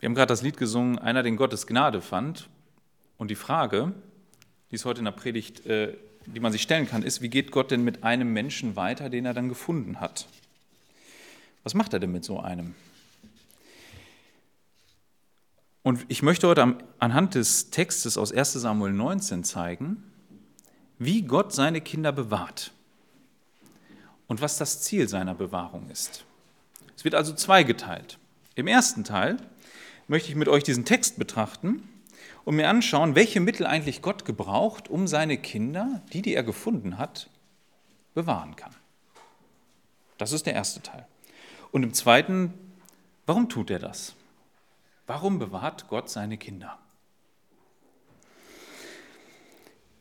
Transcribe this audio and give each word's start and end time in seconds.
Wir 0.00 0.06
haben 0.06 0.14
gerade 0.14 0.28
das 0.28 0.42
Lied 0.42 0.56
gesungen, 0.56 0.98
einer, 0.98 1.22
den 1.22 1.36
Gottes 1.36 1.66
Gnade 1.66 2.00
fand. 2.00 2.48
Und 3.16 3.30
die 3.30 3.36
Frage, 3.36 3.92
die 4.70 4.76
es 4.76 4.84
heute 4.84 5.00
in 5.00 5.06
der 5.06 5.12
Predigt, 5.12 5.66
äh, 5.66 5.96
die 6.26 6.40
man 6.40 6.52
sich 6.52 6.62
stellen 6.62 6.88
kann, 6.88 7.02
ist, 7.02 7.20
wie 7.20 7.28
geht 7.28 7.50
Gott 7.50 7.70
denn 7.70 7.82
mit 7.82 8.04
einem 8.04 8.32
Menschen 8.32 8.76
weiter, 8.76 9.10
den 9.10 9.26
er 9.26 9.34
dann 9.34 9.48
gefunden 9.48 10.00
hat? 10.00 10.28
Was 11.64 11.74
macht 11.74 11.92
er 11.92 11.98
denn 11.98 12.12
mit 12.12 12.24
so 12.24 12.38
einem? 12.38 12.74
Und 15.82 16.04
ich 16.08 16.22
möchte 16.22 16.46
heute 16.46 16.76
anhand 16.98 17.34
des 17.34 17.70
Textes 17.70 18.18
aus 18.18 18.32
1 18.32 18.52
Samuel 18.52 18.92
19 18.92 19.42
zeigen, 19.42 20.04
wie 20.98 21.22
Gott 21.22 21.52
seine 21.52 21.80
Kinder 21.80 22.12
bewahrt 22.12 22.72
und 24.26 24.40
was 24.40 24.58
das 24.58 24.82
Ziel 24.82 25.08
seiner 25.08 25.34
Bewahrung 25.34 25.88
ist. 25.90 26.24
Es 26.96 27.04
wird 27.04 27.14
also 27.14 27.32
zweigeteilt. 27.34 28.18
Im 28.54 28.66
ersten 28.66 29.02
Teil 29.04 29.38
möchte 30.08 30.30
ich 30.30 30.34
mit 30.34 30.48
euch 30.48 30.64
diesen 30.64 30.84
Text 30.84 31.18
betrachten 31.18 31.88
und 32.44 32.56
mir 32.56 32.68
anschauen, 32.68 33.14
welche 33.14 33.40
Mittel 33.40 33.66
eigentlich 33.66 34.02
Gott 34.02 34.24
gebraucht, 34.24 34.88
um 34.88 35.06
seine 35.06 35.38
Kinder, 35.38 36.02
die, 36.12 36.22
die 36.22 36.34
er 36.34 36.42
gefunden 36.42 36.98
hat, 36.98 37.30
bewahren 38.14 38.56
kann. 38.56 38.74
Das 40.16 40.32
ist 40.32 40.46
der 40.46 40.54
erste 40.54 40.82
Teil. 40.82 41.06
Und 41.70 41.82
im 41.82 41.94
zweiten, 41.94 42.54
warum 43.26 43.48
tut 43.48 43.70
er 43.70 43.78
das? 43.78 44.14
Warum 45.06 45.38
bewahrt 45.38 45.86
Gott 45.88 46.10
seine 46.10 46.38
Kinder? 46.38 46.78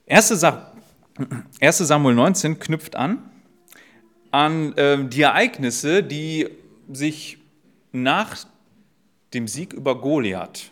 1. 0.10 0.30
Samuel 1.88 2.16
19 2.16 2.60
knüpft 2.60 2.96
an 2.96 3.30
an 4.32 4.74
äh, 4.78 5.04
die 5.04 5.22
Ereignisse, 5.22 6.04
die 6.04 6.50
sich 6.92 7.38
nach 7.92 8.38
dem 9.34 9.48
Sieg 9.48 9.74
über 9.74 10.00
Goliath 10.00 10.72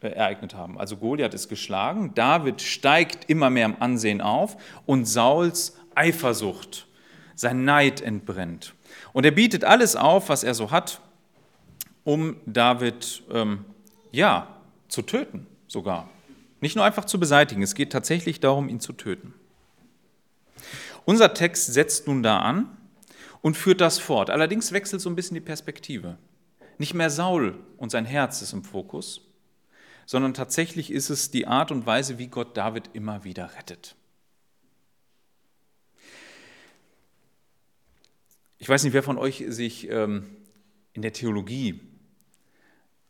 ereignet 0.00 0.54
haben. 0.54 0.78
Also 0.78 0.96
Goliath 0.98 1.32
ist 1.32 1.48
geschlagen, 1.48 2.12
David 2.14 2.60
steigt 2.60 3.30
immer 3.30 3.48
mehr 3.48 3.64
im 3.64 3.80
Ansehen 3.80 4.20
auf 4.20 4.56
und 4.84 5.06
Sauls 5.06 5.78
Eifersucht, 5.94 6.86
sein 7.34 7.64
Neid 7.64 8.00
entbrennt. 8.00 8.74
Und 9.12 9.24
er 9.24 9.30
bietet 9.30 9.64
alles 9.64 9.96
auf, 9.96 10.28
was 10.28 10.44
er 10.44 10.54
so 10.54 10.70
hat, 10.70 11.00
um 12.04 12.36
David 12.44 13.22
ähm, 13.32 13.64
ja, 14.12 14.48
zu 14.88 15.02
töten 15.02 15.46
sogar. 15.66 16.08
Nicht 16.60 16.76
nur 16.76 16.84
einfach 16.84 17.04
zu 17.04 17.18
beseitigen, 17.18 17.62
es 17.62 17.74
geht 17.74 17.92
tatsächlich 17.92 18.40
darum, 18.40 18.68
ihn 18.68 18.80
zu 18.80 18.92
töten. 18.92 19.34
Unser 21.04 21.34
Text 21.34 21.72
setzt 21.72 22.06
nun 22.06 22.22
da 22.22 22.38
an 22.40 22.68
und 23.42 23.56
führt 23.56 23.80
das 23.80 23.98
fort. 23.98 24.30
Allerdings 24.30 24.72
wechselt 24.72 25.02
so 25.02 25.10
ein 25.10 25.16
bisschen 25.16 25.34
die 25.34 25.40
Perspektive. 25.40 26.16
Nicht 26.78 26.94
mehr 26.94 27.10
Saul 27.10 27.58
und 27.76 27.90
sein 27.90 28.04
Herz 28.04 28.42
ist 28.42 28.52
im 28.52 28.64
Fokus, 28.64 29.20
sondern 30.06 30.34
tatsächlich 30.34 30.90
ist 30.90 31.10
es 31.10 31.30
die 31.30 31.46
Art 31.46 31.70
und 31.70 31.86
Weise, 31.86 32.18
wie 32.18 32.26
Gott 32.26 32.56
David 32.56 32.90
immer 32.92 33.24
wieder 33.24 33.54
rettet. 33.56 33.96
Ich 38.58 38.68
weiß 38.68 38.84
nicht, 38.84 38.92
wer 38.92 39.02
von 39.02 39.18
euch 39.18 39.44
sich 39.48 39.90
ähm, 39.90 40.24
in 40.94 41.02
der 41.02 41.12
Theologie 41.12 41.80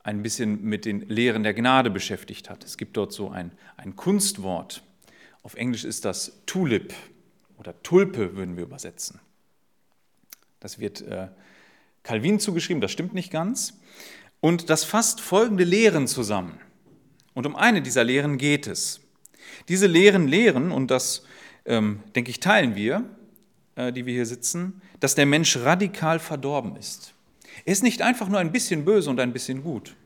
ein 0.02 0.22
bisschen 0.22 0.62
mit 0.62 0.84
den 0.84 1.08
Lehren 1.08 1.42
der 1.42 1.54
Gnade 1.54 1.90
beschäftigt 1.90 2.50
hat. 2.50 2.64
Es 2.64 2.76
gibt 2.76 2.96
dort 2.96 3.12
so 3.12 3.30
ein, 3.30 3.52
ein 3.76 3.96
Kunstwort. 3.96 4.82
Auf 5.42 5.54
Englisch 5.54 5.84
ist 5.84 6.04
das 6.04 6.42
Tulip 6.46 6.92
oder 7.56 7.82
Tulpe, 7.82 8.36
würden 8.36 8.56
wir 8.56 8.64
übersetzen. 8.64 9.20
Das 10.60 10.78
wird 10.78 11.02
äh, 11.02 11.28
Calvin 12.04 12.38
zugeschrieben, 12.38 12.80
das 12.80 12.92
stimmt 12.92 13.14
nicht 13.14 13.32
ganz. 13.32 13.80
Und 14.40 14.70
das 14.70 14.84
fasst 14.84 15.20
folgende 15.20 15.64
Lehren 15.64 16.06
zusammen. 16.06 16.60
Und 17.32 17.46
um 17.46 17.56
eine 17.56 17.82
dieser 17.82 18.04
Lehren 18.04 18.38
geht 18.38 18.66
es. 18.66 19.00
Diese 19.68 19.86
Lehren 19.86 20.28
lehren, 20.28 20.70
und 20.70 20.90
das, 20.90 21.24
ähm, 21.64 22.00
denke 22.14 22.30
ich, 22.30 22.40
teilen 22.40 22.76
wir, 22.76 23.04
äh, 23.74 23.92
die 23.92 24.06
wir 24.06 24.14
hier 24.14 24.26
sitzen, 24.26 24.82
dass 25.00 25.14
der 25.14 25.26
Mensch 25.26 25.56
radikal 25.56 26.18
verdorben 26.18 26.76
ist. 26.76 27.14
Er 27.64 27.72
ist 27.72 27.82
nicht 27.82 28.02
einfach 28.02 28.28
nur 28.28 28.38
ein 28.38 28.52
bisschen 28.52 28.84
böse 28.84 29.10
und 29.10 29.18
ein 29.18 29.32
bisschen 29.32 29.62
gut. 29.62 29.96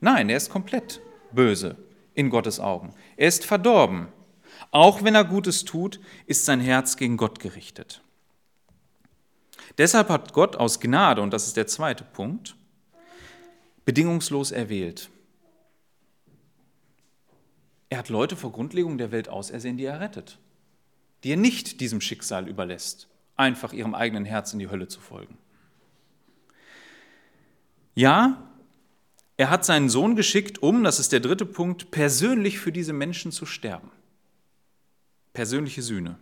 Nein, 0.00 0.28
er 0.28 0.36
ist 0.36 0.50
komplett 0.50 1.00
böse 1.32 1.76
in 2.14 2.30
Gottes 2.30 2.60
Augen. 2.60 2.92
Er 3.16 3.28
ist 3.28 3.44
verdorben. 3.44 4.08
Auch 4.70 5.02
wenn 5.02 5.14
er 5.14 5.24
Gutes 5.24 5.64
tut, 5.64 6.00
ist 6.26 6.44
sein 6.44 6.60
Herz 6.60 6.96
gegen 6.96 7.16
Gott 7.16 7.40
gerichtet. 7.40 8.02
Deshalb 9.78 10.08
hat 10.08 10.32
Gott 10.32 10.56
aus 10.56 10.80
Gnade, 10.80 11.20
und 11.20 11.32
das 11.32 11.46
ist 11.46 11.56
der 11.56 11.66
zweite 11.66 12.04
Punkt, 12.04 12.56
bedingungslos 13.84 14.50
erwählt. 14.50 15.10
Er 17.88 17.98
hat 17.98 18.08
Leute 18.08 18.36
vor 18.36 18.52
Grundlegung 18.52 18.98
der 18.98 19.12
Welt 19.12 19.28
ausersehen, 19.28 19.76
die 19.76 19.84
er 19.84 20.00
rettet, 20.00 20.38
die 21.22 21.32
er 21.32 21.36
nicht 21.36 21.80
diesem 21.80 22.00
Schicksal 22.00 22.48
überlässt, 22.48 23.08
einfach 23.36 23.72
ihrem 23.72 23.94
eigenen 23.94 24.24
Herz 24.24 24.52
in 24.52 24.58
die 24.58 24.68
Hölle 24.68 24.88
zu 24.88 25.00
folgen. 25.00 25.38
Ja, 27.94 28.42
er 29.36 29.50
hat 29.50 29.64
seinen 29.64 29.88
Sohn 29.88 30.16
geschickt, 30.16 30.62
um, 30.62 30.82
das 30.82 30.98
ist 30.98 31.12
der 31.12 31.20
dritte 31.20 31.46
Punkt, 31.46 31.90
persönlich 31.90 32.58
für 32.58 32.72
diese 32.72 32.92
Menschen 32.92 33.32
zu 33.32 33.46
sterben. 33.46 33.90
Persönliche 35.32 35.82
Sühne. 35.82 36.18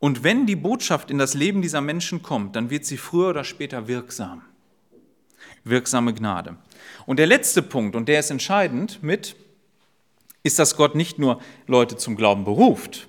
Und 0.00 0.24
wenn 0.24 0.46
die 0.46 0.56
Botschaft 0.56 1.10
in 1.10 1.18
das 1.18 1.34
Leben 1.34 1.62
dieser 1.62 1.82
Menschen 1.82 2.22
kommt, 2.22 2.56
dann 2.56 2.70
wird 2.70 2.86
sie 2.86 2.96
früher 2.96 3.28
oder 3.28 3.44
später 3.44 3.86
wirksam. 3.86 4.42
Wirksame 5.62 6.14
Gnade. 6.14 6.56
Und 7.06 7.18
der 7.18 7.26
letzte 7.26 7.62
Punkt, 7.62 7.94
und 7.94 8.08
der 8.08 8.20
ist 8.20 8.30
entscheidend 8.30 9.02
mit, 9.02 9.36
ist, 10.42 10.58
dass 10.58 10.76
Gott 10.76 10.94
nicht 10.94 11.18
nur 11.18 11.40
Leute 11.66 11.98
zum 11.98 12.16
Glauben 12.16 12.44
beruft, 12.44 13.08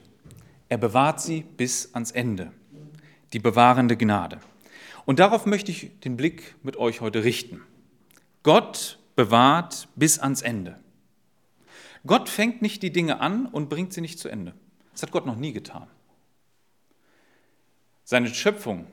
er 0.67 0.77
bewahrt 0.77 1.21
sie 1.21 1.45
bis 1.55 1.93
ans 1.93 2.11
Ende. 2.11 2.51
Die 3.31 3.39
bewahrende 3.39 3.95
Gnade. 3.95 4.39
Und 5.05 5.19
darauf 5.19 5.45
möchte 5.45 5.71
ich 5.71 5.91
den 6.01 6.17
Blick 6.17 6.55
mit 6.61 6.75
euch 6.75 6.99
heute 6.99 7.23
richten. 7.23 7.61
Gott 8.43 8.99
bewahrt 9.15 9.87
bis 9.95 10.19
ans 10.19 10.41
Ende. 10.41 10.77
Gott 12.05 12.27
fängt 12.27 12.61
nicht 12.61 12.83
die 12.83 12.91
Dinge 12.91 13.21
an 13.21 13.45
und 13.45 13.69
bringt 13.69 13.93
sie 13.93 14.01
nicht 14.01 14.19
zu 14.19 14.27
Ende. 14.27 14.53
Das 14.91 15.03
hat 15.03 15.11
Gott 15.11 15.25
noch 15.25 15.37
nie 15.37 15.53
getan. 15.53 15.87
Seine 18.11 18.27
Schöpfung 18.27 18.87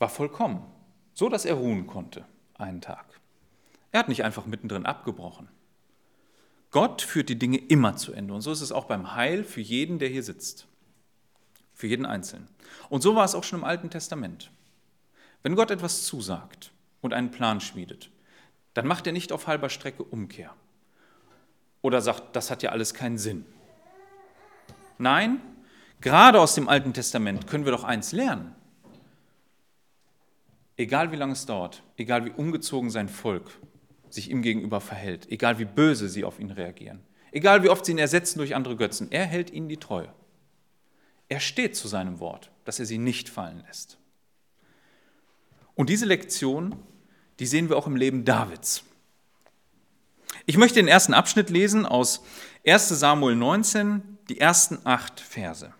war 0.00 0.08
vollkommen, 0.08 0.60
so 1.12 1.28
dass 1.28 1.44
er 1.44 1.54
ruhen 1.54 1.86
konnte 1.86 2.24
einen 2.54 2.80
Tag. 2.80 3.20
Er 3.92 4.00
hat 4.00 4.08
nicht 4.08 4.24
einfach 4.24 4.46
mittendrin 4.46 4.84
abgebrochen. 4.84 5.48
Gott 6.72 7.00
führt 7.00 7.28
die 7.28 7.38
Dinge 7.38 7.58
immer 7.58 7.94
zu 7.94 8.12
Ende. 8.12 8.34
Und 8.34 8.40
so 8.40 8.50
ist 8.50 8.62
es 8.62 8.72
auch 8.72 8.86
beim 8.86 9.14
Heil 9.14 9.44
für 9.44 9.60
jeden, 9.60 10.00
der 10.00 10.08
hier 10.08 10.24
sitzt. 10.24 10.66
Für 11.72 11.86
jeden 11.86 12.04
Einzelnen. 12.04 12.48
Und 12.88 13.00
so 13.02 13.14
war 13.14 13.24
es 13.24 13.36
auch 13.36 13.44
schon 13.44 13.60
im 13.60 13.64
Alten 13.64 13.90
Testament. 13.90 14.50
Wenn 15.44 15.54
Gott 15.54 15.70
etwas 15.70 16.02
zusagt 16.02 16.72
und 17.00 17.12
einen 17.12 17.30
Plan 17.30 17.60
schmiedet, 17.60 18.10
dann 18.72 18.88
macht 18.88 19.06
er 19.06 19.12
nicht 19.12 19.30
auf 19.30 19.46
halber 19.46 19.68
Strecke 19.68 20.02
Umkehr. 20.02 20.52
Oder 21.80 22.00
sagt, 22.00 22.34
das 22.34 22.50
hat 22.50 22.64
ja 22.64 22.70
alles 22.70 22.92
keinen 22.92 23.18
Sinn. 23.18 23.46
Nein, 24.98 25.40
gerade 26.00 26.40
aus 26.40 26.56
dem 26.56 26.68
Alten 26.68 26.92
Testament 26.92 27.46
können 27.46 27.66
wir 27.66 27.70
doch 27.70 27.84
eins 27.84 28.10
lernen. 28.10 28.56
Egal 30.76 31.12
wie 31.12 31.16
lange 31.16 31.32
es 31.32 31.46
dauert, 31.46 31.82
egal 31.96 32.24
wie 32.24 32.30
ungezogen 32.30 32.90
sein 32.90 33.08
Volk 33.08 33.50
sich 34.10 34.30
ihm 34.30 34.42
gegenüber 34.42 34.80
verhält, 34.80 35.30
egal 35.30 35.58
wie 35.58 35.64
böse 35.64 36.08
sie 36.08 36.24
auf 36.24 36.40
ihn 36.40 36.50
reagieren, 36.50 37.00
egal 37.32 37.62
wie 37.62 37.68
oft 37.68 37.84
sie 37.84 37.92
ihn 37.92 37.98
ersetzen 37.98 38.38
durch 38.38 38.54
andere 38.54 38.76
Götzen, 38.76 39.10
er 39.12 39.24
hält 39.24 39.50
ihnen 39.50 39.68
die 39.68 39.76
Treue. 39.76 40.12
Er 41.28 41.40
steht 41.40 41.76
zu 41.76 41.88
seinem 41.88 42.20
Wort, 42.20 42.50
dass 42.64 42.78
er 42.78 42.86
sie 42.86 42.98
nicht 42.98 43.28
fallen 43.28 43.62
lässt. 43.66 43.98
Und 45.74 45.90
diese 45.90 46.06
Lektion, 46.06 46.76
die 47.38 47.46
sehen 47.46 47.68
wir 47.68 47.76
auch 47.76 47.86
im 47.86 47.96
Leben 47.96 48.24
Davids. 48.24 48.84
Ich 50.46 50.56
möchte 50.56 50.76
den 50.76 50.88
ersten 50.88 51.14
Abschnitt 51.14 51.50
lesen 51.50 51.86
aus 51.86 52.22
1 52.66 52.88
Samuel 52.88 53.36
19, 53.36 54.18
die 54.28 54.40
ersten 54.40 54.78
acht 54.84 55.20
Verse. 55.20 55.72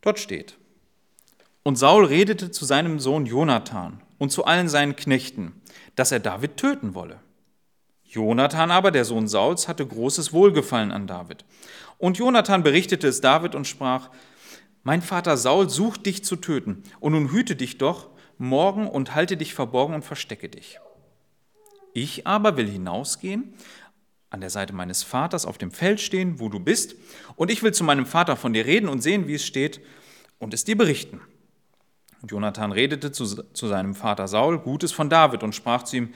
Dort 0.00 0.18
steht, 0.18 0.56
und 1.66 1.74
Saul 1.74 2.04
redete 2.04 2.52
zu 2.52 2.64
seinem 2.64 3.00
Sohn 3.00 3.26
Jonathan 3.26 4.00
und 4.18 4.30
zu 4.30 4.44
allen 4.44 4.68
seinen 4.68 4.94
Knechten, 4.94 5.60
dass 5.96 6.12
er 6.12 6.20
David 6.20 6.56
töten 6.56 6.94
wolle. 6.94 7.18
Jonathan 8.04 8.70
aber, 8.70 8.92
der 8.92 9.04
Sohn 9.04 9.26
Sauls, 9.26 9.66
hatte 9.66 9.84
großes 9.84 10.32
Wohlgefallen 10.32 10.92
an 10.92 11.08
David. 11.08 11.44
Und 11.98 12.18
Jonathan 12.18 12.62
berichtete 12.62 13.08
es 13.08 13.20
David 13.20 13.56
und 13.56 13.66
sprach, 13.66 14.10
Mein 14.84 15.02
Vater 15.02 15.36
Saul 15.36 15.68
sucht 15.68 16.06
dich 16.06 16.22
zu 16.22 16.36
töten, 16.36 16.84
und 17.00 17.14
nun 17.14 17.32
hüte 17.32 17.56
dich 17.56 17.78
doch 17.78 18.10
morgen 18.38 18.86
und 18.86 19.16
halte 19.16 19.36
dich 19.36 19.52
verborgen 19.52 19.96
und 19.96 20.04
verstecke 20.04 20.48
dich. 20.48 20.78
Ich 21.94 22.28
aber 22.28 22.56
will 22.56 22.68
hinausgehen, 22.68 23.54
an 24.30 24.40
der 24.40 24.50
Seite 24.50 24.72
meines 24.72 25.02
Vaters 25.02 25.44
auf 25.44 25.58
dem 25.58 25.72
Feld 25.72 26.00
stehen, 26.00 26.38
wo 26.38 26.48
du 26.48 26.60
bist, 26.60 26.94
und 27.34 27.50
ich 27.50 27.64
will 27.64 27.74
zu 27.74 27.82
meinem 27.82 28.06
Vater 28.06 28.36
von 28.36 28.52
dir 28.52 28.66
reden 28.66 28.88
und 28.88 29.02
sehen, 29.02 29.26
wie 29.26 29.34
es 29.34 29.44
steht, 29.44 29.80
und 30.38 30.54
es 30.54 30.62
dir 30.62 30.78
berichten. 30.78 31.20
Und 32.26 32.32
Jonathan 32.32 32.72
redete 32.72 33.12
zu, 33.12 33.24
zu 33.24 33.68
seinem 33.68 33.94
Vater 33.94 34.26
Saul 34.26 34.58
Gutes 34.58 34.90
von 34.90 35.08
David 35.08 35.44
und 35.44 35.54
sprach 35.54 35.84
zu 35.84 35.98
ihm, 35.98 36.08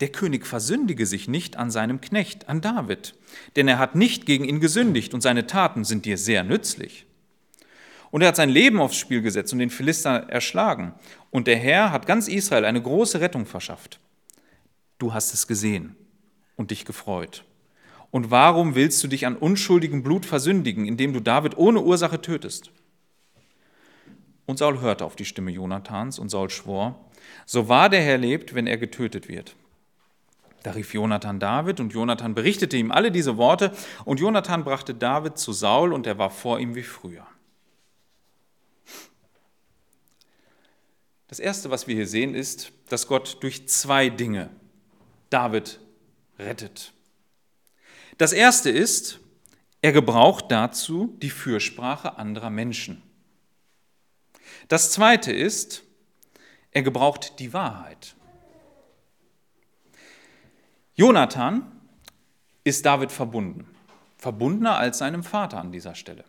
der 0.00 0.08
König 0.08 0.44
versündige 0.44 1.06
sich 1.06 1.28
nicht 1.28 1.56
an 1.56 1.70
seinem 1.70 2.00
Knecht, 2.00 2.48
an 2.48 2.60
David, 2.60 3.14
denn 3.54 3.68
er 3.68 3.78
hat 3.78 3.94
nicht 3.94 4.26
gegen 4.26 4.44
ihn 4.44 4.58
gesündigt 4.58 5.14
und 5.14 5.20
seine 5.20 5.46
Taten 5.46 5.84
sind 5.84 6.04
dir 6.04 6.18
sehr 6.18 6.42
nützlich. 6.42 7.06
Und 8.10 8.22
er 8.22 8.28
hat 8.28 8.34
sein 8.34 8.48
Leben 8.48 8.80
aufs 8.80 8.96
Spiel 8.96 9.22
gesetzt 9.22 9.52
und 9.52 9.60
den 9.60 9.70
Philister 9.70 10.28
erschlagen. 10.30 10.96
Und 11.30 11.46
der 11.46 11.58
Herr 11.58 11.92
hat 11.92 12.08
ganz 12.08 12.26
Israel 12.26 12.64
eine 12.64 12.82
große 12.82 13.20
Rettung 13.20 13.46
verschafft. 13.46 14.00
Du 14.98 15.14
hast 15.14 15.32
es 15.32 15.46
gesehen 15.46 15.94
und 16.56 16.72
dich 16.72 16.84
gefreut. 16.84 17.44
Und 18.10 18.32
warum 18.32 18.74
willst 18.74 19.00
du 19.04 19.06
dich 19.06 19.26
an 19.28 19.36
unschuldigem 19.36 20.02
Blut 20.02 20.26
versündigen, 20.26 20.86
indem 20.86 21.12
du 21.12 21.20
David 21.20 21.56
ohne 21.56 21.82
Ursache 21.82 22.20
tötest? 22.20 22.72
Und 24.46 24.58
Saul 24.58 24.80
hörte 24.80 25.04
auf 25.04 25.16
die 25.16 25.24
Stimme 25.24 25.50
Jonathans 25.50 26.18
und 26.18 26.28
Saul 26.28 26.50
schwor, 26.50 27.10
so 27.46 27.68
wahr 27.68 27.88
der 27.88 28.02
Herr 28.02 28.18
lebt, 28.18 28.54
wenn 28.54 28.66
er 28.66 28.76
getötet 28.76 29.28
wird. 29.28 29.56
Da 30.62 30.72
rief 30.72 30.94
Jonathan 30.94 31.40
David 31.40 31.80
und 31.80 31.92
Jonathan 31.92 32.34
berichtete 32.34 32.76
ihm 32.76 32.90
alle 32.90 33.10
diese 33.10 33.36
Worte 33.36 33.72
und 34.04 34.20
Jonathan 34.20 34.64
brachte 34.64 34.94
David 34.94 35.38
zu 35.38 35.52
Saul 35.52 35.92
und 35.92 36.06
er 36.06 36.18
war 36.18 36.30
vor 36.30 36.58
ihm 36.58 36.74
wie 36.74 36.82
früher. 36.82 37.26
Das 41.28 41.38
Erste, 41.38 41.70
was 41.70 41.86
wir 41.86 41.94
hier 41.94 42.06
sehen, 42.06 42.34
ist, 42.34 42.72
dass 42.88 43.08
Gott 43.08 43.42
durch 43.42 43.68
zwei 43.68 44.08
Dinge 44.08 44.50
David 45.30 45.80
rettet. 46.38 46.92
Das 48.18 48.32
Erste 48.32 48.70
ist, 48.70 49.20
er 49.82 49.92
gebraucht 49.92 50.46
dazu 50.48 51.18
die 51.20 51.30
Fürsprache 51.30 52.16
anderer 52.16 52.50
Menschen. 52.50 53.02
Das 54.68 54.92
Zweite 54.92 55.32
ist, 55.32 55.82
er 56.70 56.82
gebraucht 56.82 57.38
die 57.38 57.52
Wahrheit. 57.52 58.14
Jonathan 60.94 61.70
ist 62.62 62.86
David 62.86 63.12
verbunden, 63.12 63.66
verbundener 64.16 64.76
als 64.76 64.98
seinem 64.98 65.22
Vater 65.22 65.58
an 65.58 65.72
dieser 65.72 65.94
Stelle. 65.94 66.24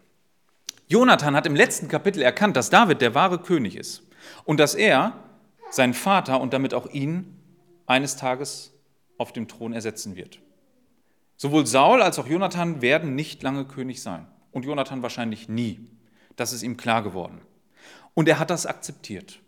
Jonathan 0.88 1.36
hat 1.36 1.46
im 1.46 1.56
letzten 1.56 1.88
Kapitel 1.88 2.22
erkannt, 2.22 2.56
dass 2.56 2.70
David 2.70 3.02
der 3.02 3.16
wahre 3.16 3.40
König 3.40 3.76
ist 3.76 4.04
und 4.44 4.60
dass 4.60 4.76
er 4.76 5.14
seinen 5.72 5.94
Vater 5.94 6.42
und 6.42 6.54
damit 6.54 6.74
auch 6.74 6.88
ihn 6.88 7.40
eines 7.88 8.18
Tages 8.18 8.74
auf 9.18 9.34
dem 9.34 9.48
Thron 9.48 9.74
ersetzen 9.74 10.16
wird. 10.16 10.40
Sowohl 11.38 11.66
Saul 11.66 12.02
als 12.02 12.20
auch 12.20 12.28
Jonathan 12.28 12.82
werden 12.82 13.16
nicht 13.16 13.44
lange 13.44 13.66
König 13.66 14.02
sein 14.02 14.28
und 14.52 14.66
Jonathan 14.66 15.02
wahrscheinlich 15.02 15.50
nie. 15.50 15.88
Das 16.36 16.54
ist 16.54 16.64
ihm 16.64 16.78
klar 16.78 17.04
geworden. 17.04 17.42
Und 18.16 18.28
er 18.28 18.40
hat 18.40 18.50
das 18.50 18.66
akzeptiert. 18.66 19.40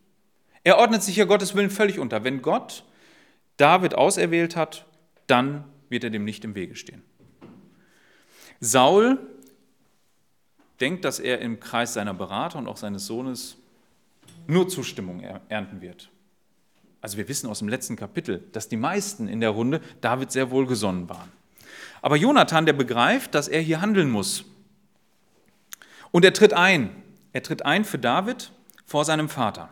Er 0.63 0.77
ordnet 0.77 1.01
sich 1.01 1.15
ja 1.15 1.25
Gottes 1.25 1.55
Willen 1.55 1.71
völlig 1.71 1.97
unter. 1.97 2.23
Wenn 2.23 2.41
Gott 2.43 2.83
David 3.55 3.95
auserwählt 3.95 4.55
hat, 4.55 4.85
dann 5.25 5.63
wird 5.89 6.03
er 6.03 6.09
dem 6.09 6.25
nicht 6.25 6.43
im 6.43 6.53
Wege 6.53 6.75
stehen. 6.75 7.01
Saul 8.59 9.19
denkt, 10.79 11.05
dass 11.05 11.19
er 11.19 11.39
im 11.39 11.59
Kreis 11.59 11.93
seiner 11.93 12.13
Berater 12.13 12.59
und 12.59 12.67
auch 12.67 12.77
seines 12.77 13.07
Sohnes 13.07 13.57
nur 14.45 14.67
Zustimmung 14.67 15.21
ernten 15.49 15.81
wird. 15.81 16.09
Also 17.01 17.17
wir 17.17 17.27
wissen 17.27 17.49
aus 17.49 17.59
dem 17.59 17.69
letzten 17.69 17.95
Kapitel, 17.95 18.43
dass 18.51 18.67
die 18.67 18.77
meisten 18.77 19.27
in 19.27 19.39
der 19.39 19.51
Runde 19.51 19.81
David 20.01 20.31
sehr 20.31 20.51
wohlgesonnen 20.51 21.09
waren. 21.09 21.31
Aber 22.01 22.15
Jonathan, 22.15 22.65
der 22.65 22.73
begreift, 22.73 23.33
dass 23.33 23.47
er 23.47 23.61
hier 23.61 23.81
handeln 23.81 24.09
muss. 24.09 24.45
Und 26.11 26.25
er 26.25 26.33
tritt 26.33 26.53
ein. 26.53 26.89
Er 27.33 27.43
tritt 27.43 27.65
ein 27.65 27.85
für 27.85 27.99
David 27.99 28.51
vor 28.87 29.05
seinem 29.05 29.29
Vater. 29.29 29.69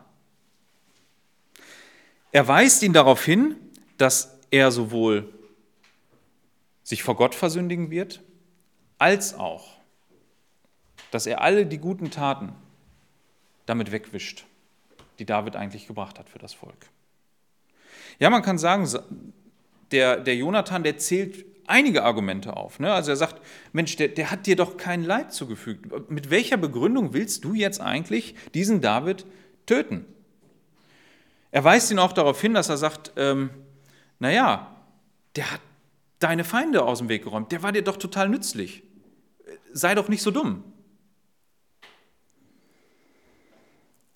Er 2.30 2.46
weist 2.46 2.82
ihn 2.82 2.92
darauf 2.92 3.24
hin, 3.24 3.56
dass 3.98 4.38
er 4.50 4.70
sowohl 4.70 5.32
sich 6.84 7.02
vor 7.02 7.16
Gott 7.16 7.34
versündigen 7.34 7.90
wird, 7.90 8.22
als 8.98 9.34
auch, 9.34 9.78
dass 11.10 11.26
er 11.26 11.40
alle 11.40 11.66
die 11.66 11.78
guten 11.78 12.10
Taten 12.10 12.52
damit 13.64 13.90
wegwischt 13.90 14.44
die 15.18 15.24
David 15.24 15.56
eigentlich 15.56 15.86
gebracht 15.86 16.18
hat 16.18 16.28
für 16.28 16.38
das 16.38 16.52
Volk. 16.52 16.76
Ja, 18.18 18.30
man 18.30 18.42
kann 18.42 18.58
sagen, 18.58 18.86
der, 19.90 20.18
der 20.18 20.36
Jonathan, 20.36 20.82
der 20.82 20.98
zählt 20.98 21.44
einige 21.68 22.04
Argumente 22.04 22.56
auf. 22.56 22.78
Ne? 22.78 22.92
Also 22.92 23.10
er 23.10 23.16
sagt, 23.16 23.40
Mensch, 23.72 23.96
der, 23.96 24.08
der 24.08 24.30
hat 24.30 24.46
dir 24.46 24.56
doch 24.56 24.76
kein 24.76 25.04
Leid 25.04 25.32
zugefügt. 25.32 26.10
Mit 26.10 26.30
welcher 26.30 26.56
Begründung 26.56 27.12
willst 27.12 27.44
du 27.44 27.54
jetzt 27.54 27.80
eigentlich 27.80 28.34
diesen 28.54 28.80
David 28.80 29.26
töten? 29.66 30.04
Er 31.50 31.64
weist 31.64 31.90
ihn 31.90 31.98
auch 31.98 32.12
darauf 32.12 32.40
hin, 32.40 32.54
dass 32.54 32.68
er 32.68 32.76
sagt, 32.76 33.12
ähm, 33.16 33.50
naja, 34.18 34.76
der 35.36 35.52
hat 35.52 35.60
deine 36.18 36.44
Feinde 36.44 36.82
aus 36.84 36.98
dem 36.98 37.08
Weg 37.08 37.24
geräumt, 37.24 37.52
der 37.52 37.62
war 37.62 37.72
dir 37.72 37.82
doch 37.82 37.96
total 37.96 38.28
nützlich. 38.28 38.82
Sei 39.72 39.94
doch 39.94 40.08
nicht 40.08 40.22
so 40.22 40.30
dumm. 40.30 40.64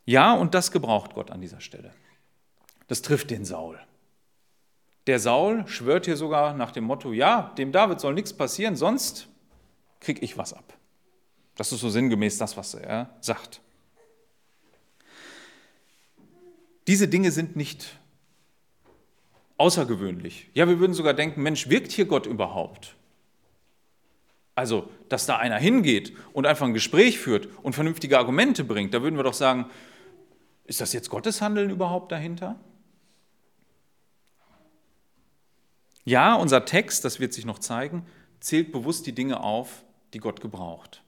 Ja, 0.07 0.33
und 0.35 0.55
das 0.55 0.73
gebraucht 0.73 1.15
Gott 1.15 1.31
an 1.31 1.41
dieser 1.41 1.61
Stelle. 1.61 1.93
Das 2.89 3.03
trifft 3.03 3.31
den 3.31 3.45
Saul. 3.45 3.79
Der 5.11 5.19
Saul 5.19 5.67
schwört 5.67 6.05
hier 6.05 6.17
sogar 6.17 6.55
nach 6.55 6.71
dem 6.71 6.85
Motto, 6.85 7.13
ja, 7.13 7.53
dem 7.59 7.73
David 7.73 7.99
soll 7.99 8.15
nichts 8.15 8.33
passieren, 8.33 8.77
sonst 8.77 9.27
krieg 9.99 10.23
ich 10.23 10.39
was 10.39 10.53
ab. 10.53 10.73
Das 11.57 11.73
ist 11.73 11.81
so 11.81 11.91
sinngemäß 11.91 12.39
das, 12.39 12.57
was 12.57 12.75
er 12.75 13.13
sagt. 13.21 13.61
Diese 16.87 17.09
Dinge 17.09 17.33
sind 17.33 17.57
nicht 17.57 17.99
außergewöhnlich. 19.57 20.49
Ja, 20.55 20.69
wir 20.69 20.79
würden 20.79 20.95
sogar 20.95 21.13
denken, 21.13 21.43
Mensch, 21.43 21.69
wirkt 21.69 21.91
hier 21.91 22.05
Gott 22.05 22.27
überhaupt? 22.27 22.95
Also, 24.55 24.89
dass 25.09 25.27
da 25.27 25.39
einer 25.39 25.59
hingeht 25.59 26.17
und 26.33 26.47
einfach 26.47 26.67
ein 26.67 26.73
Gespräch 26.73 27.19
führt 27.19 27.49
und 27.65 27.73
vernünftige 27.73 28.17
Argumente 28.17 28.63
bringt, 28.63 28.95
da 28.95 29.03
würden 29.03 29.17
wir 29.17 29.25
doch 29.25 29.35
sagen, 29.35 29.67
ist 30.67 30.81
das 30.81 30.93
jetzt 30.93 31.11
Gottes 31.11 31.43
Handeln 31.43 31.69
überhaupt 31.69 32.13
dahinter? 32.13 32.61
Ja, 36.05 36.35
unser 36.35 36.65
Text, 36.65 37.05
das 37.05 37.21
wird 37.21 37.33
sich 37.33 37.45
noch 37.45 37.59
zeigen, 37.59 38.07
zählt 38.41 38.73
bewusst 38.73 39.07
die 39.07 39.15
Dinge 39.15 39.41
auf, 39.41 39.85
die 40.15 40.19
Gott 40.19 40.41
gebraucht. 40.41 41.03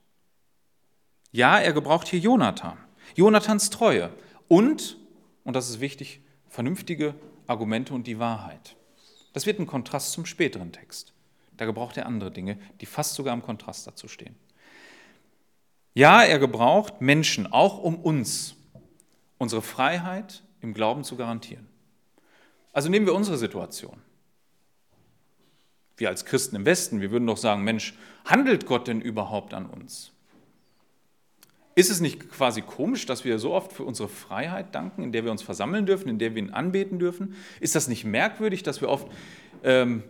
Ja, 1.31 1.59
er 1.59 1.73
gebraucht 1.73 2.07
hier 2.07 2.19
Jonathan, 2.19 2.77
Jonathans 3.15 3.69
Treue 3.69 4.11
und, 4.47 4.97
und 5.43 5.55
das 5.55 5.69
ist 5.69 5.79
wichtig, 5.79 6.21
vernünftige 6.47 7.15
Argumente 7.47 7.93
und 7.93 8.05
die 8.05 8.19
Wahrheit. 8.19 8.75
Das 9.33 9.47
wird 9.47 9.59
ein 9.59 9.65
Kontrast 9.65 10.11
zum 10.11 10.25
späteren 10.25 10.71
Text. 10.71 11.13
Da 11.57 11.65
gebraucht 11.65 11.97
er 11.97 12.05
andere 12.05 12.31
Dinge, 12.31 12.59
die 12.81 12.85
fast 12.85 13.15
sogar 13.15 13.33
im 13.33 13.41
Kontrast 13.41 13.87
dazu 13.87 14.07
stehen. 14.07 14.35
Ja, 15.95 16.23
er 16.23 16.39
gebraucht 16.39 17.01
Menschen, 17.01 17.51
auch 17.51 17.79
um 17.79 17.95
uns 17.95 18.55
unsere 19.37 19.61
Freiheit 19.61 20.43
im 20.61 20.73
Glauben 20.73 21.03
zu 21.03 21.15
garantieren. 21.15 21.67
Also 22.71 22.89
nehmen 22.89 23.05
wir 23.05 23.13
unsere 23.13 23.37
Situation. 23.37 24.01
Wir 25.97 26.09
als 26.09 26.25
Christen 26.25 26.55
im 26.55 26.65
Westen, 26.65 27.01
wir 27.01 27.11
würden 27.11 27.27
doch 27.27 27.37
sagen, 27.37 27.63
Mensch, 27.63 27.97
handelt 28.25 28.65
Gott 28.65 28.87
denn 28.87 29.01
überhaupt 29.01 29.53
an 29.53 29.65
uns? 29.65 30.11
Ist 31.75 31.89
es 31.89 32.01
nicht 32.01 32.29
quasi 32.29 32.61
komisch, 32.61 33.05
dass 33.05 33.25
wir 33.25 33.39
so 33.39 33.53
oft 33.53 33.73
für 33.73 33.83
unsere 33.83 34.09
Freiheit 34.09 34.75
danken, 34.75 35.03
in 35.03 35.11
der 35.11 35.23
wir 35.23 35.31
uns 35.31 35.41
versammeln 35.41 35.85
dürfen, 35.85 36.07
in 36.07 36.19
der 36.19 36.35
wir 36.35 36.43
ihn 36.43 36.51
anbeten 36.51 36.99
dürfen? 36.99 37.35
Ist 37.59 37.75
das 37.75 37.87
nicht 37.87 38.05
merkwürdig, 38.05 38.61
dass 38.61 38.81
wir 38.81 38.89
oft 38.89 39.07
ähm, 39.63 40.03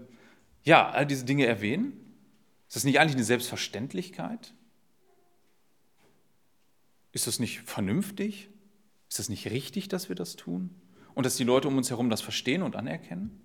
ja, 0.63 0.89
all 0.89 1.05
diese 1.05 1.23
Dinge 1.23 1.45
erwähnen? 1.45 1.93
Ist 2.67 2.75
das 2.75 2.83
nicht 2.83 2.99
eigentlich 2.99 3.15
eine 3.15 3.23
Selbstverständlichkeit? 3.23 4.53
Ist 7.13 7.27
das 7.27 7.39
nicht 7.39 7.61
vernünftig? 7.61 8.49
Ist 9.09 9.19
das 9.19 9.29
nicht 9.29 9.49
richtig, 9.49 9.87
dass 9.87 10.09
wir 10.09 10.15
das 10.15 10.35
tun? 10.35 10.71
Und 11.13 11.25
dass 11.25 11.37
die 11.37 11.43
Leute 11.43 11.67
um 11.67 11.77
uns 11.77 11.91
herum 11.91 12.09
das 12.09 12.21
verstehen 12.21 12.63
und 12.63 12.75
anerkennen? 12.75 13.39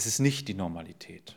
Es 0.00 0.06
ist 0.06 0.18
nicht 0.18 0.48
die 0.48 0.54
Normalität. 0.54 1.36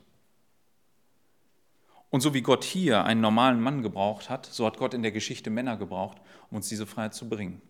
Und 2.10 2.22
so 2.22 2.34
wie 2.34 2.42
Gott 2.42 2.64
hier 2.64 3.04
einen 3.04 3.20
normalen 3.20 3.60
Mann 3.60 3.82
gebraucht 3.82 4.30
hat, 4.30 4.46
so 4.46 4.66
hat 4.66 4.78
Gott 4.78 4.94
in 4.94 5.04
der 5.04 5.12
Geschichte 5.12 5.50
Männer 5.50 5.76
gebraucht, 5.76 6.22
um 6.50 6.56
uns 6.56 6.70
diese 6.70 6.86
Freiheit 6.86 7.14
zu 7.14 7.28
bringen. 7.28 7.62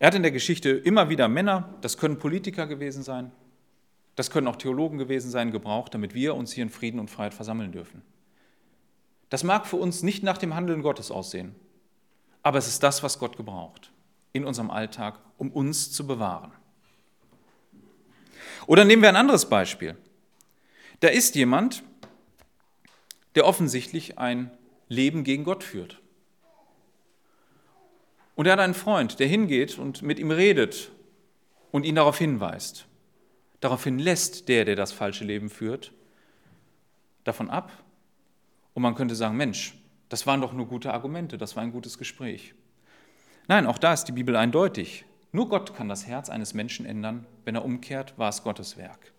Er 0.00 0.08
hat 0.08 0.16
in 0.16 0.24
der 0.24 0.32
Geschichte 0.32 0.70
immer 0.70 1.08
wieder 1.08 1.28
Männer, 1.28 1.72
das 1.82 1.98
können 1.98 2.18
Politiker 2.18 2.66
gewesen 2.66 3.04
sein, 3.04 3.30
das 4.16 4.28
können 4.28 4.48
auch 4.48 4.56
Theologen 4.56 4.98
gewesen 4.98 5.30
sein, 5.30 5.52
gebraucht, 5.52 5.94
damit 5.94 6.12
wir 6.12 6.34
uns 6.34 6.50
hier 6.50 6.64
in 6.64 6.70
Frieden 6.70 6.98
und 6.98 7.12
Freiheit 7.12 7.34
versammeln 7.34 7.70
dürfen. 7.70 8.02
Das 9.28 9.44
mag 9.44 9.68
für 9.68 9.76
uns 9.76 10.02
nicht 10.02 10.24
nach 10.24 10.38
dem 10.38 10.56
Handeln 10.56 10.82
Gottes 10.82 11.12
aussehen, 11.12 11.54
aber 12.42 12.58
es 12.58 12.66
ist 12.66 12.82
das, 12.82 13.04
was 13.04 13.20
Gott 13.20 13.36
gebraucht 13.36 13.92
in 14.32 14.44
unserem 14.44 14.72
Alltag, 14.72 15.20
um 15.36 15.52
uns 15.52 15.92
zu 15.92 16.08
bewahren. 16.08 16.50
Oder 18.68 18.84
nehmen 18.84 19.00
wir 19.00 19.08
ein 19.08 19.16
anderes 19.16 19.48
Beispiel. 19.48 19.96
Da 21.00 21.08
ist 21.08 21.34
jemand, 21.36 21.82
der 23.34 23.46
offensichtlich 23.46 24.18
ein 24.18 24.50
Leben 24.88 25.24
gegen 25.24 25.42
Gott 25.42 25.64
führt. 25.64 26.02
Und 28.34 28.44
er 28.44 28.52
hat 28.52 28.60
einen 28.60 28.74
Freund, 28.74 29.20
der 29.20 29.26
hingeht 29.26 29.78
und 29.78 30.02
mit 30.02 30.18
ihm 30.18 30.30
redet 30.30 30.90
und 31.72 31.86
ihn 31.86 31.94
darauf 31.94 32.18
hinweist. 32.18 32.86
Daraufhin 33.60 33.98
lässt 33.98 34.50
der, 34.50 34.66
der 34.66 34.76
das 34.76 34.92
falsche 34.92 35.24
Leben 35.24 35.48
führt, 35.48 35.94
davon 37.24 37.48
ab. 37.48 37.72
Und 38.74 38.82
man 38.82 38.94
könnte 38.94 39.14
sagen, 39.14 39.38
Mensch, 39.38 39.78
das 40.10 40.26
waren 40.26 40.42
doch 40.42 40.52
nur 40.52 40.66
gute 40.66 40.92
Argumente, 40.92 41.38
das 41.38 41.56
war 41.56 41.62
ein 41.62 41.72
gutes 41.72 41.96
Gespräch. 41.96 42.52
Nein, 43.46 43.66
auch 43.66 43.78
da 43.78 43.94
ist 43.94 44.04
die 44.04 44.12
Bibel 44.12 44.36
eindeutig. 44.36 45.06
Nur 45.32 45.48
Gott 45.48 45.74
kann 45.74 45.88
das 45.88 46.06
Herz 46.06 46.30
eines 46.30 46.54
Menschen 46.54 46.86
ändern. 46.86 47.26
Wenn 47.44 47.54
er 47.54 47.64
umkehrt, 47.64 48.18
war 48.18 48.28
es 48.28 48.42
Gottes 48.42 48.76
Werk. 48.76 49.12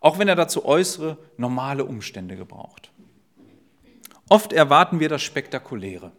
Auch 0.00 0.18
wenn 0.18 0.28
er 0.28 0.36
dazu 0.36 0.64
äußere, 0.64 1.18
normale 1.36 1.84
Umstände 1.84 2.36
gebraucht. 2.36 2.90
Oft 4.28 4.52
erwarten 4.52 5.00
wir 5.00 5.08
das 5.08 5.22
Spektakuläre. 5.22 6.12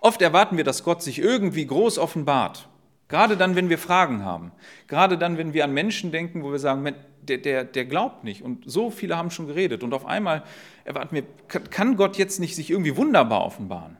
Oft 0.00 0.22
erwarten 0.22 0.56
wir, 0.56 0.64
dass 0.64 0.84
Gott 0.84 1.02
sich 1.02 1.18
irgendwie 1.18 1.66
groß 1.66 1.98
offenbart. 1.98 2.68
Gerade 3.08 3.36
dann, 3.36 3.56
wenn 3.56 3.70
wir 3.70 3.78
Fragen 3.78 4.24
haben. 4.24 4.52
Gerade 4.86 5.16
dann, 5.16 5.38
wenn 5.38 5.54
wir 5.54 5.64
an 5.64 5.72
Menschen 5.72 6.12
denken, 6.12 6.42
wo 6.42 6.52
wir 6.52 6.58
sagen, 6.58 6.94
der, 7.22 7.38
der, 7.38 7.64
der 7.64 7.84
glaubt 7.86 8.22
nicht. 8.22 8.42
Und 8.42 8.70
so 8.70 8.90
viele 8.90 9.16
haben 9.16 9.30
schon 9.30 9.46
geredet. 9.46 9.82
Und 9.82 9.94
auf 9.94 10.04
einmal 10.04 10.44
erwarten 10.84 11.14
wir, 11.14 11.24
kann 11.48 11.96
Gott 11.96 12.18
jetzt 12.18 12.38
nicht 12.38 12.54
sich 12.54 12.70
irgendwie 12.70 12.96
wunderbar 12.96 13.44
offenbaren? 13.44 13.96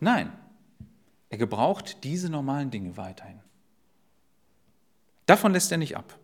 Nein, 0.00 0.32
er 1.30 1.38
gebraucht 1.38 2.04
diese 2.04 2.28
normalen 2.28 2.70
Dinge 2.70 2.96
weiterhin. 2.96 3.40
Davon 5.26 5.52
lässt 5.52 5.72
er 5.72 5.78
nicht 5.78 5.96
ab. 5.96 6.18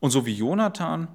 Und 0.00 0.10
so 0.10 0.26
wie 0.26 0.34
Jonathan 0.34 1.08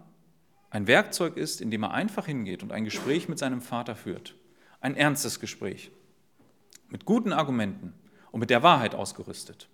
ein 0.69 0.87
Werkzeug 0.87 1.37
ist, 1.37 1.61
in 1.61 1.69
dem 1.69 1.83
er 1.83 1.91
einfach 1.91 2.25
hingeht 2.25 2.63
und 2.63 2.71
ein 2.71 2.85
Gespräch 2.85 3.29
mit 3.29 3.37
seinem 3.37 3.61
Vater 3.61 3.95
führt, 3.95 4.35
ein 4.79 4.95
ernstes 4.95 5.39
Gespräch, 5.39 5.91
mit 6.89 7.05
guten 7.05 7.33
Argumenten, 7.33 7.93
und 8.31 8.39
mit 8.39 8.49
der 8.49 8.63
Wahrheit 8.63 8.95
ausgerüstet. 8.95 9.67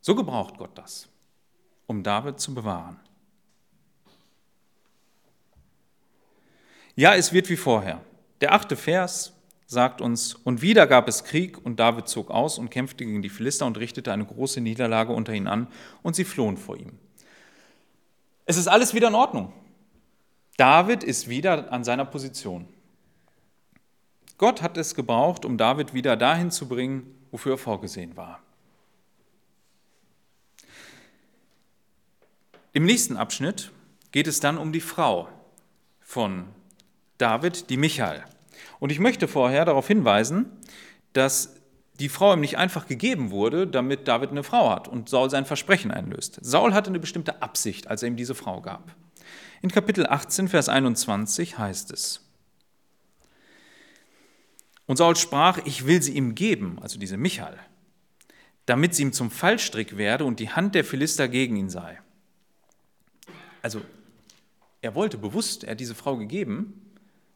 So 0.00 0.14
gebraucht 0.14 0.56
Gott 0.58 0.76
das, 0.76 1.08
um 1.86 2.02
David 2.02 2.40
zu 2.40 2.54
bewahren. 2.54 2.98
Ja, 6.96 7.14
es 7.14 7.32
wird 7.32 7.48
wie 7.48 7.56
vorher. 7.56 8.00
Der 8.40 8.52
achte 8.52 8.74
Vers 8.76 9.32
sagt 9.68 10.00
uns, 10.00 10.34
und 10.34 10.62
wieder 10.62 10.86
gab 10.86 11.08
es 11.08 11.24
Krieg 11.24 11.64
und 11.64 11.78
David 11.78 12.08
zog 12.08 12.30
aus 12.30 12.58
und 12.58 12.70
kämpfte 12.70 13.04
gegen 13.04 13.20
die 13.20 13.28
Philister 13.28 13.66
und 13.66 13.76
richtete 13.76 14.10
eine 14.10 14.24
große 14.24 14.62
Niederlage 14.62 15.12
unter 15.12 15.34
ihnen 15.34 15.46
an 15.46 15.68
und 16.02 16.16
sie 16.16 16.24
flohen 16.24 16.56
vor 16.56 16.76
ihm. 16.76 16.98
Es 18.46 18.56
ist 18.56 18.66
alles 18.66 18.94
wieder 18.94 19.08
in 19.08 19.14
Ordnung. 19.14 19.52
David 20.56 21.04
ist 21.04 21.28
wieder 21.28 21.70
an 21.70 21.84
seiner 21.84 22.06
Position. 22.06 22.66
Gott 24.38 24.62
hat 24.62 24.78
es 24.78 24.94
gebraucht, 24.94 25.44
um 25.44 25.58
David 25.58 25.92
wieder 25.92 26.16
dahin 26.16 26.50
zu 26.50 26.66
bringen, 26.66 27.14
wofür 27.30 27.54
er 27.54 27.58
vorgesehen 27.58 28.16
war. 28.16 28.40
Im 32.72 32.86
nächsten 32.86 33.18
Abschnitt 33.18 33.70
geht 34.12 34.26
es 34.26 34.40
dann 34.40 34.56
um 34.56 34.72
die 34.72 34.80
Frau 34.80 35.28
von 36.00 36.46
David, 37.18 37.68
die 37.68 37.76
Michael. 37.76 38.24
Und 38.80 38.92
ich 38.92 38.98
möchte 38.98 39.28
vorher 39.28 39.64
darauf 39.64 39.86
hinweisen, 39.86 40.46
dass 41.12 41.54
die 41.98 42.08
Frau 42.08 42.32
ihm 42.32 42.40
nicht 42.40 42.58
einfach 42.58 42.86
gegeben 42.86 43.30
wurde, 43.30 43.66
damit 43.66 44.06
David 44.06 44.30
eine 44.30 44.44
Frau 44.44 44.70
hat 44.70 44.86
und 44.86 45.08
Saul 45.08 45.30
sein 45.30 45.46
Versprechen 45.46 45.90
einlöst. 45.90 46.38
Saul 46.42 46.72
hatte 46.72 46.90
eine 46.90 47.00
bestimmte 47.00 47.42
Absicht, 47.42 47.88
als 47.88 48.02
er 48.02 48.08
ihm 48.08 48.16
diese 48.16 48.34
Frau 48.34 48.60
gab. 48.60 48.94
In 49.62 49.70
Kapitel 49.70 50.06
18, 50.06 50.48
Vers 50.48 50.68
21 50.68 51.58
heißt 51.58 51.90
es, 51.90 52.24
und 54.86 54.96
Saul 54.96 55.16
sprach, 55.16 55.58
ich 55.66 55.86
will 55.86 56.00
sie 56.02 56.14
ihm 56.14 56.34
geben, 56.34 56.78
also 56.80 56.98
diese 56.98 57.18
Michael, 57.18 57.58
damit 58.64 58.94
sie 58.94 59.02
ihm 59.02 59.12
zum 59.12 59.30
Fallstrick 59.30 59.98
werde 59.98 60.24
und 60.24 60.40
die 60.40 60.48
Hand 60.48 60.74
der 60.74 60.82
Philister 60.82 61.28
gegen 61.28 61.56
ihn 61.56 61.68
sei. 61.68 62.00
Also 63.60 63.82
er 64.80 64.94
wollte 64.94 65.18
bewusst, 65.18 65.64
er 65.64 65.72
hat 65.72 65.80
diese 65.80 65.94
Frau 65.94 66.16
gegeben, 66.16 66.87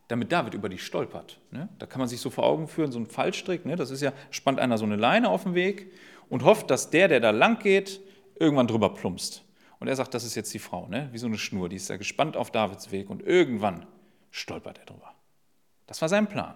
damit 0.09 0.33
David 0.33 0.55
über 0.55 0.69
die 0.69 0.79
stolpert. 0.79 1.41
Ne? 1.51 1.69
Da 1.79 1.87
kann 1.87 1.99
man 1.99 2.09
sich 2.09 2.21
so 2.21 2.31
vor 2.31 2.45
Augen 2.45 2.69
führen, 2.69 2.93
so 2.93 2.99
ein 2.99 3.07
Fallstrick, 3.07 3.65
ne? 3.65 3.77
das 3.77 3.91
ist 3.91 4.03
ja, 4.03 4.13
spannt 4.31 4.59
einer 4.59 4.79
so 4.79 4.85
eine 4.85 4.97
Leine 4.97 5.29
auf 5.29 5.45
den 5.45 5.55
Weg 5.55 5.93
und 6.29 6.45
hofft, 6.45 6.71
dass 6.71 6.91
der, 6.91 7.09
der 7.09 7.21
da 7.21 7.31
lang 7.31 7.59
geht, 7.59 8.01
irgendwann 8.39 8.67
drüber 8.67 8.93
plumpst. 8.93 9.45
Und 9.79 9.89
er 9.89 9.97
sagt, 9.97 10.15
das 10.15 10.25
ist 10.25 10.35
jetzt 10.35 10.53
die 10.55 10.59
Frau, 10.59 10.87
ne? 10.87 11.09
wie 11.13 11.19
so 11.19 11.27
eine 11.27 11.39
Schnur, 11.39 11.69
die 11.69 11.77
ist 11.77 11.89
ja 11.89 11.97
gespannt 11.97 12.37
auf 12.37 12.51
Davids 12.51 12.91
Weg 12.93 13.11
und 13.11 13.23
irgendwann 13.23 13.87
stolpert 14.31 14.79
er 14.79 14.85
drüber. 14.87 15.15
Das 15.87 16.01
war 16.01 16.09
sein 16.09 16.29
Plan. 16.29 16.55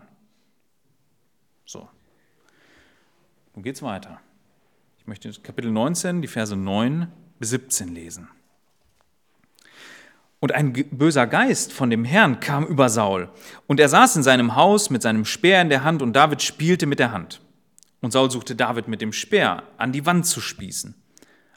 So. 1.64 1.88
Nun 3.54 3.62
geht's 3.62 3.82
weiter. 3.82 4.20
Ich 4.98 5.06
möchte 5.06 5.32
Kapitel 5.40 5.70
19, 5.70 6.20
die 6.20 6.28
Verse 6.28 6.56
9 6.56 7.10
bis 7.38 7.50
17 7.50 7.94
lesen. 7.94 8.28
Und 10.46 10.52
ein 10.52 10.72
böser 10.92 11.26
Geist 11.26 11.72
von 11.72 11.90
dem 11.90 12.04
Herrn 12.04 12.38
kam 12.38 12.64
über 12.66 12.88
Saul, 12.88 13.30
und 13.66 13.80
er 13.80 13.88
saß 13.88 14.14
in 14.14 14.22
seinem 14.22 14.54
Haus 14.54 14.90
mit 14.90 15.02
seinem 15.02 15.24
Speer 15.24 15.60
in 15.60 15.70
der 15.70 15.82
Hand, 15.82 16.02
und 16.02 16.12
David 16.12 16.40
spielte 16.40 16.86
mit 16.86 17.00
der 17.00 17.10
Hand. 17.10 17.40
Und 18.00 18.12
Saul 18.12 18.30
suchte 18.30 18.54
David 18.54 18.86
mit 18.86 19.00
dem 19.00 19.12
Speer 19.12 19.64
an 19.76 19.90
die 19.90 20.06
Wand 20.06 20.24
zu 20.24 20.40
spießen. 20.40 20.94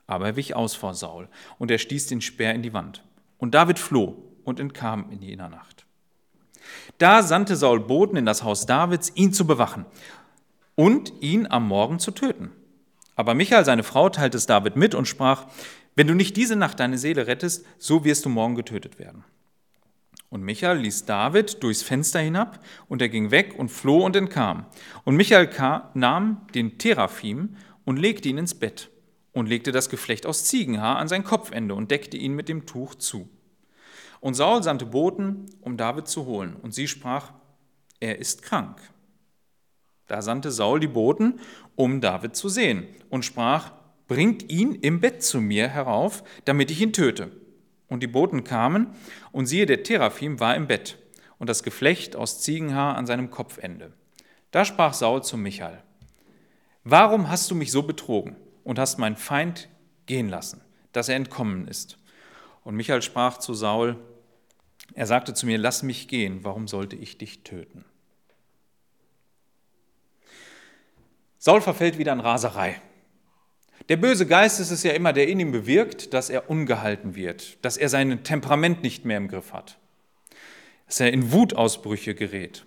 Aber 0.08 0.26
er 0.26 0.36
wich 0.38 0.56
aus 0.56 0.74
vor 0.74 0.96
Saul, 0.96 1.28
und 1.60 1.70
er 1.70 1.78
stieß 1.78 2.08
den 2.08 2.20
Speer 2.20 2.56
in 2.56 2.64
die 2.64 2.74
Wand. 2.74 3.04
Und 3.38 3.54
David 3.54 3.78
floh 3.78 4.24
und 4.44 4.60
entkam 4.60 5.12
in 5.12 5.22
jener 5.22 5.50
Nacht. 5.50 5.86
Da 6.98 7.22
sandte 7.22 7.58
Saul 7.58 7.82
Boten 7.82 8.18
in 8.18 8.26
das 8.26 8.44
Haus 8.44 8.66
Davids, 8.66 9.12
ihn 9.14 9.34
zu 9.34 9.46
bewachen 9.46 9.86
und 10.74 11.14
ihn 11.22 11.46
am 11.46 11.68
Morgen 11.68 12.00
zu 12.00 12.10
töten. 12.10 12.50
Aber 13.16 13.36
Michael, 13.36 13.66
seine 13.66 13.84
Frau, 13.84 14.10
teilte 14.10 14.38
es 14.38 14.48
David 14.48 14.78
mit 14.78 14.96
und 14.96 15.06
sprach, 15.06 15.46
wenn 16.00 16.08
du 16.08 16.14
nicht 16.14 16.38
diese 16.38 16.56
Nacht 16.56 16.80
deine 16.80 16.98
Seele 16.98 17.28
rettest, 17.28 17.66
so 17.78 18.06
wirst 18.06 18.24
du 18.24 18.30
morgen 18.30 18.56
getötet 18.56 19.00
werden. 19.00 19.26
Und 20.30 20.44
Michael 20.44 20.78
ließ 20.78 21.04
David 21.04 21.62
durchs 21.62 21.82
Fenster 21.82 22.22
hinab, 22.22 22.64
und 22.88 23.02
er 23.02 23.10
ging 23.10 23.32
weg 23.32 23.56
und 23.58 23.68
floh 23.68 24.06
und 24.06 24.16
entkam. 24.16 24.66
Und 25.04 25.18
Michael 25.18 25.50
nahm 25.96 26.48
den 26.56 26.78
Teraphim 26.78 27.58
und 27.84 27.98
legte 27.98 28.30
ihn 28.30 28.38
ins 28.38 28.56
Bett 28.56 28.90
und 29.34 29.50
legte 29.50 29.74
das 29.74 29.90
Geflecht 29.90 30.26
aus 30.26 30.46
Ziegenhaar 30.46 31.00
an 31.00 31.10
sein 31.10 31.26
Kopfende 31.26 31.76
und 31.76 31.92
deckte 31.92 32.16
ihn 32.16 32.34
mit 32.34 32.48
dem 32.48 32.66
Tuch 32.66 32.96
zu. 32.96 33.28
Und 34.22 34.36
Saul 34.36 34.64
sandte 34.64 34.86
Boten, 34.86 35.48
um 35.60 35.76
David 35.76 36.08
zu 36.08 36.26
holen. 36.26 36.56
Und 36.56 36.74
sie 36.74 36.88
sprach, 36.88 37.34
er 38.00 38.20
ist 38.20 38.42
krank. 38.42 38.80
Da 40.08 40.22
sandte 40.22 40.52
Saul 40.54 40.80
die 40.80 40.88
Boten, 40.88 41.42
um 41.76 42.00
David 42.00 42.38
zu 42.38 42.48
sehen, 42.48 42.88
und 43.10 43.26
sprach, 43.26 43.74
bringt 44.10 44.52
ihn 44.52 44.74
im 44.74 45.00
Bett 45.00 45.24
zu 45.24 45.40
mir 45.40 45.70
herauf, 45.70 46.24
damit 46.44 46.72
ich 46.72 46.82
ihn 46.82 46.92
töte. 46.92 47.32
Und 47.88 48.04
die 48.04 48.08
Boten 48.08 48.44
kamen, 48.44 48.88
und 49.32 49.46
siehe, 49.46 49.66
der 49.66 49.84
Teraphim 49.84 50.40
war 50.42 50.56
im 50.56 50.68
Bett, 50.68 50.98
und 51.38 51.48
das 51.48 51.64
Geflecht 51.64 52.18
aus 52.18 52.42
Ziegenhaar 52.42 52.98
an 52.98 53.06
seinem 53.06 53.30
Kopfende. 53.30 53.94
Da 54.52 54.66
sprach 54.66 54.94
Saul 54.94 55.24
zu 55.24 55.38
Michael, 55.38 55.82
Warum 56.84 57.30
hast 57.30 57.52
du 57.52 57.56
mich 57.56 57.72
so 57.72 57.84
betrogen 57.84 58.36
und 58.64 58.80
hast 58.80 58.98
meinen 58.98 59.16
Feind 59.16 59.70
gehen 60.08 60.28
lassen, 60.28 60.62
dass 60.92 61.08
er 61.08 61.16
entkommen 61.16 61.68
ist? 61.68 62.00
Und 62.64 62.76
Michael 62.76 63.04
sprach 63.04 63.38
zu 63.38 63.54
Saul, 63.54 63.96
er 64.96 65.06
sagte 65.06 65.36
zu 65.36 65.46
mir, 65.46 65.60
lass 65.60 65.84
mich 65.84 66.08
gehen, 66.08 66.44
warum 66.44 66.68
sollte 66.68 66.96
ich 66.96 67.20
dich 67.20 67.44
töten? 67.44 67.86
Saul 71.38 71.62
verfällt 71.62 72.00
wieder 72.00 72.12
in 72.12 72.20
Raserei. 72.20 72.82
Der 73.88 73.98
böse 73.98 74.28
Geist 74.28 74.60
ist 74.60 74.72
es 74.72 74.84
ja 74.84 74.92
immer, 74.92 75.14
der 75.14 75.28
in 75.28 75.40
ihm 75.40 75.52
bewirkt, 75.52 76.14
dass 76.14 76.30
er 76.30 76.50
ungehalten 76.50 77.16
wird, 77.16 77.64
dass 77.64 77.78
er 77.78 77.90
sein 77.90 78.24
Temperament 78.24 78.84
nicht 78.84 79.06
mehr 79.06 79.18
im 79.18 79.28
Griff 79.28 79.54
hat, 79.54 79.78
dass 80.86 81.00
er 81.00 81.12
in 81.14 81.32
Wutausbrüche 81.32 82.14
gerät. 82.14 82.66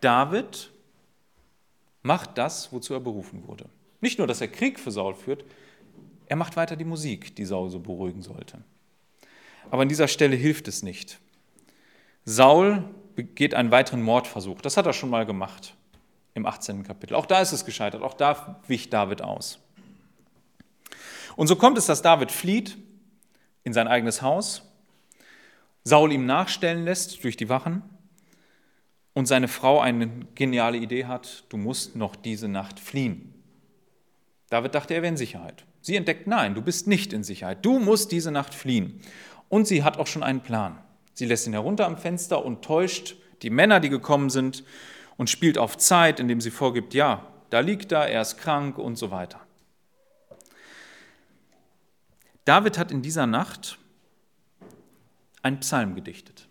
David 0.00 0.70
macht 2.02 2.38
das, 2.38 2.72
wozu 2.72 2.94
er 2.94 3.00
berufen 3.00 3.46
wurde. 3.46 3.66
Nicht 4.00 4.18
nur, 4.18 4.26
dass 4.26 4.40
er 4.40 4.48
Krieg 4.48 4.78
für 4.78 4.90
Saul 4.90 5.14
führt, 5.14 5.44
er 6.28 6.36
macht 6.36 6.56
weiter 6.56 6.76
die 6.76 6.84
Musik, 6.84 7.34
die 7.36 7.44
Saul 7.44 7.70
so 7.70 7.80
beruhigen 7.80 8.22
sollte. 8.22 8.58
Aber 9.70 9.82
an 9.82 9.88
dieser 9.88 10.08
Stelle 10.08 10.36
hilft 10.36 10.68
es 10.68 10.82
nicht. 10.82 11.18
Saul 12.24 12.84
begeht 13.14 13.54
einen 13.54 13.70
weiteren 13.70 14.02
Mordversuch. 14.02 14.60
Das 14.60 14.76
hat 14.76 14.86
er 14.86 14.92
schon 14.92 15.10
mal 15.10 15.26
gemacht 15.26 15.74
im 16.34 16.46
18. 16.46 16.82
Kapitel. 16.82 17.14
Auch 17.14 17.26
da 17.26 17.40
ist 17.40 17.52
es 17.52 17.64
gescheitert. 17.64 18.02
Auch 18.02 18.14
da 18.14 18.60
wich 18.66 18.90
David 18.90 19.22
aus. 19.22 19.58
Und 21.36 21.46
so 21.46 21.56
kommt 21.56 21.78
es, 21.78 21.86
dass 21.86 22.02
David 22.02 22.32
flieht 22.32 22.76
in 23.62 23.72
sein 23.72 23.88
eigenes 23.88 24.22
Haus, 24.22 24.62
Saul 25.84 26.12
ihm 26.12 26.26
nachstellen 26.26 26.84
lässt 26.84 27.22
durch 27.22 27.36
die 27.36 27.48
Wachen 27.48 27.82
und 29.12 29.26
seine 29.26 29.46
Frau 29.46 29.80
eine 29.80 30.08
geniale 30.34 30.78
Idee 30.78 31.04
hat, 31.04 31.44
du 31.48 31.56
musst 31.56 31.94
noch 31.94 32.16
diese 32.16 32.48
Nacht 32.48 32.80
fliehen. 32.80 33.34
David 34.50 34.74
dachte, 34.74 34.94
er 34.94 35.02
wäre 35.02 35.10
in 35.10 35.16
Sicherheit. 35.16 35.64
Sie 35.80 35.94
entdeckt, 35.94 36.26
nein, 36.26 36.54
du 36.54 36.62
bist 36.62 36.88
nicht 36.88 37.12
in 37.12 37.22
Sicherheit. 37.22 37.64
Du 37.64 37.78
musst 37.78 38.10
diese 38.10 38.32
Nacht 38.32 38.54
fliehen. 38.54 39.00
Und 39.48 39.68
sie 39.68 39.84
hat 39.84 39.98
auch 39.98 40.08
schon 40.08 40.24
einen 40.24 40.40
Plan. 40.40 40.78
Sie 41.14 41.26
lässt 41.26 41.46
ihn 41.46 41.52
herunter 41.52 41.86
am 41.86 41.96
Fenster 41.96 42.44
und 42.44 42.64
täuscht 42.64 43.16
die 43.42 43.50
Männer, 43.50 43.78
die 43.78 43.88
gekommen 43.88 44.30
sind, 44.30 44.64
und 45.16 45.30
spielt 45.30 45.56
auf 45.56 45.78
Zeit, 45.78 46.20
indem 46.20 46.40
sie 46.40 46.50
vorgibt, 46.50 46.92
ja, 46.92 47.26
Da 47.50 47.60
liegt 47.60 47.92
er, 47.92 48.08
er 48.08 48.22
ist 48.22 48.38
krank 48.38 48.76
und 48.76 48.96
so 48.96 49.10
weiter. 49.10 49.45
David 52.46 52.78
hat 52.78 52.92
in 52.92 53.02
dieser 53.02 53.26
Nacht 53.26 53.76
einen 55.42 55.58
Psalm 55.60 55.96
gedichtet. 55.96 56.48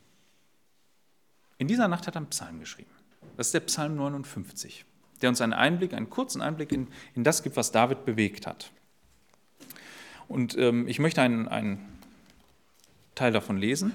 In 1.58 1.70
dieser 1.70 1.88
Nacht 1.88 2.06
hat 2.06 2.16
er 2.16 2.18
einen 2.18 2.30
Psalm 2.30 2.60
geschrieben. 2.60 2.92
Das 3.38 3.48
ist 3.48 3.54
der 3.54 3.62
Psalm 3.62 3.96
59, 3.96 4.86
der 5.22 5.30
uns 5.30 5.40
einen 5.40 5.54
Einblick, 5.54 5.94
einen 5.94 6.10
kurzen 6.10 6.42
Einblick 6.42 6.74
in, 6.74 6.90
in 7.14 7.24
das 7.24 7.44
gibt, 7.44 7.56
was 7.56 7.72
David 7.72 8.04
bewegt 8.06 8.46
hat. 8.46 8.72
Und 10.28 10.58
ähm, 10.58 10.86
ich 10.90 11.00
möchte 11.00 11.22
einen, 11.22 11.48
einen 11.48 11.98
Teil 13.16 13.32
davon 13.32 13.56
lesen. 13.56 13.94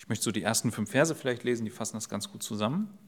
Ich 0.00 0.08
möchte 0.08 0.24
so 0.24 0.32
die 0.32 0.42
ersten 0.42 0.72
fünf 0.72 0.90
Verse 0.90 1.14
vielleicht 1.14 1.44
lesen, 1.44 1.64
die 1.64 1.70
fassen 1.70 1.96
das 1.96 2.08
ganz 2.08 2.28
gut 2.28 2.42
zusammen. 2.42 2.98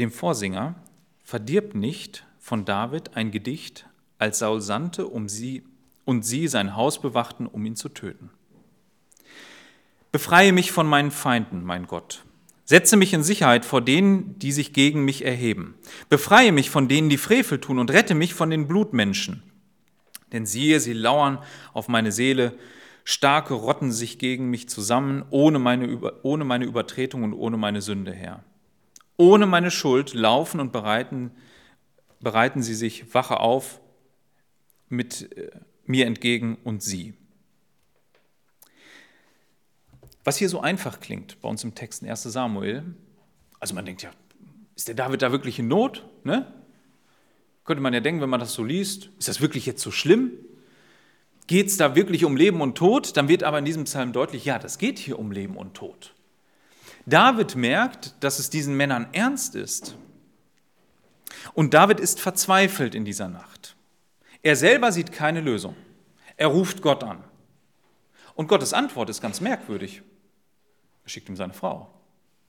Dem 0.00 0.10
Vorsinger 0.10 0.76
verdirbt 1.22 1.74
nicht 1.74 2.26
von 2.38 2.64
David 2.64 3.16
ein 3.18 3.30
Gedicht, 3.30 3.86
als 4.16 4.38
Saul 4.38 4.62
sandte, 4.62 5.06
um 5.06 5.28
sie 5.28 5.62
und 6.06 6.24
sie 6.24 6.48
sein 6.48 6.74
Haus 6.74 7.02
bewachten, 7.02 7.46
um 7.46 7.66
ihn 7.66 7.76
zu 7.76 7.90
töten. 7.90 8.30
Befreie 10.10 10.54
mich 10.54 10.72
von 10.72 10.86
meinen 10.86 11.10
Feinden, 11.10 11.64
mein 11.64 11.86
Gott. 11.86 12.24
Setze 12.64 12.96
mich 12.96 13.12
in 13.12 13.22
Sicherheit 13.22 13.66
vor 13.66 13.82
denen, 13.82 14.38
die 14.38 14.52
sich 14.52 14.72
gegen 14.72 15.04
mich 15.04 15.22
erheben. 15.22 15.74
Befreie 16.08 16.50
mich 16.50 16.70
von 16.70 16.88
denen, 16.88 17.10
die 17.10 17.18
Frevel 17.18 17.60
tun, 17.60 17.78
und 17.78 17.90
rette 17.90 18.14
mich 18.14 18.32
von 18.32 18.48
den 18.48 18.68
Blutmenschen. 18.68 19.42
Denn 20.32 20.46
siehe, 20.46 20.80
sie 20.80 20.94
lauern 20.94 21.40
auf 21.74 21.88
meine 21.88 22.10
Seele, 22.10 22.54
starke 23.04 23.52
rotten 23.52 23.92
sich 23.92 24.18
gegen 24.18 24.48
mich 24.48 24.66
zusammen, 24.66 25.26
ohne 25.28 25.58
meine, 25.58 26.14
ohne 26.22 26.46
meine 26.46 26.64
Übertretung 26.64 27.22
und 27.22 27.34
ohne 27.34 27.58
meine 27.58 27.82
Sünde 27.82 28.14
her. 28.14 28.42
Ohne 29.20 29.44
meine 29.44 29.70
Schuld 29.70 30.14
laufen 30.14 30.60
und 30.60 30.72
bereiten, 30.72 31.30
bereiten 32.20 32.62
sie 32.62 32.74
sich 32.74 33.12
Wache 33.12 33.38
auf 33.38 33.78
mit 34.88 35.36
äh, 35.36 35.50
mir 35.84 36.06
entgegen 36.06 36.56
und 36.64 36.82
sie. 36.82 37.12
Was 40.24 40.38
hier 40.38 40.48
so 40.48 40.62
einfach 40.62 41.00
klingt 41.00 41.38
bei 41.42 41.50
uns 41.50 41.62
im 41.64 41.74
Text 41.74 42.02
in 42.02 42.08
1 42.08 42.22
Samuel, 42.22 42.94
also 43.58 43.74
man 43.74 43.84
denkt 43.84 44.00
ja, 44.00 44.10
ist 44.74 44.88
der 44.88 44.94
David 44.94 45.20
da 45.20 45.32
wirklich 45.32 45.58
in 45.58 45.68
Not? 45.68 46.08
Ne? 46.24 46.50
Könnte 47.66 47.82
man 47.82 47.92
ja 47.92 48.00
denken, 48.00 48.22
wenn 48.22 48.30
man 48.30 48.40
das 48.40 48.54
so 48.54 48.64
liest, 48.64 49.10
ist 49.18 49.28
das 49.28 49.42
wirklich 49.42 49.66
jetzt 49.66 49.82
so 49.82 49.90
schlimm? 49.90 50.32
Geht 51.46 51.66
es 51.66 51.76
da 51.76 51.94
wirklich 51.94 52.24
um 52.24 52.38
Leben 52.38 52.62
und 52.62 52.74
Tod? 52.78 53.14
Dann 53.18 53.28
wird 53.28 53.42
aber 53.42 53.58
in 53.58 53.66
diesem 53.66 53.84
Psalm 53.84 54.14
deutlich, 54.14 54.46
ja, 54.46 54.58
das 54.58 54.78
geht 54.78 54.98
hier 54.98 55.18
um 55.18 55.30
Leben 55.30 55.58
und 55.58 55.74
Tod. 55.74 56.14
David 57.06 57.56
merkt, 57.56 58.14
dass 58.20 58.38
es 58.38 58.50
diesen 58.50 58.76
Männern 58.76 59.08
ernst 59.12 59.54
ist. 59.54 59.96
Und 61.54 61.74
David 61.74 62.00
ist 62.00 62.20
verzweifelt 62.20 62.94
in 62.94 63.04
dieser 63.04 63.28
Nacht. 63.28 63.76
Er 64.42 64.56
selber 64.56 64.92
sieht 64.92 65.12
keine 65.12 65.40
Lösung. 65.40 65.76
Er 66.36 66.48
ruft 66.48 66.82
Gott 66.82 67.04
an. 67.04 67.22
Und 68.34 68.48
Gottes 68.48 68.72
Antwort 68.72 69.10
ist 69.10 69.20
ganz 69.20 69.40
merkwürdig. 69.40 70.02
Er 71.04 71.10
schickt 71.10 71.28
ihm 71.28 71.36
seine 71.36 71.52
Frau, 71.52 71.90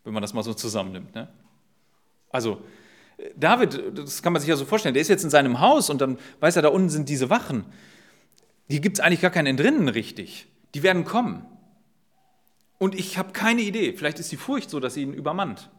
wenn 0.03 0.13
man 0.13 0.22
das 0.22 0.34
mal 0.34 0.43
so 0.43 0.53
zusammennimmt. 0.53 1.13
Ne? 1.15 1.27
Also, 2.29 2.63
David, 3.36 3.98
das 3.98 4.24
kann 4.24 4.34
man 4.34 4.41
sich 4.41 4.50
ja 4.50 4.55
so 4.55 4.65
vorstellen, 4.65 4.93
der 4.93 5.01
ist 5.01 5.10
jetzt 5.10 5.24
in 5.24 5.29
seinem 5.29 5.60
Haus 5.60 5.89
und 5.89 6.01
dann 6.01 6.17
weiß 6.39 6.55
er, 6.55 6.62
da 6.62 6.70
unten 6.70 6.89
sind 6.89 7.10
diese 7.10 7.29
Wachen. 7.29 7.65
Hier 8.67 8.79
gibt 8.79 8.98
es 8.98 9.03
eigentlich 9.03 9.22
gar 9.22 9.31
kein 9.31 9.46
Entrinnen 9.46 9.89
richtig. 9.89 10.48
Die 10.74 10.84
werden 10.84 11.03
kommen. 11.03 11.46
Und 12.82 12.96
ich 12.96 13.20
habe 13.20 13.32
keine 13.32 13.62
Idee. 13.62 13.94
Vielleicht 13.94 14.17
ist 14.17 14.32
die 14.32 14.38
Furcht 14.38 14.72
so, 14.72 14.80
dass 14.80 14.96
sie 14.96 15.04
ihn 15.04 15.13
übermannt 15.13 15.70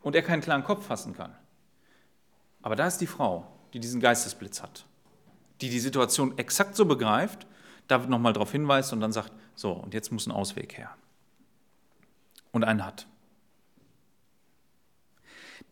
und 0.00 0.16
er 0.16 0.22
keinen 0.22 0.40
klaren 0.40 0.64
Kopf 0.64 0.86
fassen 0.86 1.12
kann. 1.12 1.36
Aber 2.62 2.74
da 2.74 2.86
ist 2.86 3.02
die 3.02 3.06
Frau, 3.06 3.46
die 3.74 3.80
diesen 3.80 4.00
Geistesblitz 4.00 4.62
hat, 4.62 4.86
die 5.60 5.68
die 5.68 5.78
Situation 5.78 6.38
exakt 6.38 6.74
so 6.74 6.86
begreift, 6.86 7.46
David 7.86 8.08
nochmal 8.08 8.32
darauf 8.32 8.50
hinweist 8.50 8.94
und 8.94 9.02
dann 9.02 9.12
sagt, 9.12 9.30
so, 9.56 9.72
und 9.72 9.92
jetzt 9.92 10.10
muss 10.10 10.26
ein 10.26 10.32
Ausweg 10.32 10.78
her. 10.78 10.96
Und 12.50 12.64
einen 12.64 12.86
hat. 12.86 13.06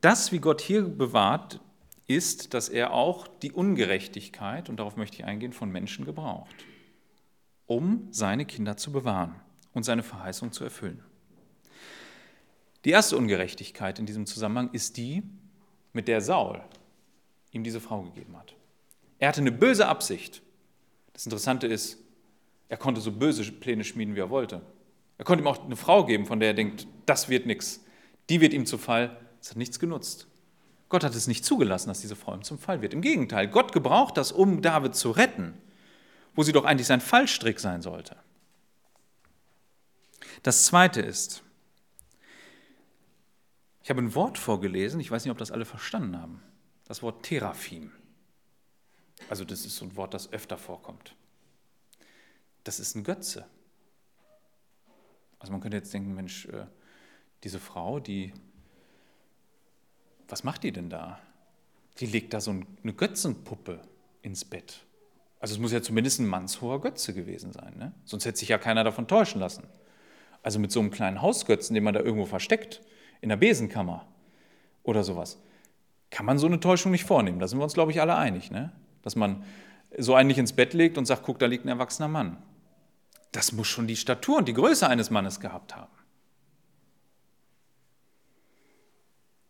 Das, 0.03 0.31
wie 0.31 0.41
Gott 0.41 0.61
hier 0.61 0.83
bewahrt, 0.83 1.59
ist, 2.07 2.53
dass 2.53 2.69
er 2.69 2.93
auch 2.93 3.27
die 3.29 3.53
Ungerechtigkeit, 3.53 4.69
und 4.69 4.77
darauf 4.77 4.97
möchte 4.97 5.17
ich 5.17 5.25
eingehen, 5.25 5.55
von 5.55 5.71
Menschen 5.71 6.05
gebraucht, 6.05 6.67
um 7.65 8.09
seine 8.11 8.45
Kinder 8.45 8.77
zu 8.77 8.93
bewahren 8.93 9.41
und 9.77 9.83
seine 9.83 10.03
Verheißung 10.03 10.53
zu 10.53 10.65
erfüllen. 10.65 11.03
Die 12.87 12.91
erste 12.91 13.15
Ungerechtigkeit 13.19 13.99
in 13.99 14.07
diesem 14.07 14.25
Zusammenhang 14.25 14.71
ist 14.73 14.97
die, 14.97 15.23
mit 15.93 16.09
der 16.09 16.23
Saul 16.23 16.63
ihm 17.53 17.63
diese 17.63 17.79
Frau 17.79 18.01
gegeben 18.01 18.39
hat. 18.39 18.55
Er 19.19 19.29
hatte 19.29 19.43
eine 19.43 19.53
böse 19.53 19.87
Absicht. 19.87 20.41
Das 21.13 21.27
Interessante 21.27 21.67
ist, 21.67 21.99
er 22.71 22.79
konnte 22.79 23.03
so 23.03 23.13
böse 23.13 23.53
Pläne 23.53 23.85
schmieden, 23.85 24.17
wie 24.17 24.21
er 24.21 24.31
wollte. 24.31 24.63
Er 25.19 25.27
konnte 25.27 25.45
ihm 25.45 25.47
auch 25.47 25.63
eine 25.63 25.77
Frau 25.77 26.07
geben, 26.07 26.25
von 26.25 26.41
der 26.41 26.49
er 26.49 26.55
denkt, 26.55 26.87
das 27.05 27.29
wird 27.29 27.45
nichts. 27.45 27.85
Die 28.31 28.41
wird 28.41 28.55
ihm 28.55 28.65
zu 28.65 28.79
Fall. 28.79 29.15
Es 29.43 29.51
hat 29.51 29.59
nichts 29.59 29.79
genutzt. 29.79 30.27
Gott 30.89 31.05
hat 31.05 31.15
es 31.15 31.27
nicht 31.27 31.45
zugelassen, 31.45 31.89
dass 31.89 32.01
diese 32.01 32.17
Frau 32.17 32.35
ihm 32.35 32.45
zum 32.45 32.59
Fall 32.59 32.81
wird. 32.81 32.95
Im 32.95 33.03
Gegenteil, 33.03 33.47
Gott 33.47 33.73
gebraucht 33.73 34.17
das, 34.17 34.33
um 34.33 34.63
David 34.63 34.95
zu 34.95 35.11
retten, 35.11 35.53
wo 36.35 36.43
sie 36.43 36.53
doch 36.53 36.65
eigentlich 36.65 36.87
sein 36.87 37.03
Fallstrick 37.03 37.61
sein 37.61 37.83
sollte. 37.83 38.17
Das 40.43 40.65
Zweite 40.65 41.01
ist, 41.01 41.43
ich 43.83 43.91
habe 43.91 44.03
ein 44.03 44.15
Wort 44.15 44.39
vorgelesen, 44.39 45.01
ich 45.01 45.11
weiß 45.11 45.25
nicht, 45.25 45.31
ob 45.31 45.39
das 45.39 45.51
alle 45.51 45.65
verstanden 45.65 46.21
haben, 46.21 46.43
das 46.87 47.03
Wort 47.03 47.25
Teraphim. 47.25 47.93
Also 49.29 49.45
das 49.45 49.65
ist 49.65 49.77
so 49.77 49.85
ein 49.85 49.97
Wort, 49.97 50.15
das 50.15 50.33
öfter 50.33 50.59
vorkommt. 50.59 51.15
Das 52.65 52.81
ist 52.81 52.95
ein 52.97 53.05
Götze. 53.05 53.47
Also 55.39 55.53
man 55.53 55.61
könnte 55.61 55.77
jetzt 55.77 55.93
denken, 55.95 56.15
Mensch, 56.15 56.47
äh, 56.47 56.67
diese 57.45 57.61
Frau, 57.61 58.01
die 58.01 58.33
was 60.29 60.45
macht 60.45 60.63
die 60.63 60.73
denn 60.73 60.91
da? 60.91 61.19
Die 61.99 62.07
legt 62.07 62.35
da 62.35 62.41
so 62.41 62.51
eine 62.51 62.93
Götzenpuppe 62.93 63.81
ins 64.23 64.45
Bett. 64.45 64.85
Also 65.39 65.55
es 65.55 65.61
muss 65.61 65.73
ja 65.73 65.83
zumindest 65.83 66.21
ein 66.21 66.27
mannshoher 66.27 66.81
Götze 66.81 67.15
gewesen 67.15 67.53
sein, 67.53 67.77
ne? 67.77 67.93
sonst 68.05 68.25
hätte 68.25 68.39
sich 68.39 68.49
ja 68.49 68.59
keiner 68.59 68.85
davon 68.85 69.07
täuschen 69.07 69.41
lassen. 69.41 69.65
Also 70.47 70.61
mit 70.61 70.71
so 70.71 70.79
einem 70.79 70.93
kleinen 70.93 71.23
Hausgötzen, 71.23 71.75
den 71.75 71.83
man 71.83 71.93
da 71.93 71.99
irgendwo 71.99 72.25
versteckt, 72.25 72.81
in 73.21 73.31
der 73.31 73.37
Besenkammer 73.37 74.07
oder 74.85 75.03
sowas, 75.03 75.43
kann 76.11 76.25
man 76.25 76.39
so 76.39 76.47
eine 76.47 76.61
Täuschung 76.61 76.93
nicht 76.93 77.03
vornehmen. 77.03 77.41
Da 77.41 77.49
sind 77.49 77.59
wir 77.59 77.65
uns, 77.65 77.75
glaube 77.75 77.91
ich, 77.91 78.01
alle 78.01 78.15
einig, 78.15 78.53
ne? 78.53 78.71
dass 79.03 79.17
man 79.17 79.43
so 79.99 80.15
einen 80.15 80.29
nicht 80.29 80.39
ins 80.39 80.53
Bett 80.53 80.73
legt 80.73 80.99
und 80.99 81.05
sagt, 81.05 81.25
guck, 81.25 81.41
da 81.41 81.47
liegt 81.47 81.65
ein 81.65 81.69
erwachsener 81.69 82.07
Mann. 82.07 82.41
Das 83.33 83.51
muss 83.51 83.67
schon 83.67 83.89
die 83.89 83.97
Statur 83.97 84.37
und 84.37 84.47
die 84.47 84.53
Größe 84.53 84.87
eines 84.87 85.11
Mannes 85.11 85.41
gehabt 85.41 85.75
haben. 85.75 85.91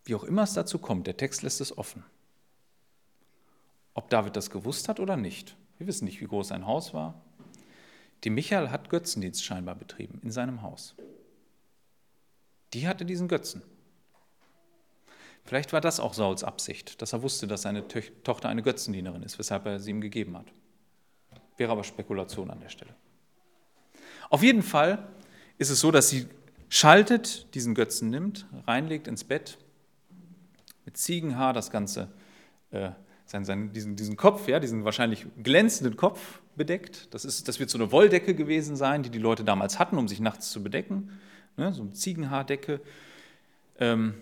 Wie 0.05 0.15
auch 0.15 0.25
immer 0.25 0.45
es 0.45 0.55
dazu 0.55 0.79
kommt, 0.79 1.07
der 1.07 1.19
Text 1.19 1.43
lässt 1.43 1.61
es 1.61 1.77
offen. 1.77 2.05
Ob 3.93 4.09
David 4.09 4.35
das 4.35 4.49
gewusst 4.49 4.89
hat 4.89 4.99
oder 4.99 5.19
nicht. 5.19 5.59
Wir 5.77 5.89
wissen 5.89 6.07
nicht, 6.07 6.23
wie 6.23 6.27
groß 6.27 6.49
sein 6.49 6.67
Haus 6.67 6.95
war. 6.95 7.26
Die 8.27 8.31
Michael 8.31 8.71
hat 8.71 8.91
Götzendienst 8.91 9.45
scheinbar 9.45 9.77
betrieben 9.77 10.21
in 10.25 10.33
seinem 10.33 10.63
Haus. 10.63 10.97
Die 12.73 12.89
hatte 12.89 13.05
diesen 13.05 13.29
Götzen. 13.29 13.63
Vielleicht 15.45 15.73
war 15.73 15.81
das 15.81 16.01
auch 16.01 16.13
Sauls 16.13 16.43
Absicht, 16.43 17.01
dass 17.01 17.13
er 17.13 17.23
wusste, 17.23 17.47
dass 17.47 17.63
seine 17.63 17.87
Tochter 18.25 18.49
eine 18.49 18.63
Götzendienerin 18.63 19.23
ist, 19.23 19.39
weshalb 19.39 19.65
er 19.67 19.79
sie 19.79 19.93
ihm 19.93 20.01
gegeben 20.01 20.37
hat. 20.37 20.47
Wäre 21.57 21.71
aber 21.71 21.85
Spekulation 21.85 22.51
an 22.51 22.59
der 22.59 22.69
Stelle. 22.69 22.97
Auf 24.29 24.43
jeden 24.43 24.65
Fall 24.65 25.07
ist 25.57 25.71
es 25.71 25.79
so, 25.79 25.93
dass 25.93 26.09
sie 26.09 26.27
schaltet, 26.69 27.55
diesen 27.55 27.77
Götzen 27.77 28.11
nimmt, 28.11 28.47
reinlegt 28.67 29.07
ins 29.07 29.23
Bett 29.23 29.57
mit 30.85 30.97
Ziegenhaar 30.97 31.53
das 31.53 31.71
Ganze, 31.71 32.09
äh, 32.73 32.91
sein, 33.25 33.45
sein, 33.45 33.73
diesen, 33.73 33.95
diesen 33.95 34.17
Kopf, 34.17 34.49
ja, 34.49 34.59
diesen 34.59 34.85
wahrscheinlich 34.85 35.27
glänzenden 35.41 35.97
Kopf 35.97 36.41
bedeckt. 36.57 37.13
Das, 37.15 37.25
ist, 37.25 37.49
das 37.49 37.61
wird 37.61 37.71
so 37.71 37.79
eine 37.79 37.93
Wolldecke 37.93 38.35
gewesen 38.35 38.77
sein, 38.77 39.03
die 39.03 39.11
die 39.11 39.19
Leute 39.19 39.45
damals 39.45 39.79
hatten, 39.79 39.99
um 39.99 40.09
sich 40.09 40.21
nachts 40.21 40.51
zu 40.51 40.63
bedecken. 40.63 41.19
Ne, 41.57 41.73
so 41.73 41.83
eine 41.83 41.93
Ziegenhaardecke. 41.93 42.81
Ähm, 43.79 44.15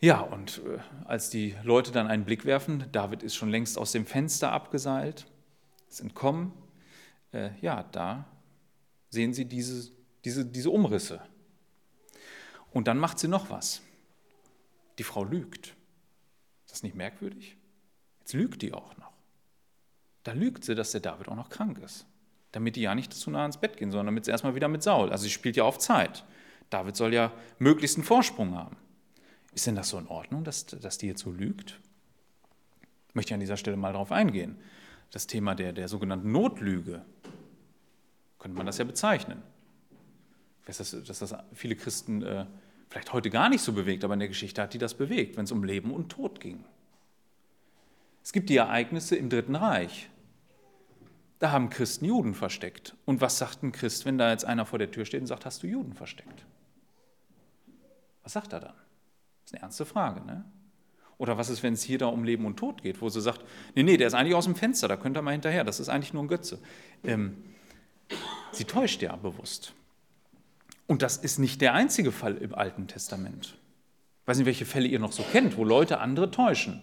ja, 0.00 0.20
und 0.20 0.62
äh, 0.64 0.78
als 1.04 1.30
die 1.30 1.54
Leute 1.64 1.90
dann 1.90 2.06
einen 2.06 2.24
Blick 2.24 2.44
werfen, 2.44 2.84
David 2.92 3.22
ist 3.22 3.34
schon 3.34 3.50
längst 3.50 3.78
aus 3.78 3.92
dem 3.92 4.06
Fenster 4.06 4.52
abgeseilt, 4.52 5.26
ist 5.88 6.00
entkommen, 6.00 6.52
äh, 7.32 7.50
ja, 7.60 7.84
da 7.92 8.24
sehen 9.10 9.34
sie 9.34 9.44
diese, 9.44 9.90
diese, 10.24 10.44
diese 10.44 10.70
Umrisse. 10.70 11.20
Und 12.72 12.86
dann 12.86 12.98
macht 12.98 13.18
sie 13.18 13.28
noch 13.28 13.50
was. 13.50 13.82
Die 14.98 15.04
Frau 15.04 15.24
lügt. 15.24 15.74
Ist 16.66 16.72
das 16.72 16.82
nicht 16.82 16.94
merkwürdig? 16.94 17.56
Jetzt 18.20 18.34
lügt 18.34 18.62
die 18.62 18.72
auch 18.72 18.96
noch. 18.98 19.12
Da 20.24 20.32
lügt 20.32 20.64
sie, 20.64 20.74
dass 20.74 20.92
der 20.92 21.00
David 21.00 21.28
auch 21.28 21.36
noch 21.36 21.48
krank 21.48 21.78
ist. 21.78 22.06
Damit 22.52 22.76
die 22.76 22.82
ja 22.82 22.94
nicht 22.94 23.12
zu 23.12 23.30
nah 23.30 23.44
ins 23.44 23.58
Bett 23.58 23.76
gehen, 23.76 23.90
sondern 23.90 24.06
damit 24.06 24.24
sie 24.24 24.30
erstmal 24.30 24.54
wieder 24.54 24.68
mit 24.68 24.82
Saul. 24.82 25.10
Also 25.10 25.24
sie 25.24 25.30
spielt 25.30 25.56
ja 25.56 25.64
auf 25.64 25.78
Zeit. 25.78 26.24
David 26.70 26.96
soll 26.96 27.14
ja 27.14 27.32
möglichst 27.58 27.96
einen 27.96 28.04
Vorsprung 28.04 28.54
haben. 28.54 28.76
Ist 29.54 29.66
denn 29.66 29.74
das 29.74 29.88
so 29.88 29.98
in 29.98 30.06
Ordnung, 30.06 30.44
dass, 30.44 30.66
dass 30.66 30.98
die 30.98 31.06
jetzt 31.06 31.22
so 31.22 31.30
lügt? 31.30 31.80
Ich 33.08 33.14
möchte 33.14 33.34
an 33.34 33.40
dieser 33.40 33.56
Stelle 33.56 33.76
mal 33.76 33.92
darauf 33.92 34.12
eingehen. 34.12 34.56
Das 35.10 35.26
Thema 35.26 35.54
der, 35.54 35.72
der 35.72 35.88
sogenannten 35.88 36.30
Notlüge, 36.32 37.02
könnte 38.38 38.56
man 38.56 38.66
das 38.66 38.78
ja 38.78 38.84
bezeichnen. 38.84 39.42
Ich 40.62 40.68
weiß, 40.68 40.78
dass, 40.78 41.04
dass 41.04 41.18
das 41.18 41.34
viele 41.54 41.76
Christen 41.76 42.22
äh, 42.22 42.46
vielleicht 42.88 43.12
heute 43.12 43.30
gar 43.30 43.48
nicht 43.48 43.62
so 43.62 43.72
bewegt, 43.72 44.04
aber 44.04 44.14
in 44.14 44.20
der 44.20 44.28
Geschichte 44.28 44.62
hat 44.62 44.74
die 44.74 44.78
das 44.78 44.94
bewegt, 44.94 45.36
wenn 45.36 45.44
es 45.44 45.52
um 45.52 45.64
Leben 45.64 45.92
und 45.92 46.10
Tod 46.10 46.40
ging. 46.40 46.64
Es 48.28 48.32
gibt 48.32 48.50
die 48.50 48.58
Ereignisse 48.58 49.16
im 49.16 49.30
Dritten 49.30 49.56
Reich. 49.56 50.10
Da 51.38 51.50
haben 51.50 51.70
Christen 51.70 52.04
Juden 52.04 52.34
versteckt. 52.34 52.94
Und 53.06 53.22
was 53.22 53.38
sagt 53.38 53.62
ein 53.62 53.72
Christ, 53.72 54.04
wenn 54.04 54.18
da 54.18 54.30
jetzt 54.30 54.44
einer 54.44 54.66
vor 54.66 54.78
der 54.78 54.90
Tür 54.90 55.06
steht 55.06 55.22
und 55.22 55.26
sagt, 55.26 55.46
hast 55.46 55.62
du 55.62 55.66
Juden 55.66 55.94
versteckt? 55.94 56.44
Was 58.22 58.34
sagt 58.34 58.52
er 58.52 58.60
dann? 58.60 58.74
Das 58.74 59.46
ist 59.46 59.54
eine 59.54 59.62
ernste 59.62 59.86
Frage, 59.86 60.26
ne? 60.26 60.44
Oder 61.16 61.38
was 61.38 61.48
ist, 61.48 61.62
wenn 61.62 61.72
es 61.72 61.82
hier 61.82 61.96
da 61.96 62.04
um 62.04 62.22
Leben 62.22 62.44
und 62.44 62.58
Tod 62.58 62.82
geht, 62.82 63.00
wo 63.00 63.08
sie 63.08 63.22
sagt, 63.22 63.46
nee, 63.74 63.82
nee, 63.82 63.96
der 63.96 64.08
ist 64.08 64.12
eigentlich 64.12 64.34
aus 64.34 64.44
dem 64.44 64.56
Fenster, 64.56 64.88
da 64.88 64.98
könnt 64.98 65.16
ihr 65.16 65.22
mal 65.22 65.30
hinterher, 65.30 65.64
das 65.64 65.80
ist 65.80 65.88
eigentlich 65.88 66.12
nur 66.12 66.22
ein 66.22 66.28
Götze. 66.28 66.58
Ähm, 67.04 67.42
sie 68.52 68.64
täuscht 68.64 69.00
ja 69.00 69.16
bewusst. 69.16 69.72
Und 70.86 71.00
das 71.00 71.16
ist 71.16 71.38
nicht 71.38 71.62
der 71.62 71.72
einzige 71.72 72.12
Fall 72.12 72.36
im 72.36 72.54
Alten 72.54 72.88
Testament. 72.88 73.56
Ich 74.20 74.28
weiß 74.28 74.36
nicht, 74.36 74.46
welche 74.46 74.66
Fälle 74.66 74.86
ihr 74.86 74.98
noch 74.98 75.12
so 75.12 75.22
kennt, 75.22 75.56
wo 75.56 75.64
Leute 75.64 76.00
andere 76.00 76.30
täuschen. 76.30 76.82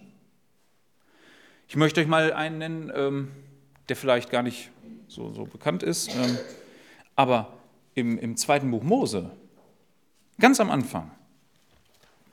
Ich 1.68 1.76
möchte 1.76 2.00
euch 2.00 2.06
mal 2.06 2.32
einen 2.32 2.58
nennen, 2.58 2.92
ähm, 2.94 3.28
der 3.88 3.96
vielleicht 3.96 4.30
gar 4.30 4.42
nicht 4.42 4.70
so, 5.08 5.32
so 5.32 5.44
bekannt 5.44 5.82
ist, 5.82 6.14
ähm, 6.14 6.38
aber 7.16 7.52
im, 7.94 8.18
im 8.18 8.36
zweiten 8.36 8.70
Buch 8.70 8.82
Mose, 8.82 9.30
ganz 10.38 10.60
am 10.60 10.70
Anfang, 10.70 11.10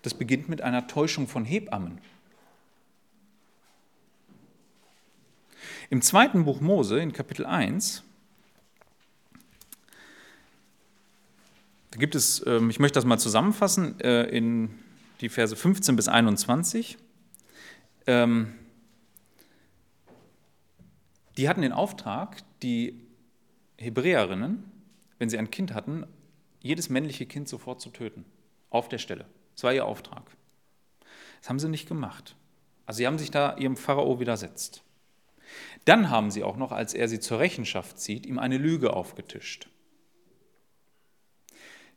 das 0.03 0.13
beginnt 0.13 0.49
mit 0.49 0.61
einer 0.61 0.87
Täuschung 0.87 1.27
von 1.27 1.45
Hebammen. 1.45 1.99
Im 5.89 6.01
zweiten 6.01 6.45
Buch 6.45 6.61
Mose, 6.61 6.99
in 6.99 7.11
Kapitel 7.11 7.45
1, 7.45 8.03
da 11.91 11.97
gibt 11.97 12.13
es, 12.15 12.45
ähm, 12.45 12.69
ich 12.69 12.79
möchte 12.79 12.95
das 12.95 13.05
mal 13.05 13.17
zusammenfassen, 13.17 13.99
äh, 13.99 14.23
in 14.23 14.77
die 15.21 15.29
Verse 15.29 15.55
15 15.55 15.95
bis 15.95 16.07
21. 16.07 16.97
Ähm, 18.05 18.53
die 21.37 21.49
hatten 21.49 21.61
den 21.61 21.71
Auftrag, 21.71 22.41
die 22.61 23.01
Hebräerinnen, 23.77 24.63
wenn 25.19 25.29
sie 25.29 25.37
ein 25.37 25.51
Kind 25.51 25.73
hatten, 25.73 26.05
jedes 26.61 26.89
männliche 26.89 27.25
Kind 27.25 27.49
sofort 27.49 27.81
zu 27.81 27.89
töten, 27.89 28.25
auf 28.69 28.89
der 28.89 28.97
Stelle. 28.97 29.25
Das 29.55 29.63
war 29.63 29.73
ihr 29.73 29.85
Auftrag. 29.85 30.23
Das 31.41 31.49
haben 31.49 31.59
sie 31.59 31.69
nicht 31.69 31.87
gemacht. 31.87 32.35
Also 32.85 32.97
sie 32.97 33.07
haben 33.07 33.19
sich 33.19 33.31
da 33.31 33.57
ihrem 33.57 33.77
Pharao 33.77 34.19
widersetzt. 34.19 34.83
Dann 35.85 36.09
haben 36.09 36.31
sie 36.31 36.43
auch 36.43 36.57
noch, 36.57 36.71
als 36.71 36.93
er 36.93 37.07
sie 37.07 37.19
zur 37.19 37.39
Rechenschaft 37.39 37.99
zieht, 37.99 38.25
ihm 38.25 38.39
eine 38.39 38.57
Lüge 38.57 38.93
aufgetischt. 38.93 39.69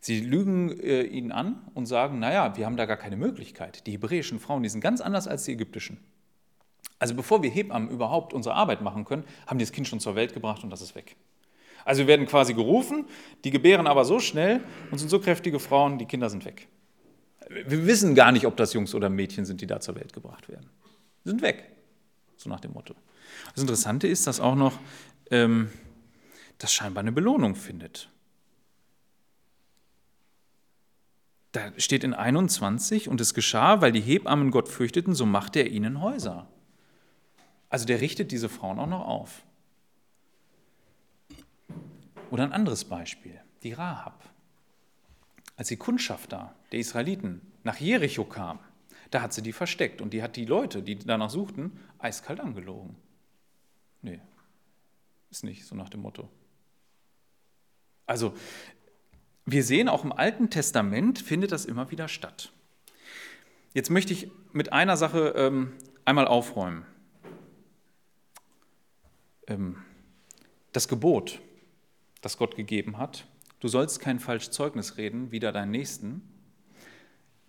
Sie 0.00 0.20
lügen 0.20 0.78
äh, 0.80 1.02
ihn 1.02 1.32
an 1.32 1.68
und 1.74 1.86
sagen, 1.86 2.18
naja, 2.18 2.56
wir 2.56 2.66
haben 2.66 2.76
da 2.76 2.86
gar 2.86 2.96
keine 2.96 3.16
Möglichkeit. 3.16 3.86
Die 3.86 3.92
hebräischen 3.92 4.38
Frauen, 4.38 4.62
die 4.62 4.68
sind 4.68 4.80
ganz 4.80 5.00
anders 5.00 5.26
als 5.26 5.44
die 5.44 5.52
ägyptischen. 5.52 5.98
Also 6.98 7.14
bevor 7.14 7.42
wir 7.42 7.50
Hebammen 7.50 7.90
überhaupt 7.90 8.32
unsere 8.32 8.54
Arbeit 8.54 8.80
machen 8.80 9.04
können, 9.04 9.24
haben 9.46 9.58
die 9.58 9.64
das 9.64 9.72
Kind 9.72 9.86
schon 9.86 10.00
zur 10.00 10.14
Welt 10.14 10.32
gebracht 10.32 10.64
und 10.64 10.70
das 10.70 10.80
ist 10.80 10.94
weg. 10.94 11.16
Also 11.84 12.00
wir 12.00 12.06
werden 12.08 12.26
quasi 12.26 12.54
gerufen, 12.54 13.06
die 13.44 13.50
gebären 13.50 13.86
aber 13.86 14.04
so 14.04 14.18
schnell 14.18 14.62
und 14.90 14.98
sind 14.98 15.08
so 15.08 15.20
kräftige 15.20 15.60
Frauen, 15.60 15.98
die 15.98 16.06
Kinder 16.06 16.30
sind 16.30 16.44
weg. 16.44 16.68
Wir 17.48 17.86
wissen 17.86 18.14
gar 18.14 18.32
nicht, 18.32 18.46
ob 18.46 18.56
das 18.56 18.72
Jungs 18.72 18.94
oder 18.94 19.08
Mädchen 19.08 19.44
sind, 19.44 19.60
die 19.60 19.68
da 19.68 19.78
zur 19.78 19.94
Welt 19.94 20.12
gebracht 20.12 20.48
werden. 20.48 20.68
Sie 21.22 21.30
sind 21.30 21.42
weg, 21.42 21.70
so 22.36 22.50
nach 22.50 22.60
dem 22.60 22.72
Motto. 22.72 22.94
Das 23.54 23.62
Interessante 23.62 24.08
ist, 24.08 24.26
dass 24.26 24.40
auch 24.40 24.56
noch 24.56 24.78
ähm, 25.30 25.70
das 26.58 26.72
scheinbar 26.72 27.02
eine 27.02 27.12
Belohnung 27.12 27.54
findet. 27.54 28.08
Da 31.52 31.72
steht 31.78 32.04
in 32.04 32.14
21, 32.14 33.08
und 33.08 33.20
es 33.20 33.32
geschah, 33.32 33.80
weil 33.80 33.92
die 33.92 34.00
Hebammen 34.00 34.50
Gott 34.50 34.68
fürchteten, 34.68 35.14
so 35.14 35.24
machte 35.24 35.60
er 35.60 35.68
ihnen 35.68 36.00
Häuser. 36.00 36.48
Also 37.68 37.86
der 37.86 38.00
richtet 38.00 38.32
diese 38.32 38.48
Frauen 38.48 38.78
auch 38.78 38.86
noch 38.86 39.06
auf. 39.06 39.42
Oder 42.30 42.44
ein 42.44 42.52
anderes 42.52 42.84
Beispiel, 42.84 43.40
die 43.62 43.72
Rahab. 43.72 44.24
Als 45.56 45.68
die 45.68 45.76
Kundschafter 45.76 46.54
der 46.72 46.80
Israeliten 46.80 47.40
nach 47.64 47.78
Jericho 47.78 48.24
kamen, 48.24 48.60
da 49.10 49.22
hat 49.22 49.32
sie 49.32 49.42
die 49.42 49.52
versteckt 49.52 50.00
und 50.00 50.12
die 50.12 50.22
hat 50.22 50.36
die 50.36 50.44
Leute, 50.44 50.82
die 50.82 50.98
danach 50.98 51.30
suchten, 51.30 51.78
eiskalt 51.98 52.40
angelogen. 52.40 52.96
Nee, 54.02 54.20
ist 55.30 55.44
nicht 55.44 55.64
so 55.64 55.74
nach 55.74 55.88
dem 55.88 56.02
Motto. 56.02 56.28
Also, 58.06 58.34
wir 59.44 59.62
sehen 59.62 59.88
auch 59.88 60.04
im 60.04 60.12
Alten 60.12 60.50
Testament 60.50 61.20
findet 61.20 61.52
das 61.52 61.64
immer 61.64 61.90
wieder 61.90 62.08
statt. 62.08 62.52
Jetzt 63.74 63.90
möchte 63.90 64.12
ich 64.12 64.30
mit 64.52 64.72
einer 64.72 64.96
Sache 64.96 65.34
ähm, 65.36 65.72
einmal 66.04 66.26
aufräumen. 66.26 66.84
Ähm, 69.46 69.76
das 70.72 70.88
Gebot, 70.88 71.40
das 72.20 72.36
Gott 72.36 72.56
gegeben 72.56 72.98
hat, 72.98 73.26
du 73.60 73.68
sollst 73.68 74.00
kein 74.00 74.20
falsches 74.20 74.50
Zeugnis 74.50 74.96
reden, 74.96 75.30
wider 75.30 75.52
deinen 75.52 75.70
Nächsten, 75.70 76.22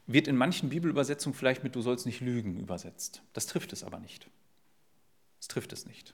wird 0.06 0.28
in 0.28 0.38
manchen 0.38 0.70
Bibelübersetzungen 0.70 1.38
vielleicht 1.38 1.64
mit 1.64 1.76
du 1.76 1.82
sollst 1.82 2.06
nicht 2.06 2.22
lügen 2.22 2.58
übersetzt. 2.58 3.22
Das 3.34 3.46
trifft 3.46 3.74
es 3.74 3.84
aber 3.84 4.00
nicht. 4.00 4.30
Das 5.40 5.50
trifft 5.50 5.74
es 5.74 5.86
nicht. 5.86 6.14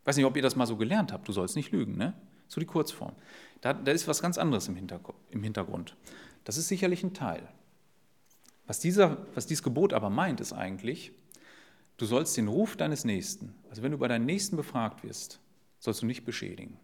Ich 0.00 0.06
weiß 0.06 0.16
nicht, 0.16 0.26
ob 0.26 0.36
ihr 0.36 0.42
das 0.42 0.56
mal 0.56 0.66
so 0.66 0.76
gelernt 0.76 1.12
habt, 1.12 1.28
du 1.28 1.32
sollst 1.32 1.54
nicht 1.54 1.70
lügen, 1.70 1.96
ne? 1.96 2.14
So 2.48 2.60
die 2.60 2.66
Kurzform. 2.66 3.14
Da, 3.60 3.72
da 3.72 3.92
ist 3.92 4.08
was 4.08 4.20
ganz 4.20 4.36
anderes 4.36 4.68
im, 4.68 4.74
Hintergrund. 4.74 5.96
Das 6.44 6.58
ist 6.58 6.68
sicherlich 6.68 7.02
ein 7.02 7.14
Teil. 7.14 7.48
Was, 8.66 8.80
dieser, 8.80 9.26
was 9.34 9.46
dieses 9.46 9.62
Gebot 9.62 9.92
aber 9.92 10.10
meint, 10.10 10.40
ist 10.40 10.52
eigentlich, 10.52 11.12
du 11.96 12.06
sollst 12.06 12.36
den 12.36 12.48
Ruf 12.48 12.76
deines 12.76 13.04
Nächsten, 13.04 13.54
also 13.70 13.82
wenn 13.82 13.92
du 13.92 13.98
bei 13.98 14.08
deinen 14.08 14.26
Nächsten 14.26 14.56
befragt 14.56 15.04
wirst, 15.04 15.40
sollst 15.78 16.02
du 16.02 16.06
nicht 16.06 16.24
beschädigen. 16.24 16.78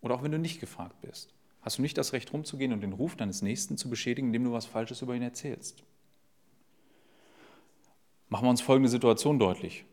Oder 0.00 0.14
auch 0.14 0.22
wenn 0.22 0.32
du 0.32 0.38
nicht 0.38 0.60
gefragt 0.60 1.00
bist 1.00 1.34
hast 1.62 1.78
du 1.78 1.82
nicht 1.82 1.96
das 1.96 2.12
Recht 2.12 2.32
rumzugehen 2.32 2.72
und 2.72 2.80
den 2.80 2.92
Ruf 2.92 3.16
deines 3.16 3.40
Nächsten 3.40 3.78
zu 3.78 3.88
beschädigen, 3.88 4.28
indem 4.28 4.44
du 4.44 4.52
was 4.52 4.66
Falsches 4.66 5.00
über 5.00 5.14
ihn 5.14 5.22
erzählst. 5.22 5.82
Machen 8.28 8.46
wir 8.46 8.50
uns 8.50 8.60
folgende 8.60 8.90
Situation 8.90 9.38
deutlich. 9.38 9.84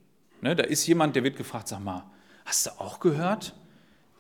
Ne, 0.42 0.56
da 0.56 0.64
ist 0.64 0.88
jemand, 0.88 1.16
der 1.16 1.24
wird 1.24 1.38
gefragt, 1.38 1.68
sag 1.68 1.80
mal, 1.80 2.10
hast 2.46 2.66
du 2.66 2.72
auch 2.80 3.00
gehört? 3.00 3.56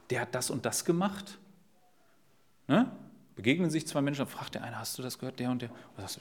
Der 0.10 0.22
hat 0.22 0.36
das 0.36 0.50
und 0.50 0.66
das 0.66 0.86
gemacht? 0.86 1.40
Ne? 2.68 2.92
Begegnen 3.36 3.70
sich 3.70 3.88
zwei 3.88 4.02
Menschen, 4.02 4.20
dann 4.20 4.28
fragt 4.28 4.56
der 4.56 4.64
eine, 4.64 4.78
hast 4.78 4.98
du 4.98 5.02
das 5.02 5.18
gehört, 5.18 5.40
der 5.40 5.50
und 5.50 5.62
der? 5.62 5.70
Und 5.70 6.20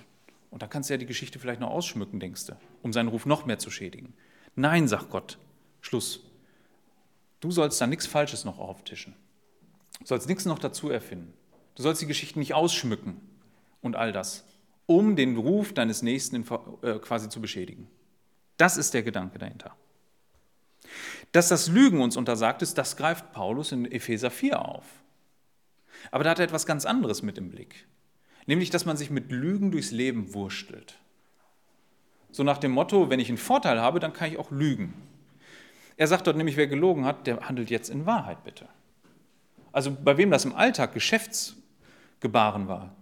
dann 0.51 0.71
kannst 0.71 0.89
du 0.89 0.95
ja 0.95 0.99
die 0.99 1.07
Geschichte 1.07 1.39
vielleicht 1.39 1.61
noch 1.61 1.71
ausschmücken, 1.71 2.21
denkst 2.21 2.47
du, 2.47 2.57
um 2.83 2.93
seinen 2.93 3.09
Ruf 3.09 3.27
noch 3.27 3.47
mehr 3.47 3.59
zu 3.59 3.71
schädigen. 3.71 4.15
Nein, 4.55 4.89
sagt 4.89 5.11
Gott, 5.11 5.39
Schluss. 5.81 6.21
Du 7.41 7.51
sollst 7.51 7.81
da 7.81 7.87
nichts 7.87 8.07
Falsches 8.07 8.45
noch 8.45 8.59
auftischen. 8.59 9.15
Du 10.01 10.07
sollst 10.07 10.29
nichts 10.29 10.45
noch 10.45 10.59
dazu 10.59 10.91
erfinden. 10.91 11.33
Du 11.75 11.83
sollst 11.83 12.03
die 12.03 12.07
Geschichte 12.07 12.39
nicht 12.39 12.55
ausschmücken 12.55 13.21
und 13.83 13.95
all 13.95 14.13
das, 14.13 14.45
um 14.87 15.15
den 15.15 15.37
Ruf 15.37 15.73
deines 15.73 16.03
Nächsten 16.03 16.45
äh, 16.83 16.99
quasi 16.99 17.29
zu 17.29 17.41
beschädigen. 17.41 17.89
Das 18.57 18.77
ist 18.77 18.95
der 18.95 19.03
Gedanke 19.03 19.39
dahinter. 19.39 19.77
Dass 21.33 21.49
das 21.49 21.69
Lügen 21.69 22.01
uns 22.01 22.17
untersagt 22.17 22.63
ist, 22.63 22.79
das 22.79 22.97
greift 22.97 23.33
Paulus 23.33 23.73
in 23.73 23.91
Epheser 23.91 24.31
4 24.31 24.65
auf. 24.65 24.85
Aber 26.11 26.25
da 26.25 26.31
hat 26.31 26.39
er 26.39 26.47
etwas 26.47 26.67
ganz 26.67 26.85
anderes 26.85 27.23
mit 27.23 27.39
im 27.39 27.51
Blick. 27.51 27.87
Nämlich, 28.49 28.71
dass 28.71 28.87
man 28.87 28.97
sich 28.97 29.11
mit 29.11 29.31
Lügen 29.31 29.71
durchs 29.71 29.91
Leben 29.91 30.33
wurstelt. 30.33 30.99
So 32.31 32.43
nach 32.43 32.57
dem 32.57 32.71
Motto, 32.71 33.11
wenn 33.11 33.21
ich 33.21 33.29
einen 33.29 33.37
Vorteil 33.37 33.79
habe, 33.79 34.01
dann 34.01 34.15
kann 34.15 34.31
ich 34.33 34.39
auch 34.39 34.51
lügen. 34.51 34.95
Er 35.99 36.07
sagt 36.07 36.27
dort 36.27 36.39
nämlich, 36.39 36.57
wer 36.57 36.67
gelogen 36.67 37.05
hat, 37.05 37.27
der 37.27 37.47
handelt 37.47 37.69
jetzt 37.69 37.91
in 37.91 38.07
Wahrheit 38.07 38.43
bitte. 38.45 38.67
Also 39.71 39.95
bei 39.95 40.17
wem 40.17 40.31
das 40.31 40.47
im 40.47 40.57
Alltag 40.57 40.95
Geschäftsgebaren 40.95 42.69
war, 42.69 42.97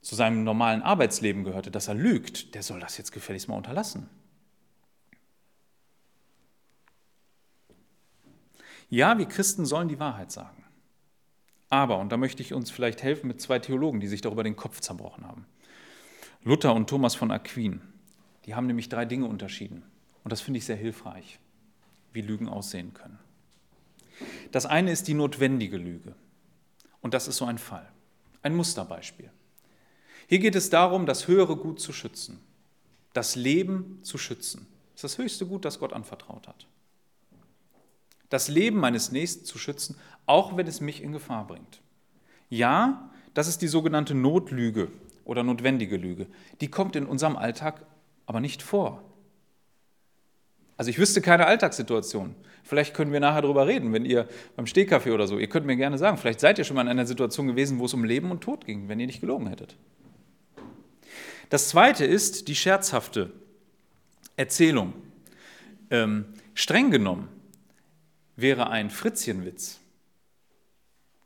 zu 0.00 0.16
seinem 0.16 0.42
normalen 0.42 0.82
Arbeitsleben 0.82 1.44
gehörte, 1.44 1.70
dass 1.70 1.86
er 1.86 1.94
lügt, 1.94 2.56
der 2.56 2.64
soll 2.64 2.80
das 2.80 2.98
jetzt 2.98 3.12
gefälligst 3.12 3.48
mal 3.48 3.56
unterlassen. 3.56 4.10
Ja, 8.90 9.16
wir 9.16 9.26
Christen 9.26 9.64
sollen 9.64 9.86
die 9.86 10.00
Wahrheit 10.00 10.32
sagen. 10.32 10.57
Aber, 11.70 11.98
und 11.98 12.10
da 12.10 12.16
möchte 12.16 12.42
ich 12.42 12.54
uns 12.54 12.70
vielleicht 12.70 13.02
helfen 13.02 13.28
mit 13.28 13.40
zwei 13.40 13.58
Theologen, 13.58 14.00
die 14.00 14.08
sich 14.08 14.20
darüber 14.20 14.42
den 14.42 14.56
Kopf 14.56 14.80
zerbrochen 14.80 15.26
haben. 15.26 15.46
Luther 16.44 16.74
und 16.74 16.88
Thomas 16.88 17.14
von 17.14 17.30
Aquin. 17.30 17.80
Die 18.46 18.54
haben 18.54 18.66
nämlich 18.66 18.88
drei 18.88 19.04
Dinge 19.04 19.26
unterschieden. 19.26 19.82
Und 20.24 20.32
das 20.32 20.40
finde 20.40 20.58
ich 20.58 20.64
sehr 20.64 20.76
hilfreich. 20.76 21.38
wie 22.12 22.22
Lügen 22.22 22.48
aussehen 22.48 22.94
können. 22.94 23.18
Das 24.50 24.66
eine 24.66 24.90
ist 24.90 25.08
die 25.08 25.14
notwendige 25.14 25.76
Lüge. 25.76 26.14
Und 27.00 27.14
das 27.14 27.28
ist 27.28 27.36
so 27.36 27.44
ein 27.44 27.58
Fall, 27.58 27.88
ein 28.42 28.56
Musterbeispiel. 28.56 29.30
Hier 30.26 30.38
geht 30.38 30.56
es 30.56 30.70
darum, 30.70 31.06
das 31.06 31.28
höhere 31.28 31.56
Gut 31.56 31.80
zu 31.80 31.92
schützen, 31.92 32.40
das 33.12 33.36
Leben 33.36 34.00
zu 34.02 34.18
schützen. 34.18 34.66
Das 34.94 35.04
ist 35.04 35.04
das 35.04 35.18
höchste 35.18 35.46
Gut, 35.46 35.64
das 35.64 35.78
Gott 35.78 35.92
anvertraut 35.92 36.48
hat. 36.48 36.66
Das 38.28 38.48
Leben 38.48 38.78
meines 38.78 39.12
Nächsten 39.12 39.44
zu 39.44 39.58
schützen, 39.58 39.96
auch 40.26 40.56
wenn 40.56 40.66
es 40.66 40.80
mich 40.80 41.02
in 41.02 41.12
Gefahr 41.12 41.46
bringt. 41.46 41.80
Ja, 42.50 43.10
das 43.34 43.48
ist 43.48 43.62
die 43.62 43.68
sogenannte 43.68 44.14
Notlüge 44.14 44.88
oder 45.24 45.42
notwendige 45.42 45.96
Lüge. 45.96 46.26
Die 46.60 46.70
kommt 46.70 46.96
in 46.96 47.06
unserem 47.06 47.36
Alltag 47.36 47.86
aber 48.26 48.40
nicht 48.40 48.62
vor. 48.62 49.02
Also 50.76 50.90
ich 50.90 50.98
wüsste 50.98 51.20
keine 51.20 51.46
Alltagssituation. 51.46 52.34
Vielleicht 52.62 52.94
können 52.94 53.12
wir 53.12 53.20
nachher 53.20 53.42
darüber 53.42 53.66
reden, 53.66 53.92
wenn 53.92 54.04
ihr 54.04 54.28
beim 54.56 54.66
Stehkaffee 54.66 55.10
oder 55.10 55.26
so, 55.26 55.38
ihr 55.38 55.48
könnt 55.48 55.66
mir 55.66 55.76
gerne 55.76 55.98
sagen, 55.98 56.18
vielleicht 56.18 56.40
seid 56.40 56.58
ihr 56.58 56.64
schon 56.64 56.76
mal 56.76 56.82
in 56.82 56.88
einer 56.88 57.06
Situation 57.06 57.46
gewesen, 57.46 57.78
wo 57.78 57.86
es 57.86 57.94
um 57.94 58.04
Leben 58.04 58.30
und 58.30 58.42
Tod 58.42 58.66
ging, 58.66 58.88
wenn 58.88 59.00
ihr 59.00 59.06
nicht 59.06 59.20
gelogen 59.20 59.46
hättet. 59.46 59.76
Das 61.48 61.68
zweite 61.68 62.04
ist 62.04 62.48
die 62.48 62.54
scherzhafte 62.54 63.32
Erzählung. 64.36 64.92
Ähm, 65.90 66.26
streng 66.54 66.90
genommen 66.90 67.28
wäre 68.38 68.70
ein 68.70 68.88
Fritzchenwitz, 68.88 69.80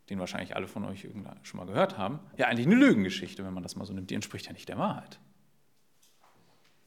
den 0.08 0.18
wahrscheinlich 0.18 0.56
alle 0.56 0.66
von 0.66 0.84
euch 0.86 1.06
schon 1.42 1.58
mal 1.58 1.66
gehört 1.66 1.98
haben, 1.98 2.20
ja 2.38 2.46
eigentlich 2.46 2.66
eine 2.66 2.74
Lügengeschichte, 2.74 3.44
wenn 3.44 3.52
man 3.52 3.62
das 3.62 3.76
mal 3.76 3.84
so 3.84 3.92
nimmt. 3.92 4.08
Die 4.08 4.14
entspricht 4.14 4.46
ja 4.46 4.52
nicht 4.52 4.68
der 4.68 4.78
Wahrheit. 4.78 5.20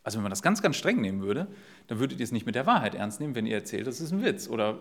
Also 0.03 0.17
wenn 0.17 0.23
man 0.23 0.31
das 0.31 0.41
ganz, 0.41 0.63
ganz 0.63 0.77
streng 0.77 0.99
nehmen 0.99 1.21
würde, 1.21 1.47
dann 1.87 1.99
würdet 1.99 2.19
ihr 2.19 2.23
es 2.23 2.31
nicht 2.31 2.47
mit 2.47 2.55
der 2.55 2.65
Wahrheit 2.65 2.95
ernst 2.95 3.19
nehmen, 3.19 3.35
wenn 3.35 3.45
ihr 3.45 3.55
erzählt, 3.55 3.85
das 3.85 4.01
ist 4.01 4.11
ein 4.11 4.23
Witz. 4.23 4.47
Oder 4.47 4.79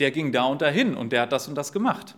der 0.00 0.10
ging 0.10 0.32
da 0.32 0.44
und 0.44 0.60
dahin 0.60 0.96
und 0.96 1.12
der 1.12 1.22
hat 1.22 1.32
das 1.32 1.46
und 1.46 1.54
das 1.54 1.72
gemacht. 1.72 2.16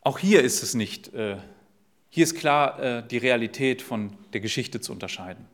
Auch 0.00 0.18
hier 0.18 0.42
ist 0.42 0.62
es 0.62 0.72
nicht, 0.72 1.12
äh, 1.12 1.36
hier 2.08 2.24
ist 2.24 2.34
klar 2.34 2.80
äh, 2.80 3.06
die 3.06 3.18
Realität 3.18 3.82
von 3.82 4.16
der 4.32 4.40
Geschichte 4.40 4.80
zu 4.80 4.92
unterscheiden. 4.92 5.46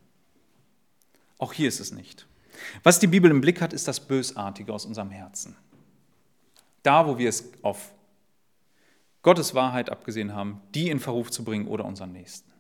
Auch 1.39 1.53
hier 1.53 1.67
ist 1.67 1.81
es 1.81 1.91
nicht. 1.91 2.27
Was 2.83 2.99
die 2.99 3.07
Bibel 3.07 3.31
im 3.31 3.41
Blick 3.41 3.61
hat, 3.61 3.73
ist 3.73 3.89
das 3.89 4.01
Bösartige 4.01 4.73
aus 4.73 4.87
unserem 4.87 5.11
Herzen. 5.11 5.57
Da, 6.83 7.07
wo 7.07 7.19
wir 7.19 7.29
es 7.29 7.53
auf 7.63 7.93
Gottes 9.23 9.55
Wahrheit 9.55 9.91
abgesehen 9.91 10.35
haben, 10.35 10.61
die 10.75 10.91
in 10.91 11.01
Verruf 11.01 11.31
zu 11.31 11.45
bringen 11.45 11.67
oder 11.67 11.85
unseren 11.85 12.13
Nächsten. 12.13 12.53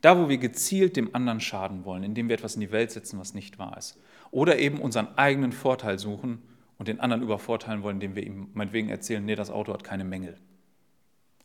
Da, 0.00 0.18
wo 0.18 0.30
wir 0.30 0.38
gezielt 0.38 0.96
dem 0.96 1.14
anderen 1.14 1.40
schaden 1.40 1.84
wollen, 1.84 2.02
indem 2.02 2.28
wir 2.28 2.34
etwas 2.34 2.54
in 2.54 2.62
die 2.62 2.72
Welt 2.72 2.90
setzen, 2.90 3.18
was 3.18 3.34
nicht 3.34 3.58
wahr 3.58 3.76
ist. 3.76 3.98
Oder 4.30 4.58
eben 4.58 4.80
unseren 4.80 5.18
eigenen 5.18 5.52
Vorteil 5.52 5.98
suchen 5.98 6.42
und 6.78 6.88
den 6.88 7.00
anderen 7.00 7.22
übervorteilen 7.22 7.82
wollen, 7.82 7.96
indem 7.96 8.14
wir 8.14 8.26
ihm 8.26 8.48
meinetwegen 8.54 8.88
erzählen, 8.88 9.22
nee, 9.22 9.34
das 9.34 9.50
Auto 9.50 9.74
hat 9.74 9.84
keine 9.84 10.04
Mängel. 10.04 10.38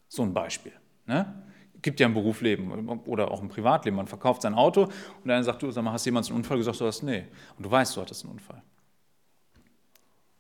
So 0.08 0.24
ein 0.24 0.34
Beispiel. 0.34 0.72
Ne? 1.06 1.44
Gibt 1.82 2.00
ja 2.00 2.08
im 2.08 2.14
Berufsleben 2.14 2.90
oder 3.06 3.32
auch 3.32 3.42
im 3.42 3.50
Privatleben. 3.50 3.98
Man 3.98 4.08
verkauft 4.08 4.42
sein 4.42 4.56
Auto 4.56 4.88
und 5.24 5.30
einer 5.30 5.44
sagt, 5.44 5.62
du, 5.62 5.72
sag 5.72 5.84
mal, 5.84 5.92
hast 5.92 6.06
du 6.06 6.10
jemals 6.10 6.30
einen 6.30 6.38
Unfall 6.38 6.58
gesagt? 6.58 6.80
Du 6.80 6.86
hast, 6.86 7.04
nee. 7.04 7.26
Und 7.58 7.66
du 7.66 7.72
weißt, 7.72 7.96
du 7.96 8.02
hattest 8.02 8.24
einen 8.24 8.34
Unfall. 8.34 8.62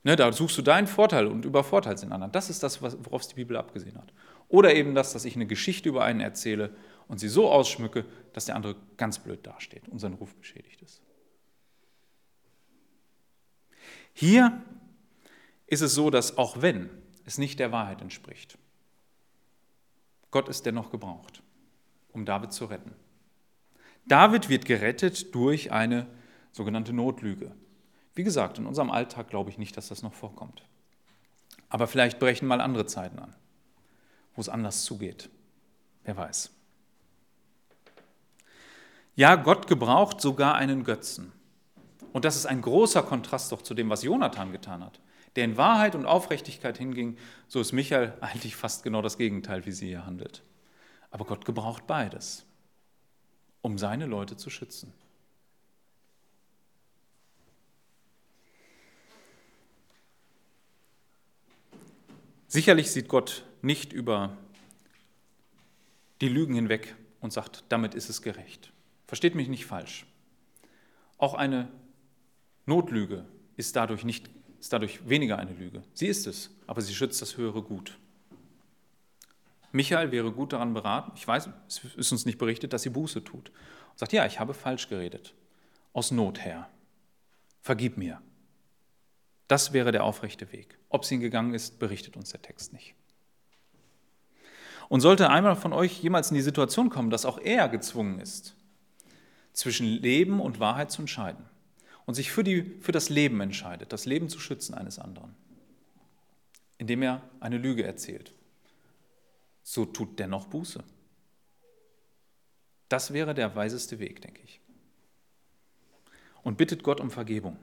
Ne, 0.03 0.15
da 0.15 0.31
suchst 0.31 0.57
du 0.57 0.61
deinen 0.61 0.85
Vorteil 0.85 1.25
und 1.25 1.45
übervorteilst 1.45 2.03
den 2.03 2.11
anderen. 2.11 2.31
Das 2.31 2.51
ist 2.51 2.61
das, 2.61 2.81
worauf 2.81 3.21
es 3.21 3.27
die 3.27 3.35
Bibel 3.35 3.57
abgesehen 3.57 3.97
hat. 3.97 4.13
Oder 4.49 4.75
eben 4.75 4.93
das, 4.93 5.13
dass 5.13 5.25
ich 5.25 5.35
eine 5.35 5.47
Geschichte 5.47 5.89
über 5.89 6.03
einen 6.03 6.19
erzähle 6.19 6.75
und 7.07 7.19
sie 7.19 7.27
so 7.27 7.49
ausschmücke, 7.49 8.05
dass 8.33 8.45
der 8.45 8.55
andere 8.55 8.75
ganz 8.97 9.17
blöd 9.17 9.45
dasteht 9.45 9.87
und 9.89 9.99
sein 9.99 10.13
Ruf 10.13 10.35
beschädigt 10.35 10.81
ist. 10.83 11.01
Hier 14.13 14.61
ist 15.67 15.81
es 15.81 15.95
so, 15.95 16.09
dass 16.09 16.37
auch 16.37 16.61
wenn 16.61 16.89
es 17.25 17.37
nicht 17.37 17.59
der 17.59 17.71
Wahrheit 17.71 18.01
entspricht, 18.01 18.57
Gott 20.35 20.49
es 20.49 20.61
dennoch 20.61 20.89
gebraucht, 20.89 21.41
um 22.11 22.25
David 22.25 22.51
zu 22.51 22.65
retten. 22.65 22.93
David 24.05 24.49
wird 24.49 24.65
gerettet 24.65 25.33
durch 25.33 25.71
eine 25.71 26.07
sogenannte 26.51 26.91
Notlüge. 26.91 27.53
Wie 28.15 28.23
gesagt, 28.25 28.57
in 28.57 28.65
unserem 28.65 28.91
Alltag 28.91 29.29
glaube 29.29 29.49
ich 29.49 29.57
nicht, 29.57 29.77
dass 29.77 29.87
das 29.87 30.03
noch 30.03 30.13
vorkommt. 30.13 30.65
Aber 31.69 31.87
vielleicht 31.87 32.19
brechen 32.19 32.49
mal 32.49 32.59
andere 32.59 32.85
Zeiten 32.85 33.17
an, 33.17 33.33
wo 34.33 34.41
es 34.41 34.49
anders 34.49 34.83
zugeht. 34.83 35.29
Wer 36.03 36.17
weiß. 36.17 36.51
Ja, 39.15 39.37
Gott 39.37 39.67
gebraucht 39.67 40.19
sogar 40.19 40.55
einen 40.55 40.83
Götzen. 40.83 41.31
Und 42.11 42.25
das 42.25 42.35
ist 42.35 42.45
ein 42.45 42.61
großer 42.61 43.03
Kontrast 43.03 43.53
doch 43.53 43.61
zu 43.61 43.73
dem, 43.73 43.89
was 43.89 44.03
Jonathan 44.03 44.51
getan 44.51 44.83
hat. 44.83 44.99
Der 45.35 45.45
in 45.45 45.57
Wahrheit 45.57 45.95
und 45.95 46.05
Aufrichtigkeit 46.05 46.77
hinging, 46.77 47.17
so 47.47 47.59
ist 47.59 47.73
Michael 47.73 48.13
eigentlich 48.21 48.55
fast 48.55 48.83
genau 48.83 49.01
das 49.01 49.17
Gegenteil, 49.17 49.65
wie 49.65 49.71
sie 49.71 49.87
hier 49.87 50.05
handelt. 50.05 50.43
Aber 51.11 51.25
Gott 51.25 51.45
gebraucht 51.45 51.87
beides, 51.87 52.45
um 53.61 53.77
seine 53.77 54.05
Leute 54.05 54.37
zu 54.37 54.49
schützen. 54.49 54.93
Sicherlich 62.47 62.89
sieht 62.89 63.09
Gott 63.09 63.43
nicht 63.61 63.91
über 63.91 64.37
die 66.21 66.29
Lügen 66.29 66.55
hinweg 66.55 66.95
und 67.19 67.33
sagt, 67.33 67.65
damit 67.67 67.93
ist 67.95 68.09
es 68.09 68.21
gerecht. 68.21 68.71
Versteht 69.07 69.35
mich 69.35 69.49
nicht 69.49 69.65
falsch. 69.65 70.05
Auch 71.17 71.33
eine 71.33 71.67
Notlüge 72.65 73.25
ist 73.57 73.75
dadurch, 73.75 74.03
nicht, 74.05 74.29
ist 74.65 74.73
dadurch 74.73 75.07
weniger 75.07 75.37
eine 75.37 75.53
Lüge. 75.53 75.83
Sie 75.93 76.07
ist 76.07 76.25
es, 76.25 76.49
aber 76.65 76.81
sie 76.81 76.95
schützt 76.95 77.21
das 77.21 77.37
höhere 77.37 77.61
Gut. 77.61 77.99
Michael 79.71 80.11
wäre 80.11 80.31
gut 80.31 80.53
daran 80.53 80.73
beraten, 80.73 81.11
ich 81.15 81.27
weiß, 81.27 81.49
es 81.67 81.83
ist 81.95 82.11
uns 82.11 82.25
nicht 82.25 82.39
berichtet, 82.39 82.73
dass 82.73 82.81
sie 82.81 82.89
Buße 82.89 83.23
tut. 83.23 83.49
Und 83.49 83.99
sagt, 83.99 84.11
ja, 84.11 84.25
ich 84.25 84.39
habe 84.39 84.55
falsch 84.55 84.89
geredet. 84.89 85.35
Aus 85.93 86.09
Not 86.09 86.43
her. 86.43 86.67
Vergib 87.61 87.95
mir. 87.95 88.19
Das 89.47 89.71
wäre 89.71 89.91
der 89.91 90.03
aufrechte 90.03 90.51
Weg. 90.51 90.79
Ob 90.89 91.05
sie 91.05 91.13
ihn 91.13 91.21
gegangen 91.21 91.53
ist, 91.53 91.77
berichtet 91.77 92.17
uns 92.17 92.31
der 92.31 92.41
Text 92.41 92.73
nicht. 92.73 92.95
Und 94.89 95.01
sollte 95.01 95.29
einmal 95.29 95.55
von 95.55 95.73
euch 95.73 96.01
jemals 96.01 96.31
in 96.31 96.35
die 96.37 96.41
Situation 96.41 96.89
kommen, 96.89 97.11
dass 97.11 97.25
auch 97.25 97.37
er 97.37 97.69
gezwungen 97.69 98.19
ist, 98.19 98.55
zwischen 99.53 99.85
Leben 99.85 100.39
und 100.39 100.59
Wahrheit 100.59 100.89
zu 100.89 101.03
entscheiden 101.03 101.45
und 102.05 102.13
sich 102.13 102.31
für, 102.31 102.43
die, 102.43 102.63
für 102.81 102.91
das 102.91 103.09
Leben 103.09 103.41
entscheidet, 103.41 103.91
das 103.91 104.05
Leben 104.05 104.29
zu 104.29 104.39
schützen 104.39 104.73
eines 104.73 104.99
anderen, 104.99 105.35
indem 106.77 107.01
er 107.01 107.21
eine 107.39 107.57
Lüge 107.57 107.83
erzählt, 107.83 108.33
so 109.63 109.85
tut 109.85 110.19
dennoch 110.19 110.47
Buße. 110.47 110.83
Das 112.89 113.13
wäre 113.13 113.33
der 113.33 113.55
weiseste 113.55 113.99
Weg, 113.99 114.21
denke 114.21 114.41
ich. 114.43 114.59
Und 116.43 116.57
bittet 116.57 116.83
Gott 116.83 116.99
um 116.99 117.09
Vergebung. 117.09 117.57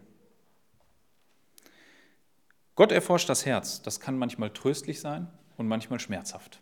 Gott 2.74 2.90
erforscht 2.90 3.28
das 3.28 3.46
Herz. 3.46 3.82
Das 3.82 4.00
kann 4.00 4.18
manchmal 4.18 4.50
tröstlich 4.50 5.00
sein 5.00 5.28
und 5.56 5.68
manchmal 5.68 6.00
schmerzhaft. 6.00 6.60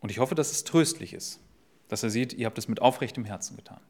Und 0.00 0.10
ich 0.10 0.18
hoffe, 0.18 0.34
dass 0.34 0.50
es 0.50 0.64
tröstlich 0.64 1.14
ist, 1.14 1.40
dass 1.88 2.02
er 2.02 2.10
sieht, 2.10 2.34
ihr 2.34 2.46
habt 2.46 2.58
es 2.58 2.68
mit 2.68 2.82
aufrechtem 2.82 3.24
Herzen 3.24 3.56
getan. 3.56 3.80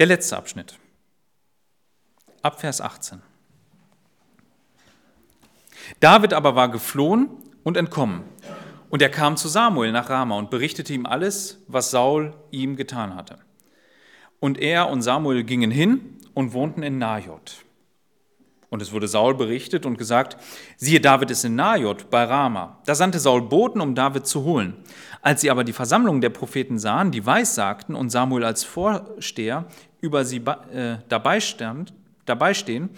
Der 0.00 0.06
letzte 0.06 0.36
Abschnitt. 0.36 0.76
Ab 2.42 2.60
Vers 2.60 2.80
18. 2.80 3.22
David 6.00 6.32
aber 6.32 6.56
war 6.56 6.68
geflohen 6.68 7.28
und 7.62 7.76
entkommen. 7.76 8.24
Und 8.90 9.02
er 9.02 9.08
kam 9.08 9.36
zu 9.36 9.46
Samuel 9.46 9.92
nach 9.92 10.10
Rama 10.10 10.36
und 10.36 10.50
berichtete 10.50 10.92
ihm 10.92 11.06
alles, 11.06 11.60
was 11.68 11.92
Saul 11.92 12.34
ihm 12.50 12.74
getan 12.74 13.14
hatte. 13.14 13.38
Und 14.40 14.58
er 14.58 14.88
und 14.88 15.02
Samuel 15.02 15.44
gingen 15.44 15.70
hin 15.70 16.18
und 16.34 16.52
wohnten 16.52 16.82
in 16.82 16.98
Najot. 16.98 17.63
Und 18.74 18.82
es 18.82 18.90
wurde 18.90 19.06
Saul 19.06 19.36
berichtet 19.36 19.86
und 19.86 19.98
gesagt, 19.98 20.36
siehe, 20.78 21.00
David 21.00 21.30
ist 21.30 21.44
in 21.44 21.54
Najot 21.54 22.10
bei 22.10 22.24
Rama. 22.24 22.80
Da 22.86 22.96
sandte 22.96 23.20
Saul 23.20 23.42
Boten, 23.42 23.80
um 23.80 23.94
David 23.94 24.26
zu 24.26 24.42
holen. 24.42 24.74
Als 25.22 25.42
sie 25.42 25.50
aber 25.52 25.62
die 25.62 25.72
Versammlung 25.72 26.20
der 26.20 26.30
Propheten 26.30 26.80
sahen, 26.80 27.12
die 27.12 27.24
weissagten 27.24 27.94
und 27.94 28.10
Samuel 28.10 28.42
als 28.42 28.64
Vorsteher 28.64 29.66
über 30.00 30.24
sie 30.24 30.38
äh, 30.38 30.98
dabei, 31.08 31.38
stand, 31.38 31.94
dabei 32.24 32.52
stehen, 32.52 32.90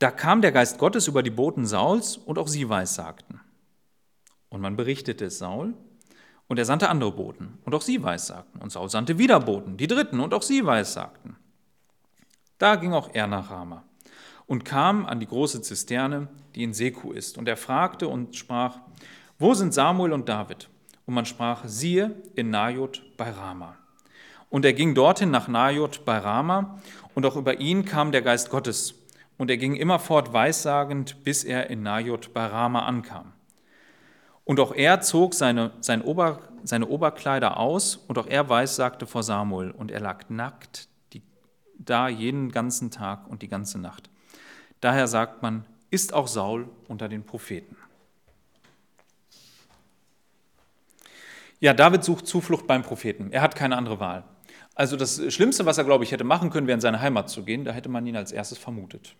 da 0.00 0.10
kam 0.10 0.42
der 0.42 0.50
Geist 0.50 0.78
Gottes 0.78 1.06
über 1.06 1.22
die 1.22 1.30
Boten 1.30 1.64
Sauls 1.64 2.16
und 2.16 2.36
auch 2.36 2.48
sie 2.48 2.68
weissagten. 2.68 3.38
Und 4.48 4.62
man 4.62 4.74
berichtete 4.74 5.26
es 5.26 5.38
Saul 5.38 5.74
und 6.48 6.58
er 6.58 6.64
sandte 6.64 6.88
andere 6.88 7.12
Boten 7.12 7.56
und 7.64 7.72
auch 7.72 7.82
sie 7.82 8.02
weissagten. 8.02 8.60
Und 8.60 8.72
Saul 8.72 8.90
sandte 8.90 9.16
wieder 9.16 9.38
Boten, 9.38 9.76
die 9.76 9.86
dritten 9.86 10.18
und 10.18 10.34
auch 10.34 10.42
sie 10.42 10.66
weissagten. 10.66 11.36
Da 12.58 12.74
ging 12.74 12.92
auch 12.92 13.10
er 13.12 13.28
nach 13.28 13.48
Rama 13.48 13.84
und 14.52 14.66
kam 14.66 15.06
an 15.06 15.18
die 15.18 15.26
große 15.26 15.62
Zisterne, 15.62 16.28
die 16.54 16.62
in 16.62 16.74
Seku 16.74 17.12
ist. 17.12 17.38
Und 17.38 17.48
er 17.48 17.56
fragte 17.56 18.06
und 18.06 18.36
sprach, 18.36 18.80
wo 19.38 19.54
sind 19.54 19.72
Samuel 19.72 20.12
und 20.12 20.28
David? 20.28 20.68
Und 21.06 21.14
man 21.14 21.24
sprach, 21.24 21.62
siehe, 21.64 22.14
in 22.34 22.50
Najot 22.50 23.00
bei 23.16 23.30
Rama. 23.30 23.76
Und 24.50 24.66
er 24.66 24.74
ging 24.74 24.94
dorthin 24.94 25.30
nach 25.30 25.48
Najot 25.48 26.04
bei 26.04 26.18
Rama, 26.18 26.78
und 27.14 27.24
auch 27.24 27.36
über 27.36 27.60
ihn 27.60 27.86
kam 27.86 28.12
der 28.12 28.20
Geist 28.20 28.50
Gottes. 28.50 28.94
Und 29.38 29.48
er 29.50 29.56
ging 29.56 29.74
immerfort 29.74 30.34
weissagend, 30.34 31.24
bis 31.24 31.44
er 31.44 31.70
in 31.70 31.82
Najot 31.82 32.34
bei 32.34 32.44
Rama 32.44 32.80
ankam. 32.80 33.32
Und 34.44 34.60
auch 34.60 34.74
er 34.74 35.00
zog 35.00 35.32
seine, 35.32 35.70
sein 35.80 36.02
Ober, 36.02 36.40
seine 36.62 36.88
Oberkleider 36.88 37.56
aus, 37.56 37.96
und 37.96 38.18
auch 38.18 38.26
er 38.26 38.50
weissagte 38.50 39.06
vor 39.06 39.22
Samuel, 39.22 39.70
und 39.70 39.90
er 39.90 40.00
lag 40.00 40.28
nackt 40.28 40.88
die, 41.14 41.22
da 41.78 42.06
jeden 42.06 42.52
ganzen 42.52 42.90
Tag 42.90 43.26
und 43.28 43.40
die 43.40 43.48
ganze 43.48 43.78
Nacht. 43.78 44.11
Daher 44.82 45.06
sagt 45.06 45.42
man, 45.42 45.64
ist 45.90 46.12
auch 46.12 46.26
Saul 46.26 46.68
unter 46.88 47.08
den 47.08 47.22
Propheten. 47.22 47.76
Ja, 51.60 51.72
David 51.72 52.02
sucht 52.02 52.26
Zuflucht 52.26 52.66
beim 52.66 52.82
Propheten. 52.82 53.30
Er 53.30 53.42
hat 53.42 53.54
keine 53.54 53.76
andere 53.76 54.00
Wahl. 54.00 54.24
Also 54.74 54.96
das 54.96 55.32
Schlimmste, 55.32 55.66
was 55.66 55.78
er, 55.78 55.84
glaube 55.84 56.02
ich, 56.02 56.10
hätte 56.10 56.24
machen 56.24 56.50
können, 56.50 56.66
wäre 56.66 56.74
in 56.74 56.80
seine 56.80 57.00
Heimat 57.00 57.30
zu 57.30 57.44
gehen. 57.44 57.64
Da 57.64 57.70
hätte 57.70 57.88
man 57.88 58.04
ihn 58.04 58.16
als 58.16 58.32
erstes 58.32 58.58
vermutet. 58.58 59.14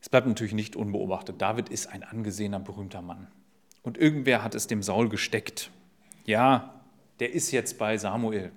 Es 0.00 0.08
bleibt 0.08 0.26
natürlich 0.26 0.52
nicht 0.52 0.74
unbeobachtet. 0.74 1.40
David 1.40 1.68
ist 1.68 1.86
ein 1.86 2.02
angesehener, 2.02 2.58
berühmter 2.58 3.00
Mann. 3.00 3.28
Und 3.84 3.96
irgendwer 3.96 4.42
hat 4.42 4.56
es 4.56 4.66
dem 4.66 4.82
Saul 4.82 5.08
gesteckt. 5.08 5.70
Ja, 6.24 6.74
der 7.20 7.32
ist 7.32 7.52
jetzt 7.52 7.78
bei 7.78 7.96
Samuel. 7.96 8.50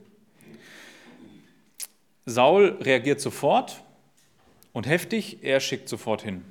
Saul 2.26 2.80
reagiert 2.82 3.22
sofort 3.22 3.84
und 4.80 4.88
heftig, 4.88 5.44
er 5.44 5.60
schickt 5.60 5.90
sofort 5.90 6.22
hin. 6.22 6.46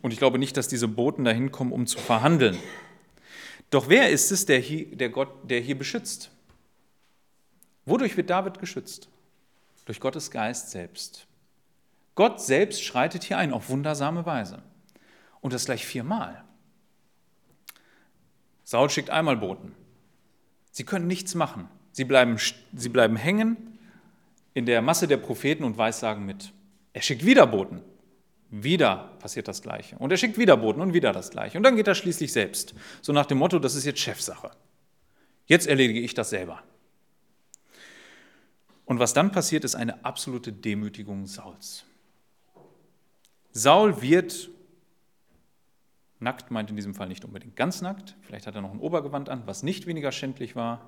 Und 0.00 0.12
ich 0.12 0.18
glaube 0.18 0.38
nicht, 0.38 0.56
dass 0.56 0.66
diese 0.66 0.88
Boten 0.88 1.24
dahin 1.24 1.52
kommen, 1.52 1.72
um 1.72 1.86
zu 1.86 1.98
verhandeln. 1.98 2.56
Doch 3.68 3.90
wer 3.90 4.08
ist 4.08 4.32
es, 4.32 4.46
der 4.46 4.58
hier, 4.60 4.96
der 4.96 5.10
Gott, 5.10 5.28
der 5.42 5.60
hier 5.60 5.76
beschützt? 5.76 6.30
Wodurch 7.84 8.16
wird 8.16 8.30
David 8.30 8.58
geschützt? 8.58 9.10
Durch 9.84 10.00
Gottes 10.00 10.30
Geist 10.30 10.70
selbst. 10.70 11.26
Gott 12.14 12.40
selbst 12.40 12.82
schreitet 12.82 13.24
hier 13.24 13.36
ein 13.36 13.52
auf 13.52 13.68
wundersame 13.68 14.24
Weise. 14.24 14.62
Und 15.42 15.52
das 15.52 15.66
gleich 15.66 15.84
viermal. 15.84 16.42
Saul 18.64 18.88
schickt 18.88 19.10
einmal 19.10 19.36
Boten. 19.36 19.74
Sie 20.70 20.84
können 20.84 21.06
nichts 21.06 21.34
machen. 21.34 21.68
Sie 21.92 22.04
bleiben, 22.04 22.38
sie 22.72 22.88
bleiben 22.88 23.16
hängen 23.16 23.78
in 24.54 24.64
der 24.64 24.80
Masse 24.80 25.06
der 25.06 25.18
Propheten 25.18 25.64
und 25.64 25.76
Weissagen 25.76 26.24
mit. 26.24 26.54
Er 26.98 27.02
schickt 27.02 27.24
wieder 27.24 27.46
Boten. 27.46 27.80
Wieder 28.50 29.12
passiert 29.20 29.46
das 29.46 29.62
Gleiche. 29.62 29.96
Und 29.98 30.10
er 30.10 30.16
schickt 30.16 30.36
wieder 30.36 30.56
Boten 30.56 30.80
und 30.80 30.94
wieder 30.94 31.12
das 31.12 31.30
Gleiche. 31.30 31.56
Und 31.56 31.62
dann 31.62 31.76
geht 31.76 31.86
er 31.86 31.94
schließlich 31.94 32.32
selbst. 32.32 32.74
So 33.02 33.12
nach 33.12 33.26
dem 33.26 33.38
Motto, 33.38 33.60
das 33.60 33.76
ist 33.76 33.84
jetzt 33.84 34.00
Chefsache. 34.00 34.50
Jetzt 35.46 35.68
erledige 35.68 36.00
ich 36.00 36.14
das 36.14 36.30
selber. 36.30 36.60
Und 38.84 38.98
was 38.98 39.14
dann 39.14 39.30
passiert, 39.30 39.62
ist 39.62 39.76
eine 39.76 40.04
absolute 40.04 40.52
Demütigung 40.52 41.28
Sauls. 41.28 41.84
Saul 43.52 44.02
wird 44.02 44.50
nackt, 46.18 46.50
meint 46.50 46.70
in 46.70 46.74
diesem 46.74 46.96
Fall 46.96 47.06
nicht 47.06 47.24
unbedingt 47.24 47.54
ganz 47.54 47.80
nackt, 47.80 48.16
vielleicht 48.22 48.48
hat 48.48 48.56
er 48.56 48.60
noch 48.60 48.72
ein 48.72 48.80
Obergewand 48.80 49.28
an, 49.28 49.44
was 49.46 49.62
nicht 49.62 49.86
weniger 49.86 50.10
schändlich 50.10 50.56
war. 50.56 50.84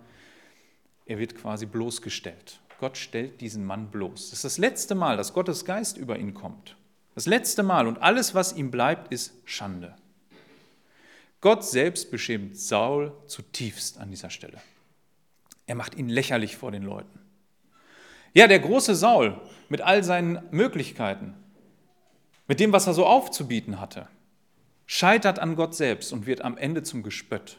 Er 1.07 1.21
wird 1.21 1.37
quasi 1.37 1.67
bloßgestellt. 1.67 2.61
Gott 2.81 2.97
stellt 2.97 3.43
diesen 3.43 3.67
Mann 3.67 3.91
bloß. 3.91 4.31
Das 4.31 4.39
ist 4.39 4.45
das 4.45 4.59
letzte 4.59 4.95
Mal, 4.95 5.19
dass 5.19 5.35
Gottes 5.35 5.67
Geist 5.67 5.99
über 5.99 6.19
ihn 6.19 6.33
kommt. 6.33 6.77
Das 7.15 7.27
letzte 7.27 7.63
Mal 7.63 7.87
und 7.87 8.01
alles, 8.01 8.35
was 8.35 8.55
ihm 8.55 8.71
bleibt, 8.71 9.13
ist 9.13 9.35
Schande. 9.45 9.95
Gott 11.43 11.63
selbst 11.63 12.11
beschämt 12.11 12.57
Saul 12.57 13.13
zutiefst 13.27 13.99
an 13.99 14.09
dieser 14.09 14.31
Stelle. 14.31 14.63
Er 15.67 15.75
macht 15.75 15.95
ihn 15.95 16.09
lächerlich 16.09 16.57
vor 16.57 16.73
den 16.73 16.83
Leuten. 16.83 17.21
Ja, 18.33 18.47
der 18.47 18.61
große 18.61 18.95
Saul 18.95 19.39
mit 19.69 19.83
all 19.83 20.03
seinen 20.03 20.41
Möglichkeiten, 20.51 21.35
mit 22.47 22.61
dem, 22.61 22.73
was 22.73 22.87
er 22.87 22.95
so 22.95 23.05
aufzubieten 23.05 23.79
hatte, 23.79 24.09
scheitert 24.87 25.39
an 25.39 25.55
Gott 25.55 25.75
selbst 25.75 26.15
und 26.15 26.25
wird 26.25 26.41
am 26.41 26.57
Ende 26.57 26.83
zum 26.83 27.03
Gespött, 27.03 27.59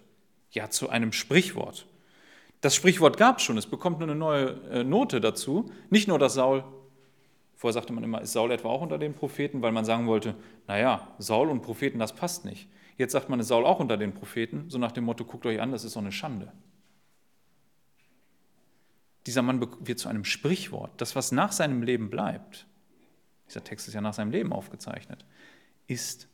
ja 0.50 0.72
zu 0.72 0.90
einem 0.90 1.12
Sprichwort. 1.12 1.86
Das 2.62 2.76
Sprichwort 2.76 3.18
gab 3.18 3.38
es 3.38 3.44
schon, 3.44 3.58
es 3.58 3.66
bekommt 3.66 4.00
nur 4.00 4.08
eine 4.08 4.18
neue 4.18 4.50
äh, 4.72 4.84
Note 4.84 5.20
dazu. 5.20 5.72
Nicht 5.90 6.08
nur, 6.08 6.20
dass 6.20 6.36
Saul 6.36 6.64
Vorher 7.62 7.74
sagte 7.74 7.94
man 7.94 8.04
immer, 8.04 8.22
ist 8.22 8.32
Saul 8.34 8.50
etwa 8.50 8.70
auch 8.70 8.82
unter 8.82 8.98
den 8.98 9.14
Propheten, 9.14 9.62
weil 9.62 9.72
man 9.72 9.86
sagen 9.86 10.08
wollte, 10.08 10.34
naja, 10.66 11.14
Saul 11.20 11.48
und 11.52 11.62
Propheten, 11.62 12.00
das 12.00 12.12
passt 12.12 12.44
nicht. 12.44 12.68
Jetzt 12.98 13.12
sagt 13.12 13.30
man, 13.30 13.40
ist 13.40 13.50
Saul 13.50 13.68
auch 13.68 13.80
unter 13.80 13.98
den 13.98 14.16
Propheten, 14.16 14.68
so 14.68 14.80
nach 14.80 14.92
dem 14.92 15.04
Motto, 15.04 15.26
guckt 15.26 15.46
euch 15.46 15.62
an, 15.62 15.72
das 15.72 15.84
ist 15.84 15.94
so 15.94 16.00
eine 16.00 16.12
Schande. 16.12 16.52
Dieser 19.28 19.44
Mann 19.44 19.64
wird 19.82 20.00
zu 20.00 20.10
einem 20.10 20.26
Sprichwort. 20.26 20.90
Das, 20.98 21.16
was 21.16 21.32
nach 21.32 21.52
seinem 21.52 21.84
Leben 21.84 22.10
bleibt, 22.10 22.66
dieser 23.48 23.64
Text 23.64 23.88
ist 23.88 23.94
ja 23.94 24.02
nach 24.02 24.16
seinem 24.16 24.32
Leben 24.32 24.54
aufgezeichnet, 24.54 25.24
ist 25.86 26.28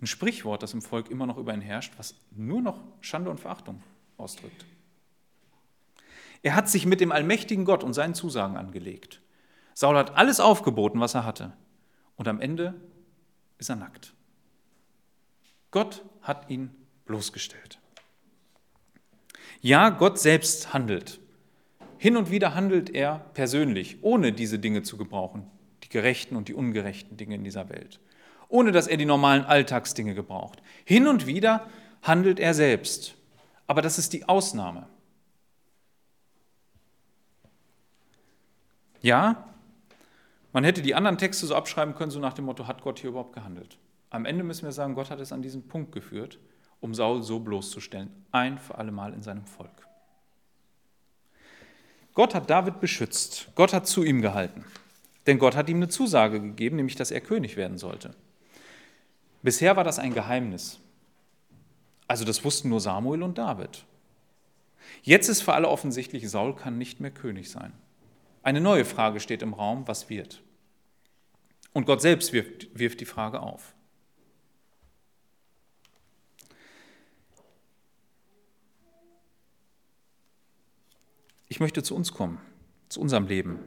ein 0.00 0.06
Sprichwort, 0.06 0.62
das 0.62 0.72
im 0.72 0.80
Volk 0.80 1.10
immer 1.10 1.26
noch 1.26 1.36
über 1.36 1.52
ihn 1.52 1.60
herrscht, 1.60 1.92
was 1.98 2.14
nur 2.30 2.62
noch 2.62 2.80
Schande 3.02 3.28
und 3.28 3.40
Verachtung 3.40 3.82
ausdrückt. 4.16 4.64
Er 6.42 6.54
hat 6.54 6.68
sich 6.68 6.86
mit 6.86 7.00
dem 7.00 7.12
allmächtigen 7.12 7.64
Gott 7.64 7.84
und 7.84 7.92
seinen 7.92 8.14
Zusagen 8.14 8.56
angelegt. 8.56 9.20
Saul 9.74 9.96
hat 9.96 10.16
alles 10.16 10.40
aufgeboten, 10.40 11.00
was 11.00 11.14
er 11.14 11.24
hatte. 11.24 11.52
Und 12.16 12.28
am 12.28 12.40
Ende 12.40 12.74
ist 13.58 13.70
er 13.70 13.76
nackt. 13.76 14.12
Gott 15.70 16.04
hat 16.20 16.50
ihn 16.50 16.70
bloßgestellt. 17.06 17.78
Ja, 19.60 19.90
Gott 19.90 20.18
selbst 20.18 20.72
handelt. 20.74 21.20
Hin 21.98 22.16
und 22.16 22.30
wieder 22.30 22.54
handelt 22.54 22.90
er 22.90 23.18
persönlich, 23.32 23.98
ohne 24.02 24.32
diese 24.32 24.58
Dinge 24.58 24.82
zu 24.82 24.96
gebrauchen, 24.96 25.48
die 25.84 25.88
gerechten 25.88 26.34
und 26.34 26.48
die 26.48 26.54
ungerechten 26.54 27.16
Dinge 27.16 27.36
in 27.36 27.44
dieser 27.44 27.68
Welt, 27.68 28.00
ohne 28.48 28.72
dass 28.72 28.88
er 28.88 28.96
die 28.96 29.04
normalen 29.04 29.44
Alltagsdinge 29.44 30.14
gebraucht. 30.14 30.60
Hin 30.84 31.06
und 31.06 31.26
wieder 31.26 31.68
handelt 32.02 32.40
er 32.40 32.54
selbst, 32.54 33.14
aber 33.68 33.82
das 33.82 33.98
ist 33.98 34.12
die 34.12 34.28
Ausnahme. 34.28 34.88
Ja, 39.02 39.44
man 40.52 40.64
hätte 40.64 40.82
die 40.82 40.94
anderen 40.94 41.18
Texte 41.18 41.46
so 41.46 41.54
abschreiben 41.54 41.94
können, 41.94 42.10
so 42.10 42.20
nach 42.20 42.34
dem 42.34 42.44
Motto, 42.44 42.66
hat 42.66 42.82
Gott 42.82 43.00
hier 43.00 43.10
überhaupt 43.10 43.34
gehandelt? 43.34 43.78
Am 44.10 44.24
Ende 44.24 44.44
müssen 44.44 44.64
wir 44.64 44.72
sagen, 44.72 44.94
Gott 44.94 45.10
hat 45.10 45.20
es 45.20 45.32
an 45.32 45.42
diesen 45.42 45.66
Punkt 45.66 45.92
geführt, 45.92 46.38
um 46.80 46.94
Saul 46.94 47.22
so 47.22 47.40
bloßzustellen, 47.40 48.10
ein 48.30 48.58
für 48.58 48.76
alle 48.76 48.92
Mal 48.92 49.12
in 49.12 49.22
seinem 49.22 49.44
Volk. 49.44 49.88
Gott 52.14 52.34
hat 52.34 52.50
David 52.50 52.80
beschützt, 52.80 53.48
Gott 53.54 53.72
hat 53.72 53.86
zu 53.86 54.04
ihm 54.04 54.20
gehalten, 54.20 54.64
denn 55.26 55.38
Gott 55.38 55.56
hat 55.56 55.68
ihm 55.68 55.78
eine 55.78 55.88
Zusage 55.88 56.40
gegeben, 56.40 56.76
nämlich 56.76 56.96
dass 56.96 57.10
er 57.10 57.22
König 57.22 57.56
werden 57.56 57.78
sollte. 57.78 58.14
Bisher 59.42 59.76
war 59.76 59.84
das 59.84 59.98
ein 59.98 60.12
Geheimnis. 60.12 60.78
Also 62.06 62.24
das 62.24 62.44
wussten 62.44 62.68
nur 62.68 62.80
Samuel 62.80 63.22
und 63.22 63.38
David. 63.38 63.84
Jetzt 65.02 65.28
ist 65.28 65.40
für 65.40 65.54
alle 65.54 65.68
offensichtlich, 65.68 66.28
Saul 66.28 66.54
kann 66.54 66.76
nicht 66.76 67.00
mehr 67.00 67.10
König 67.10 67.50
sein. 67.50 67.72
Eine 68.42 68.60
neue 68.60 68.84
Frage 68.84 69.20
steht 69.20 69.42
im 69.42 69.54
Raum, 69.54 69.86
was 69.86 70.10
wird? 70.10 70.42
Und 71.72 71.86
Gott 71.86 72.02
selbst 72.02 72.32
wirft, 72.32 72.76
wirft 72.78 73.00
die 73.00 73.06
Frage 73.06 73.40
auf. 73.40 73.74
Ich 81.48 81.60
möchte 81.60 81.82
zu 81.82 81.94
uns 81.94 82.12
kommen, 82.12 82.40
zu 82.88 83.00
unserem 83.00 83.26
Leben 83.26 83.60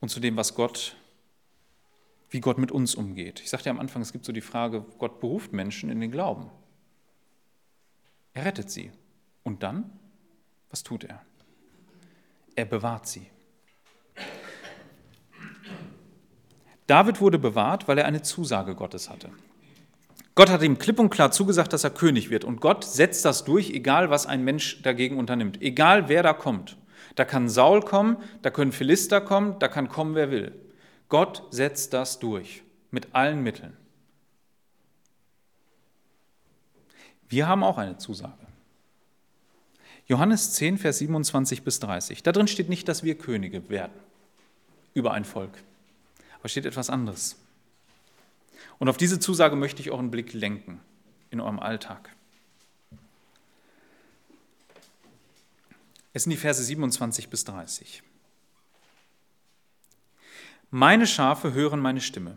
und 0.00 0.08
zu 0.08 0.20
dem, 0.20 0.36
was 0.36 0.54
Gott, 0.54 0.96
wie 2.30 2.40
Gott 2.40 2.58
mit 2.58 2.72
uns 2.72 2.94
umgeht. 2.94 3.40
Ich 3.40 3.50
sagte 3.50 3.66
ja 3.66 3.72
am 3.72 3.78
Anfang, 3.78 4.02
es 4.02 4.12
gibt 4.12 4.24
so 4.24 4.32
die 4.32 4.40
Frage, 4.40 4.84
Gott 4.98 5.20
beruft 5.20 5.52
Menschen 5.52 5.90
in 5.90 6.00
den 6.00 6.10
Glauben. 6.10 6.50
Er 8.32 8.46
rettet 8.46 8.70
sie. 8.70 8.90
Und 9.42 9.62
dann, 9.62 9.90
was 10.70 10.82
tut 10.82 11.04
er? 11.04 11.24
Er 12.56 12.64
bewahrt 12.64 13.06
sie. 13.06 13.26
David 16.86 17.20
wurde 17.20 17.38
bewahrt, 17.38 17.88
weil 17.88 17.98
er 17.98 18.04
eine 18.04 18.22
Zusage 18.22 18.74
Gottes 18.74 19.08
hatte. 19.08 19.30
Gott 20.34 20.50
hat 20.50 20.62
ihm 20.62 20.78
klipp 20.78 20.98
und 20.98 21.10
klar 21.10 21.30
zugesagt, 21.30 21.72
dass 21.72 21.84
er 21.84 21.90
König 21.90 22.28
wird. 22.28 22.44
Und 22.44 22.60
Gott 22.60 22.84
setzt 22.84 23.24
das 23.24 23.44
durch, 23.44 23.70
egal 23.70 24.10
was 24.10 24.26
ein 24.26 24.42
Mensch 24.42 24.82
dagegen 24.82 25.16
unternimmt. 25.16 25.62
Egal 25.62 26.08
wer 26.08 26.22
da 26.22 26.32
kommt. 26.32 26.76
Da 27.14 27.24
kann 27.24 27.48
Saul 27.48 27.80
kommen, 27.82 28.16
da 28.42 28.50
können 28.50 28.72
Philister 28.72 29.20
kommen, 29.20 29.58
da 29.60 29.68
kann 29.68 29.88
kommen, 29.88 30.16
wer 30.16 30.30
will. 30.30 30.52
Gott 31.08 31.44
setzt 31.50 31.92
das 31.92 32.18
durch. 32.18 32.62
Mit 32.90 33.14
allen 33.14 33.42
Mitteln. 33.42 33.76
Wir 37.28 37.46
haben 37.48 37.62
auch 37.62 37.78
eine 37.78 37.96
Zusage. 37.98 38.46
Johannes 40.06 40.52
10, 40.52 40.78
Vers 40.78 40.98
27 40.98 41.62
bis 41.62 41.80
30. 41.80 42.22
Da 42.22 42.32
drin 42.32 42.48
steht 42.48 42.68
nicht, 42.68 42.88
dass 42.88 43.02
wir 43.02 43.16
Könige 43.16 43.68
werden 43.68 43.92
über 44.92 45.12
ein 45.12 45.24
Volk. 45.24 45.52
Aber 46.38 46.48
steht 46.48 46.66
etwas 46.66 46.90
anderes. 46.90 47.36
Und 48.78 48.88
auf 48.88 48.96
diese 48.96 49.18
Zusage 49.18 49.56
möchte 49.56 49.80
ich 49.80 49.92
einen 49.92 50.10
Blick 50.10 50.32
lenken 50.32 50.80
in 51.30 51.40
eurem 51.40 51.58
Alltag. 51.58 52.10
Es 56.12 56.24
sind 56.24 56.30
die 56.30 56.36
Verse 56.36 56.62
27 56.62 57.28
bis 57.28 57.44
30. 57.44 58.02
Meine 60.70 61.06
Schafe 61.06 61.52
hören 61.52 61.80
meine 61.80 62.00
Stimme, 62.00 62.36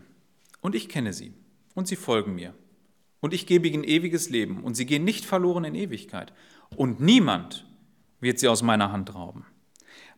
und 0.60 0.74
ich 0.74 0.88
kenne 0.88 1.12
sie, 1.12 1.32
und 1.74 1.86
sie 1.86 1.96
folgen 1.96 2.34
mir. 2.34 2.54
Und 3.20 3.34
ich 3.34 3.46
gebe 3.46 3.68
ihnen 3.68 3.84
ewiges 3.84 4.30
Leben, 4.30 4.62
und 4.64 4.74
sie 4.74 4.86
gehen 4.86 5.04
nicht 5.04 5.24
verloren 5.24 5.64
in 5.64 5.74
Ewigkeit. 5.74 6.32
Und 6.76 7.00
niemand 7.00 7.66
wird 8.20 8.38
sie 8.38 8.48
aus 8.48 8.62
meiner 8.62 8.92
Hand 8.92 9.14
rauben. 9.14 9.46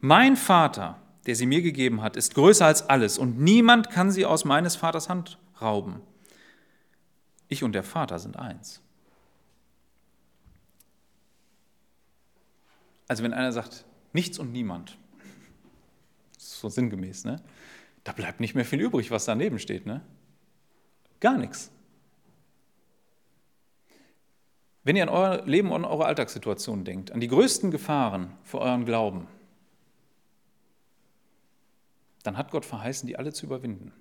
Mein 0.00 0.36
Vater, 0.36 1.00
der 1.26 1.36
sie 1.36 1.46
mir 1.46 1.62
gegeben 1.62 2.02
hat, 2.02 2.16
ist 2.16 2.34
größer 2.34 2.66
als 2.66 2.88
alles, 2.88 3.18
und 3.18 3.38
niemand 3.38 3.90
kann 3.90 4.10
sie 4.10 4.24
aus 4.24 4.44
meines 4.44 4.76
Vaters 4.76 5.08
Hand 5.08 5.38
rauben. 5.60 6.00
Ich 7.48 7.62
und 7.62 7.72
der 7.72 7.82
Vater 7.82 8.18
sind 8.18 8.36
eins. 8.36 8.80
Also 13.08 13.24
wenn 13.24 13.34
einer 13.34 13.52
sagt, 13.52 13.84
nichts 14.12 14.38
und 14.38 14.52
niemand, 14.52 14.96
so 16.38 16.68
sinngemäß, 16.68 17.24
ne? 17.24 17.42
da 18.04 18.12
bleibt 18.12 18.40
nicht 18.40 18.54
mehr 18.54 18.64
viel 18.64 18.80
übrig, 18.80 19.10
was 19.10 19.24
daneben 19.24 19.58
steht. 19.58 19.84
Ne? 19.84 20.00
Gar 21.18 21.36
nichts. 21.36 21.70
Wenn 24.82 24.96
ihr 24.96 25.02
an 25.02 25.08
euer 25.08 25.46
Leben 25.46 25.72
und 25.72 25.84
eure 25.84 26.06
Alltagssituation 26.06 26.84
denkt, 26.84 27.12
an 27.12 27.20
die 27.20 27.28
größten 27.28 27.70
Gefahren 27.70 28.36
für 28.44 28.58
euren 28.58 28.84
Glauben, 28.84 29.26
dann 32.22 32.36
hat 32.36 32.50
Gott 32.50 32.64
verheißen, 32.64 33.06
die 33.06 33.16
alle 33.16 33.32
zu 33.32 33.46
überwinden. 33.46 33.92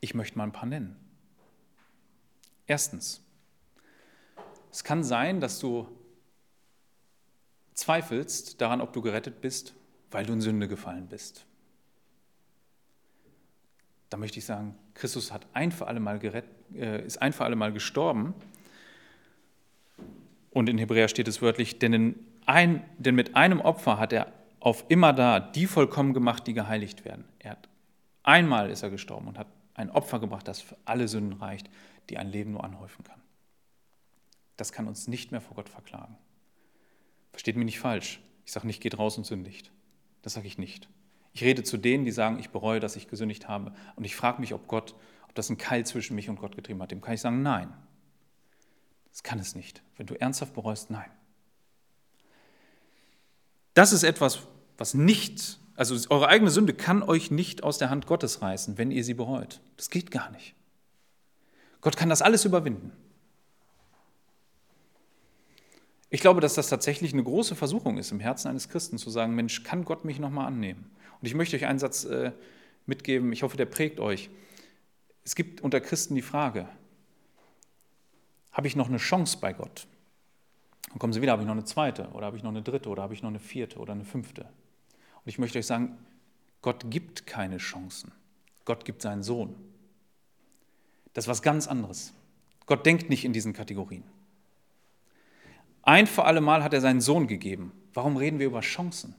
Ich 0.00 0.14
möchte 0.14 0.36
mal 0.38 0.44
ein 0.44 0.52
paar 0.52 0.68
nennen. 0.68 0.96
Erstens, 2.66 3.22
es 4.70 4.84
kann 4.84 5.02
sein, 5.02 5.40
dass 5.40 5.58
du 5.58 5.88
zweifelst 7.74 8.60
daran, 8.60 8.80
ob 8.80 8.92
du 8.92 9.00
gerettet 9.02 9.40
bist, 9.40 9.74
weil 10.10 10.26
du 10.26 10.32
in 10.32 10.40
Sünde 10.40 10.68
gefallen 10.68 11.08
bist. 11.08 11.44
Da 14.10 14.16
möchte 14.16 14.38
ich 14.38 14.44
sagen, 14.44 14.76
Christus 14.94 15.32
hat 15.32 15.46
ein 15.54 15.72
für 15.72 15.86
alle 15.86 16.00
Mal 16.00 16.18
gerett, 16.18 16.44
äh, 16.74 17.04
ist 17.04 17.22
ein 17.22 17.32
für 17.32 17.44
alle 17.44 17.56
Mal 17.56 17.72
gestorben. 17.72 18.34
Und 20.50 20.68
in 20.68 20.78
Hebräer 20.78 21.08
steht 21.08 21.28
es 21.28 21.42
wörtlich, 21.42 21.78
denn, 21.78 22.16
ein, 22.46 22.84
denn 22.98 23.14
mit 23.14 23.36
einem 23.36 23.60
Opfer 23.60 23.98
hat 23.98 24.12
er 24.12 24.32
auf 24.58 24.84
immer 24.88 25.12
da 25.12 25.40
die 25.40 25.66
vollkommen 25.66 26.12
gemacht, 26.12 26.46
die 26.46 26.52
geheiligt 26.52 27.04
werden. 27.04 27.24
Er 27.38 27.52
hat 27.52 27.68
einmal 28.22 28.70
ist 28.70 28.82
er 28.82 28.90
gestorben 28.90 29.28
und 29.28 29.38
hat 29.38 29.46
ein 29.74 29.90
Opfer 29.90 30.18
gebracht, 30.18 30.46
das 30.46 30.60
für 30.60 30.76
alle 30.84 31.08
Sünden 31.08 31.38
reicht, 31.38 31.70
die 32.10 32.18
ein 32.18 32.28
Leben 32.28 32.52
nur 32.52 32.64
anhäufen 32.64 33.04
kann. 33.04 33.20
Das 34.56 34.72
kann 34.72 34.88
uns 34.88 35.08
nicht 35.08 35.32
mehr 35.32 35.40
vor 35.40 35.56
Gott 35.56 35.68
verklagen. 35.68 36.18
Versteht 37.30 37.56
mich 37.56 37.64
nicht 37.64 37.80
falsch. 37.80 38.20
Ich 38.44 38.52
sage 38.52 38.66
nicht, 38.66 38.82
geht 38.82 38.98
raus 38.98 39.16
und 39.16 39.24
sündigt. 39.24 39.70
Das 40.22 40.34
sage 40.34 40.46
ich 40.46 40.58
nicht. 40.58 40.88
Ich 41.32 41.42
rede 41.42 41.62
zu 41.62 41.78
denen, 41.78 42.04
die 42.04 42.10
sagen, 42.10 42.38
ich 42.38 42.50
bereue, 42.50 42.80
dass 42.80 42.96
ich 42.96 43.08
gesündigt 43.08 43.48
habe. 43.48 43.72
Und 43.96 44.04
ich 44.04 44.16
frage 44.16 44.40
mich, 44.40 44.52
ob 44.52 44.66
Gott, 44.66 44.94
ob 45.22 45.34
das 45.34 45.48
einen 45.48 45.58
Keil 45.58 45.86
zwischen 45.86 46.14
mich 46.14 46.28
und 46.28 46.40
Gott 46.40 46.56
getrieben 46.56 46.82
hat. 46.82 46.90
Dem 46.90 47.00
kann 47.00 47.14
ich 47.14 47.20
sagen, 47.20 47.42
nein. 47.42 47.72
Das 49.10 49.22
kann 49.22 49.38
es 49.38 49.54
nicht. 49.54 49.82
Wenn 49.96 50.06
du 50.06 50.14
ernsthaft 50.14 50.54
bereust, 50.54 50.90
nein. 50.90 51.10
Das 53.74 53.92
ist 53.92 54.02
etwas, 54.02 54.40
was 54.78 54.94
nicht, 54.94 55.58
also 55.74 55.96
eure 56.10 56.28
eigene 56.28 56.50
Sünde 56.50 56.74
kann 56.74 57.02
euch 57.02 57.30
nicht 57.30 57.62
aus 57.62 57.78
der 57.78 57.90
Hand 57.90 58.06
Gottes 58.06 58.42
reißen, 58.42 58.78
wenn 58.78 58.90
ihr 58.90 59.04
sie 59.04 59.14
bereut. 59.14 59.60
Das 59.76 59.90
geht 59.90 60.10
gar 60.10 60.30
nicht. 60.30 60.54
Gott 61.80 61.96
kann 61.96 62.08
das 62.08 62.22
alles 62.22 62.44
überwinden. 62.44 62.92
Ich 66.12 66.20
glaube, 66.20 66.40
dass 66.40 66.54
das 66.54 66.68
tatsächlich 66.68 67.12
eine 67.12 67.22
große 67.22 67.54
Versuchung 67.54 67.96
ist 67.96 68.10
im 68.10 68.18
Herzen 68.18 68.48
eines 68.48 68.68
Christen, 68.68 68.98
zu 68.98 69.10
sagen, 69.10 69.34
Mensch, 69.34 69.62
kann 69.62 69.84
Gott 69.84 70.04
mich 70.04 70.18
nochmal 70.18 70.46
annehmen? 70.46 70.90
Und 71.20 71.26
ich 71.26 71.34
möchte 71.34 71.56
euch 71.56 71.66
einen 71.66 71.78
Satz 71.78 72.04
äh, 72.04 72.32
mitgeben, 72.86 73.32
ich 73.32 73.44
hoffe, 73.44 73.56
der 73.56 73.66
prägt 73.66 74.00
euch. 74.00 74.28
Es 75.24 75.36
gibt 75.36 75.60
unter 75.60 75.80
Christen 75.80 76.16
die 76.16 76.22
Frage, 76.22 76.68
habe 78.60 78.68
ich 78.68 78.76
noch 78.76 78.88
eine 78.88 78.98
Chance 78.98 79.38
bei 79.40 79.54
Gott? 79.54 79.86
Dann 80.90 80.98
kommen 80.98 81.14
sie 81.14 81.22
wieder, 81.22 81.32
habe 81.32 81.40
ich 81.40 81.46
noch 81.46 81.54
eine 81.54 81.64
zweite 81.64 82.08
oder 82.08 82.26
habe 82.26 82.36
ich 82.36 82.42
noch 82.42 82.50
eine 82.50 82.60
dritte 82.60 82.90
oder 82.90 83.02
habe 83.02 83.14
ich 83.14 83.22
noch 83.22 83.30
eine 83.30 83.38
vierte 83.38 83.78
oder 83.78 83.94
eine 83.94 84.04
fünfte? 84.04 84.42
Und 84.42 85.24
ich 85.24 85.38
möchte 85.38 85.58
euch 85.58 85.64
sagen, 85.64 85.96
Gott 86.60 86.90
gibt 86.90 87.26
keine 87.26 87.56
Chancen. 87.56 88.12
Gott 88.66 88.84
gibt 88.84 89.00
seinen 89.00 89.22
Sohn. 89.22 89.56
Das 91.14 91.24
ist 91.24 91.28
was 91.30 91.40
ganz 91.40 91.68
anderes. 91.68 92.12
Gott 92.66 92.84
denkt 92.84 93.08
nicht 93.08 93.24
in 93.24 93.32
diesen 93.32 93.54
Kategorien. 93.54 94.04
Ein 95.80 96.06
für 96.06 96.24
alle 96.24 96.42
Mal 96.42 96.62
hat 96.62 96.74
er 96.74 96.82
seinen 96.82 97.00
Sohn 97.00 97.28
gegeben. 97.28 97.72
Warum 97.94 98.18
reden 98.18 98.40
wir 98.40 98.46
über 98.46 98.60
Chancen? 98.60 99.14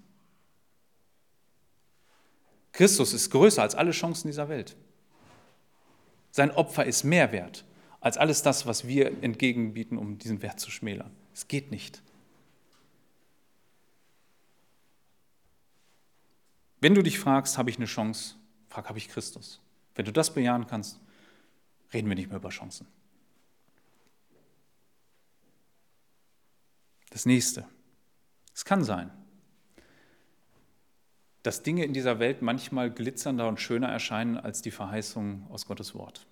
Christus 2.74 3.12
ist 3.12 3.32
größer 3.32 3.64
als 3.64 3.74
alle 3.74 3.90
Chancen 3.90 4.28
dieser 4.28 4.50
Welt. 4.50 4.76
Sein 6.30 6.52
Opfer 6.52 6.86
ist 6.86 7.04
mehr 7.04 7.32
wert 7.32 7.66
als 8.02 8.18
alles 8.18 8.42
das, 8.42 8.66
was 8.66 8.88
wir 8.88 9.24
entgegenbieten, 9.24 9.98
um 9.98 10.18
diesen 10.18 10.42
Wert 10.42 10.60
zu 10.60 10.72
schmälern. 10.72 11.12
Es 11.34 11.48
geht 11.48 11.72
nicht. 11.72 12.02
Wenn 16.82 16.96
du 16.96 17.04
dich 17.04 17.20
fragst, 17.20 17.60
habe 17.60 17.70
ich 17.70 17.78
eine 17.78 17.86
Chance, 17.86 18.36
frag, 18.68 18.90
habe 18.90 18.98
ich 18.98 19.08
Christus. 19.08 19.62
Wenn 19.94 20.06
du 20.06 20.12
das 20.12 20.34
bejahen 20.34 20.66
kannst, 20.66 21.00
reden 21.94 22.10
wir 22.10 22.16
nicht 22.16 22.30
mehr 22.30 22.38
über 22.38 22.50
Chancen. 22.50 22.88
Das 27.12 27.28
nächste. 27.28 27.68
Es 28.56 28.66
kann 28.66 28.84
sein, 28.84 29.12
dass 31.44 31.62
Dinge 31.62 31.86
in 31.86 31.94
dieser 31.94 32.20
Welt 32.20 32.42
manchmal 32.42 32.90
glitzernder 32.90 33.48
und 33.48 33.60
schöner 33.60 33.90
erscheinen 33.90 34.38
als 34.38 34.64
die 34.64 34.72
Verheißungen 34.72 35.46
aus 35.50 35.68
Gottes 35.68 35.94
Wort. 35.94 36.26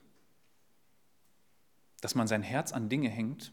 Dass 2.01 2.15
man 2.15 2.27
sein 2.27 2.41
Herz 2.41 2.71
an 2.71 2.89
Dinge 2.89 3.09
hängt, 3.09 3.51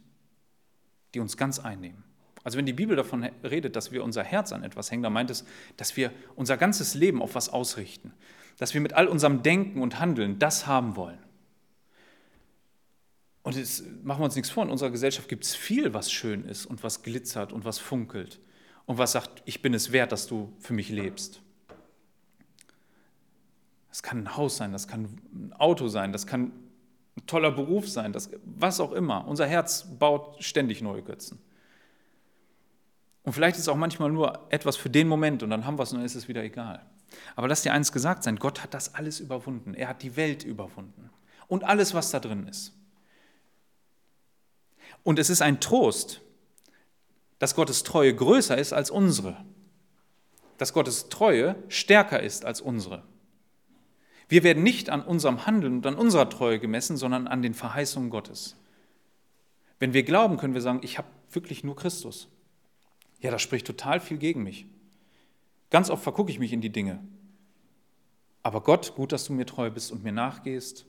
die 1.15 1.21
uns 1.21 1.37
ganz 1.37 1.59
einnehmen. 1.59 2.05
Also 2.45 2.59
wenn 2.59 2.67
die 2.67 2.73
Bibel 2.73 2.95
davon 2.95 3.25
redet, 3.43 3.75
dass 3.75 3.91
wir 3.91 4.05
unser 4.05 4.23
Herz 4.23 4.53
an 4.53 4.63
etwas 4.63 4.93
hängen, 4.93 5.03
dann 5.03 5.13
meint 5.13 5.31
es, 5.31 5.45
dass 5.77 5.97
wir 5.97 6.13
unser 6.37 6.57
ganzes 6.57 6.95
Leben 6.95 7.21
auf 7.21 7.35
was 7.35 7.49
ausrichten, 7.49 8.13
dass 8.59 8.73
wir 8.73 8.81
mit 8.81 8.93
all 8.93 9.09
unserem 9.09 9.43
Denken 9.43 9.83
und 9.83 9.99
Handeln 9.99 10.39
das 10.39 10.67
haben 10.69 10.95
wollen. 10.95 11.19
Und 13.43 13.57
jetzt 13.57 13.85
machen 14.05 14.21
wir 14.21 14.27
uns 14.27 14.37
nichts 14.37 14.51
vor, 14.51 14.63
in 14.63 14.71
unserer 14.71 14.91
Gesellschaft 14.91 15.29
gibt 15.29 15.45
es 15.45 15.55
viel, 15.55 15.93
was 15.95 16.13
schön 16.13 16.45
ist 16.45 16.67
und 16.67 16.85
was 16.85 17.03
glitzert 17.03 17.53
und 17.53 17.65
was 17.65 17.79
funkelt 17.79 18.41
und 18.87 18.99
was 18.99 19.13
sagt, 19.13 19.43
ich 19.45 19.63
bin 19.63 19.75
es 19.75 19.91
wert, 19.91 20.13
dass 20.13 20.27
du 20.27 20.53
für 20.61 20.73
mich 20.73 20.89
lebst. 20.89 21.41
Das 23.89 24.03
kann 24.03 24.19
ein 24.19 24.37
Haus 24.37 24.57
sein, 24.57 24.73
das 24.73 24.89
kann 24.89 25.21
ein 25.33 25.53
Auto 25.55 25.89
sein, 25.89 26.13
das 26.13 26.27
kann 26.27 26.53
ein 27.17 27.27
toller 27.27 27.51
Beruf 27.51 27.89
sein, 27.89 28.13
das, 28.13 28.31
was 28.45 28.81
auch 28.81 28.93
immer. 28.93 29.27
Unser 29.27 29.47
Herz 29.47 29.87
baut 29.99 30.43
ständig 30.43 30.83
neue 30.83 31.03
Götzen. 31.03 31.39
Und 33.23 33.33
vielleicht 33.33 33.57
ist 33.57 33.63
es 33.63 33.69
auch 33.69 33.77
manchmal 33.77 34.11
nur 34.11 34.47
etwas 34.51 34.77
für 34.77 34.91
den 34.91 35.09
Moment 35.09 35.43
und 35.43 35.51
dann 35.51 35.67
haben 35.67 35.79
wir 35.79 35.83
es 35.83 35.93
und 35.93 35.99
dann 35.99 36.07
ist 36.07 36.15
es 36.15 36.29
wieder 36.29 36.45
egal. 36.45 36.87
Aber 37.35 37.49
lass 37.49 37.63
dir 37.63 37.73
eins 37.73 37.93
gesagt 37.93 38.23
sein, 38.23 38.37
Gott 38.37 38.63
hat 38.63 38.75
das 38.75 38.95
alles 38.95 39.21
überwunden. 39.21 39.75
Er 39.75 39.89
hat 39.89 40.03
die 40.03 40.17
Welt 40.17 40.45
überwunden. 40.45 41.11
Und 41.49 41.65
alles, 41.65 41.95
was 41.95 42.11
da 42.11 42.21
drin 42.21 42.47
ist. 42.47 42.73
Und 45.03 45.19
es 45.19 45.31
ist 45.31 45.43
ein 45.43 45.61
Trost, 45.61 46.21
dass 47.39 47.55
Gottes 47.55 47.83
Treue 47.83 48.15
größer 48.15 48.57
ist 48.59 48.73
als 48.73 48.91
unsere. 48.91 49.45
Dass 50.59 50.73
Gottes 50.73 51.09
Treue 51.09 51.57
stärker 51.69 52.23
ist 52.23 52.45
als 52.45 52.61
unsere. 52.61 53.03
Wir 54.29 54.43
werden 54.43 54.63
nicht 54.63 54.91
an 54.91 55.03
unserem 55.03 55.47
Handeln 55.47 55.77
und 55.77 55.87
an 55.87 55.95
unserer 55.95 56.29
Treue 56.29 56.59
gemessen, 56.59 56.97
sondern 56.97 57.29
an 57.29 57.43
den 57.43 57.55
Verheißungen 57.55 58.11
Gottes. 58.11 58.57
Wenn 59.79 59.93
wir 59.93 60.03
glauben, 60.03 60.37
können 60.37 60.55
wir 60.55 60.63
sagen, 60.63 60.81
ich 60.83 60.99
habe 60.99 61.09
wirklich 61.31 61.63
nur 61.63 61.77
Christus. 61.77 62.29
Ja, 63.21 63.31
das 63.31 63.43
spricht 63.43 63.67
total 63.67 64.01
viel 64.01 64.19
gegen 64.19 64.43
mich. 64.43 64.67
Ganz 65.71 65.91
oft 65.91 66.03
vergucke 66.03 66.31
ich 66.31 66.39
mich 66.39 66.53
in 66.53 66.61
die 66.61 66.71
Dinge. 66.71 67.03
Aber 68.43 68.63
Gott, 68.63 68.95
gut, 68.95 69.13
dass 69.13 69.25
du 69.25 69.33
mir 69.33 69.47
treu 69.47 69.71
bist 69.71 69.91
und 69.91 70.05
mir 70.05 70.13
nachgehst 70.13 70.87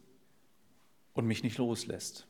und 1.13 1.25
mich 1.25 1.43
nicht 1.43 1.57
loslässt. 1.57 2.27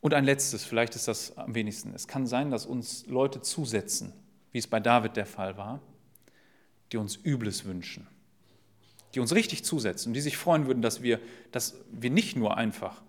Und 0.00 0.14
ein 0.14 0.24
letztes, 0.24 0.64
vielleicht 0.64 0.94
ist 0.94 1.08
das 1.08 1.36
am 1.36 1.54
wenigsten. 1.54 1.92
Es 1.94 2.06
kann 2.06 2.26
sein, 2.26 2.50
dass 2.50 2.66
uns 2.66 3.06
Leute 3.06 3.42
zusetzen, 3.42 4.12
wie 4.52 4.58
es 4.58 4.66
bei 4.66 4.80
David 4.80 5.16
der 5.16 5.26
Fall 5.26 5.56
war, 5.56 5.80
die 6.92 6.96
uns 6.96 7.16
Übles 7.16 7.64
wünschen, 7.64 8.06
die 9.14 9.20
uns 9.20 9.34
richtig 9.34 9.64
zusetzen, 9.64 10.14
die 10.14 10.20
sich 10.20 10.36
freuen 10.36 10.66
würden, 10.66 10.82
dass 10.82 11.02
wir, 11.02 11.20
dass 11.52 11.76
wir 11.90 12.10
nicht 12.10 12.36
nur 12.36 12.56
einfach, 12.56 13.02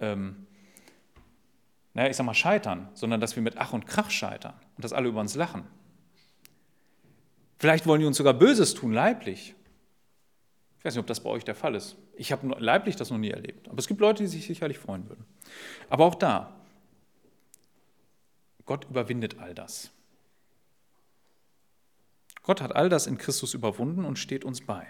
ähm, 0.00 0.46
naja, 1.94 2.10
ich 2.10 2.16
sag 2.16 2.26
mal, 2.26 2.34
scheitern, 2.34 2.88
sondern 2.94 3.20
dass 3.20 3.36
wir 3.36 3.42
mit 3.42 3.56
Ach 3.58 3.72
und 3.72 3.86
Krach 3.86 4.10
scheitern 4.10 4.54
und 4.76 4.84
dass 4.84 4.92
alle 4.92 5.08
über 5.08 5.20
uns 5.20 5.34
lachen. 5.34 5.64
Vielleicht 7.58 7.86
wollen 7.86 8.00
die 8.00 8.06
uns 8.06 8.16
sogar 8.16 8.34
Böses 8.34 8.74
tun, 8.74 8.92
leiblich. 8.92 9.54
Ich 10.78 10.84
weiß 10.84 10.94
nicht, 10.94 11.00
ob 11.00 11.06
das 11.06 11.22
bei 11.22 11.30
euch 11.30 11.44
der 11.44 11.54
Fall 11.54 11.74
ist. 11.74 11.96
Ich 12.16 12.30
habe 12.30 12.46
leiblich 12.58 12.96
das 12.96 13.10
noch 13.10 13.16
nie 13.16 13.30
erlebt. 13.30 13.68
Aber 13.68 13.78
es 13.78 13.86
gibt 13.86 14.00
Leute, 14.00 14.22
die 14.22 14.28
sich 14.28 14.46
sicherlich 14.46 14.78
freuen 14.78 15.08
würden. 15.08 15.24
Aber 15.88 16.04
auch 16.04 16.14
da, 16.14 16.54
Gott 18.66 18.84
überwindet 18.90 19.38
all 19.38 19.54
das. 19.54 19.90
Gott 22.44 22.60
hat 22.60 22.76
all 22.76 22.88
das 22.88 23.06
in 23.06 23.18
Christus 23.18 23.54
überwunden 23.54 24.04
und 24.04 24.18
steht 24.18 24.44
uns 24.44 24.60
bei. 24.60 24.86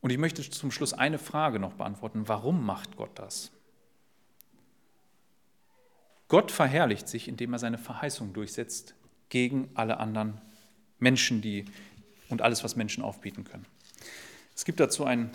Und 0.00 0.10
ich 0.10 0.18
möchte 0.18 0.42
zum 0.42 0.72
Schluss 0.72 0.92
eine 0.92 1.18
Frage 1.18 1.58
noch 1.60 1.74
beantworten. 1.74 2.28
Warum 2.28 2.66
macht 2.66 2.96
Gott 2.96 3.12
das? 3.14 3.52
Gott 6.26 6.50
verherrlicht 6.50 7.08
sich, 7.08 7.28
indem 7.28 7.52
er 7.52 7.60
seine 7.60 7.78
Verheißung 7.78 8.32
durchsetzt 8.32 8.94
gegen 9.28 9.70
alle 9.74 9.98
anderen 9.98 10.40
Menschen 10.98 11.40
die, 11.40 11.66
und 12.28 12.42
alles, 12.42 12.64
was 12.64 12.74
Menschen 12.74 13.04
aufbieten 13.04 13.44
können. 13.44 13.66
Es 14.56 14.64
gibt 14.64 14.80
dazu 14.80 15.04
ein, 15.04 15.30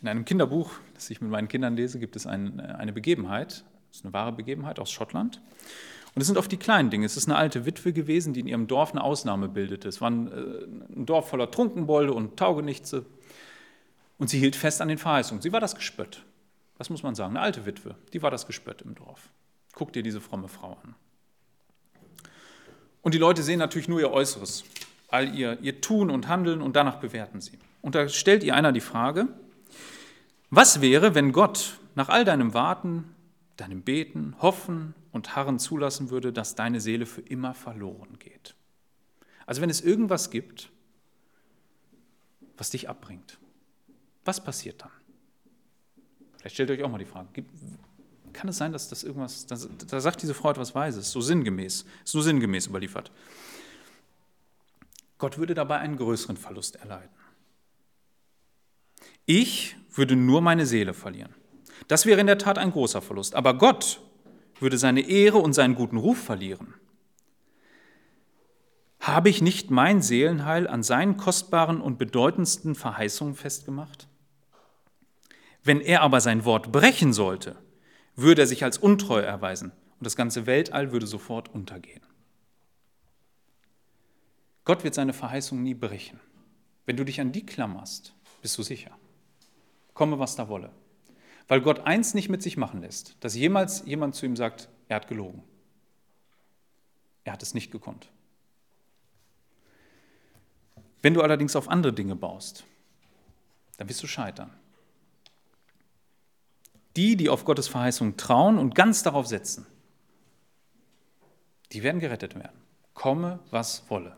in 0.00 0.08
einem 0.08 0.24
Kinderbuch, 0.24 0.70
das 0.94 1.10
ich 1.10 1.20
mit 1.20 1.30
meinen 1.30 1.48
Kindern 1.48 1.76
lese, 1.76 1.98
gibt 1.98 2.16
es 2.16 2.26
ein, 2.26 2.60
eine 2.60 2.92
Begebenheit, 2.92 3.64
das 3.88 3.98
ist 3.98 4.04
eine 4.04 4.12
wahre 4.14 4.32
Begebenheit 4.32 4.78
aus 4.78 4.90
Schottland. 4.90 5.42
Und 6.16 6.22
es 6.22 6.28
sind 6.28 6.38
oft 6.38 6.50
die 6.50 6.56
kleinen 6.56 6.88
Dinge. 6.88 7.04
Es 7.04 7.18
ist 7.18 7.28
eine 7.28 7.36
alte 7.36 7.66
Witwe 7.66 7.92
gewesen, 7.92 8.32
die 8.32 8.40
in 8.40 8.46
ihrem 8.46 8.66
Dorf 8.66 8.92
eine 8.92 9.04
Ausnahme 9.04 9.50
bildete. 9.50 9.86
Es 9.86 10.00
war 10.00 10.10
ein, 10.10 10.32
äh, 10.32 10.94
ein 10.96 11.04
Dorf 11.04 11.28
voller 11.28 11.50
Trunkenbolde 11.50 12.14
und 12.14 12.38
Taugenichtse. 12.38 13.04
Und 14.16 14.30
sie 14.30 14.38
hielt 14.38 14.56
fest 14.56 14.80
an 14.80 14.88
den 14.88 14.96
Verheißungen. 14.96 15.42
Sie 15.42 15.52
war 15.52 15.60
das 15.60 15.74
Gespött. 15.74 16.22
Das 16.78 16.88
muss 16.88 17.02
man 17.02 17.14
sagen. 17.14 17.36
Eine 17.36 17.44
alte 17.44 17.66
Witwe, 17.66 17.96
die 18.14 18.22
war 18.22 18.30
das 18.30 18.46
Gespött 18.46 18.80
im 18.80 18.94
Dorf. 18.94 19.28
Guck 19.74 19.92
dir 19.92 20.02
diese 20.02 20.22
fromme 20.22 20.48
Frau 20.48 20.78
an. 20.82 20.94
Und 23.02 23.12
die 23.12 23.18
Leute 23.18 23.42
sehen 23.42 23.58
natürlich 23.58 23.88
nur 23.88 24.00
ihr 24.00 24.10
Äußeres, 24.10 24.64
all 25.08 25.34
ihr, 25.34 25.60
ihr 25.60 25.82
Tun 25.82 26.10
und 26.10 26.28
Handeln 26.28 26.62
und 26.62 26.76
danach 26.76 26.96
bewerten 26.96 27.42
sie. 27.42 27.58
Und 27.82 27.94
da 27.94 28.08
stellt 28.08 28.42
ihr 28.42 28.54
einer 28.54 28.72
die 28.72 28.80
Frage, 28.80 29.28
was 30.48 30.80
wäre, 30.80 31.14
wenn 31.14 31.32
Gott 31.32 31.78
nach 31.94 32.08
all 32.08 32.24
deinem 32.24 32.54
Warten, 32.54 33.04
deinem 33.58 33.82
Beten, 33.82 34.34
Hoffen 34.40 34.94
und 35.16 35.34
Harren 35.34 35.58
zulassen 35.58 36.10
würde, 36.10 36.32
dass 36.32 36.54
deine 36.54 36.80
Seele 36.80 37.06
für 37.06 37.22
immer 37.22 37.54
verloren 37.54 38.18
geht. 38.18 38.54
Also 39.46 39.62
wenn 39.62 39.70
es 39.70 39.80
irgendwas 39.80 40.30
gibt, 40.30 40.70
was 42.56 42.70
dich 42.70 42.88
abbringt, 42.88 43.38
was 44.24 44.42
passiert 44.42 44.82
dann? 44.82 44.90
Vielleicht 46.38 46.54
stellt 46.54 46.70
euch 46.70 46.82
auch 46.82 46.90
mal 46.90 46.98
die 46.98 47.04
Frage, 47.04 47.44
kann 48.32 48.48
es 48.48 48.58
sein, 48.58 48.72
dass 48.72 48.88
das 48.88 49.02
irgendwas, 49.02 49.46
da 49.46 50.00
sagt 50.00 50.22
diese 50.22 50.34
Frau 50.34 50.50
etwas 50.50 50.74
Weises, 50.74 51.10
so 51.10 51.20
sinngemäß, 51.20 51.84
ist 52.04 52.14
nur 52.14 52.22
sinngemäß 52.22 52.66
überliefert. 52.66 53.10
Gott 55.18 55.38
würde 55.38 55.54
dabei 55.54 55.78
einen 55.78 55.96
größeren 55.96 56.36
Verlust 56.36 56.76
erleiden. 56.76 57.14
Ich 59.24 59.76
würde 59.90 60.14
nur 60.14 60.42
meine 60.42 60.66
Seele 60.66 60.92
verlieren. 60.92 61.34
Das 61.88 62.04
wäre 62.04 62.20
in 62.20 62.26
der 62.26 62.38
Tat 62.38 62.58
ein 62.58 62.72
großer 62.72 63.00
Verlust. 63.00 63.34
Aber 63.34 63.54
Gott 63.54 64.00
würde 64.60 64.78
seine 64.78 65.00
Ehre 65.00 65.38
und 65.38 65.52
seinen 65.52 65.74
guten 65.74 65.96
Ruf 65.96 66.18
verlieren. 66.18 66.74
Habe 69.00 69.28
ich 69.28 69.40
nicht 69.40 69.70
mein 69.70 70.02
Seelenheil 70.02 70.66
an 70.66 70.82
seinen 70.82 71.16
kostbaren 71.16 71.80
und 71.80 71.98
bedeutendsten 71.98 72.74
Verheißungen 72.74 73.34
festgemacht? 73.34 74.08
Wenn 75.62 75.80
er 75.80 76.02
aber 76.02 76.20
sein 76.20 76.44
Wort 76.44 76.72
brechen 76.72 77.12
sollte, 77.12 77.56
würde 78.16 78.42
er 78.42 78.46
sich 78.46 78.64
als 78.64 78.78
untreu 78.78 79.20
erweisen 79.20 79.72
und 79.98 80.04
das 80.04 80.16
ganze 80.16 80.46
Weltall 80.46 80.92
würde 80.92 81.06
sofort 81.06 81.54
untergehen. 81.54 82.02
Gott 84.64 84.82
wird 84.82 84.94
seine 84.94 85.12
Verheißung 85.12 85.62
nie 85.62 85.74
brechen. 85.74 86.18
Wenn 86.86 86.96
du 86.96 87.04
dich 87.04 87.20
an 87.20 87.32
die 87.32 87.46
klammerst, 87.46 88.14
bist 88.42 88.58
du 88.58 88.62
sicher. 88.62 88.90
Komme, 89.94 90.18
was 90.18 90.34
da 90.36 90.48
wolle. 90.48 90.72
Weil 91.48 91.60
Gott 91.60 91.86
eins 91.86 92.14
nicht 92.14 92.28
mit 92.28 92.42
sich 92.42 92.56
machen 92.56 92.80
lässt, 92.80 93.16
dass 93.20 93.34
jemals 93.34 93.84
jemand 93.84 94.14
zu 94.14 94.26
ihm 94.26 94.36
sagt, 94.36 94.68
er 94.88 94.96
hat 94.96 95.08
gelogen. 95.08 95.42
Er 97.24 97.32
hat 97.32 97.42
es 97.42 97.54
nicht 97.54 97.70
gekonnt. 97.70 98.08
Wenn 101.02 101.14
du 101.14 101.22
allerdings 101.22 101.54
auf 101.54 101.68
andere 101.68 101.92
Dinge 101.92 102.16
baust, 102.16 102.64
dann 103.76 103.88
wirst 103.88 104.02
du 104.02 104.06
scheitern. 104.06 104.50
Die, 106.96 107.16
die 107.16 107.28
auf 107.28 107.44
Gottes 107.44 107.68
Verheißung 107.68 108.16
trauen 108.16 108.58
und 108.58 108.74
ganz 108.74 109.02
darauf 109.02 109.26
setzen, 109.26 109.66
die 111.72 111.82
werden 111.82 112.00
gerettet 112.00 112.34
werden. 112.34 112.56
Komme, 112.94 113.40
was 113.50 113.88
wolle. 113.90 114.16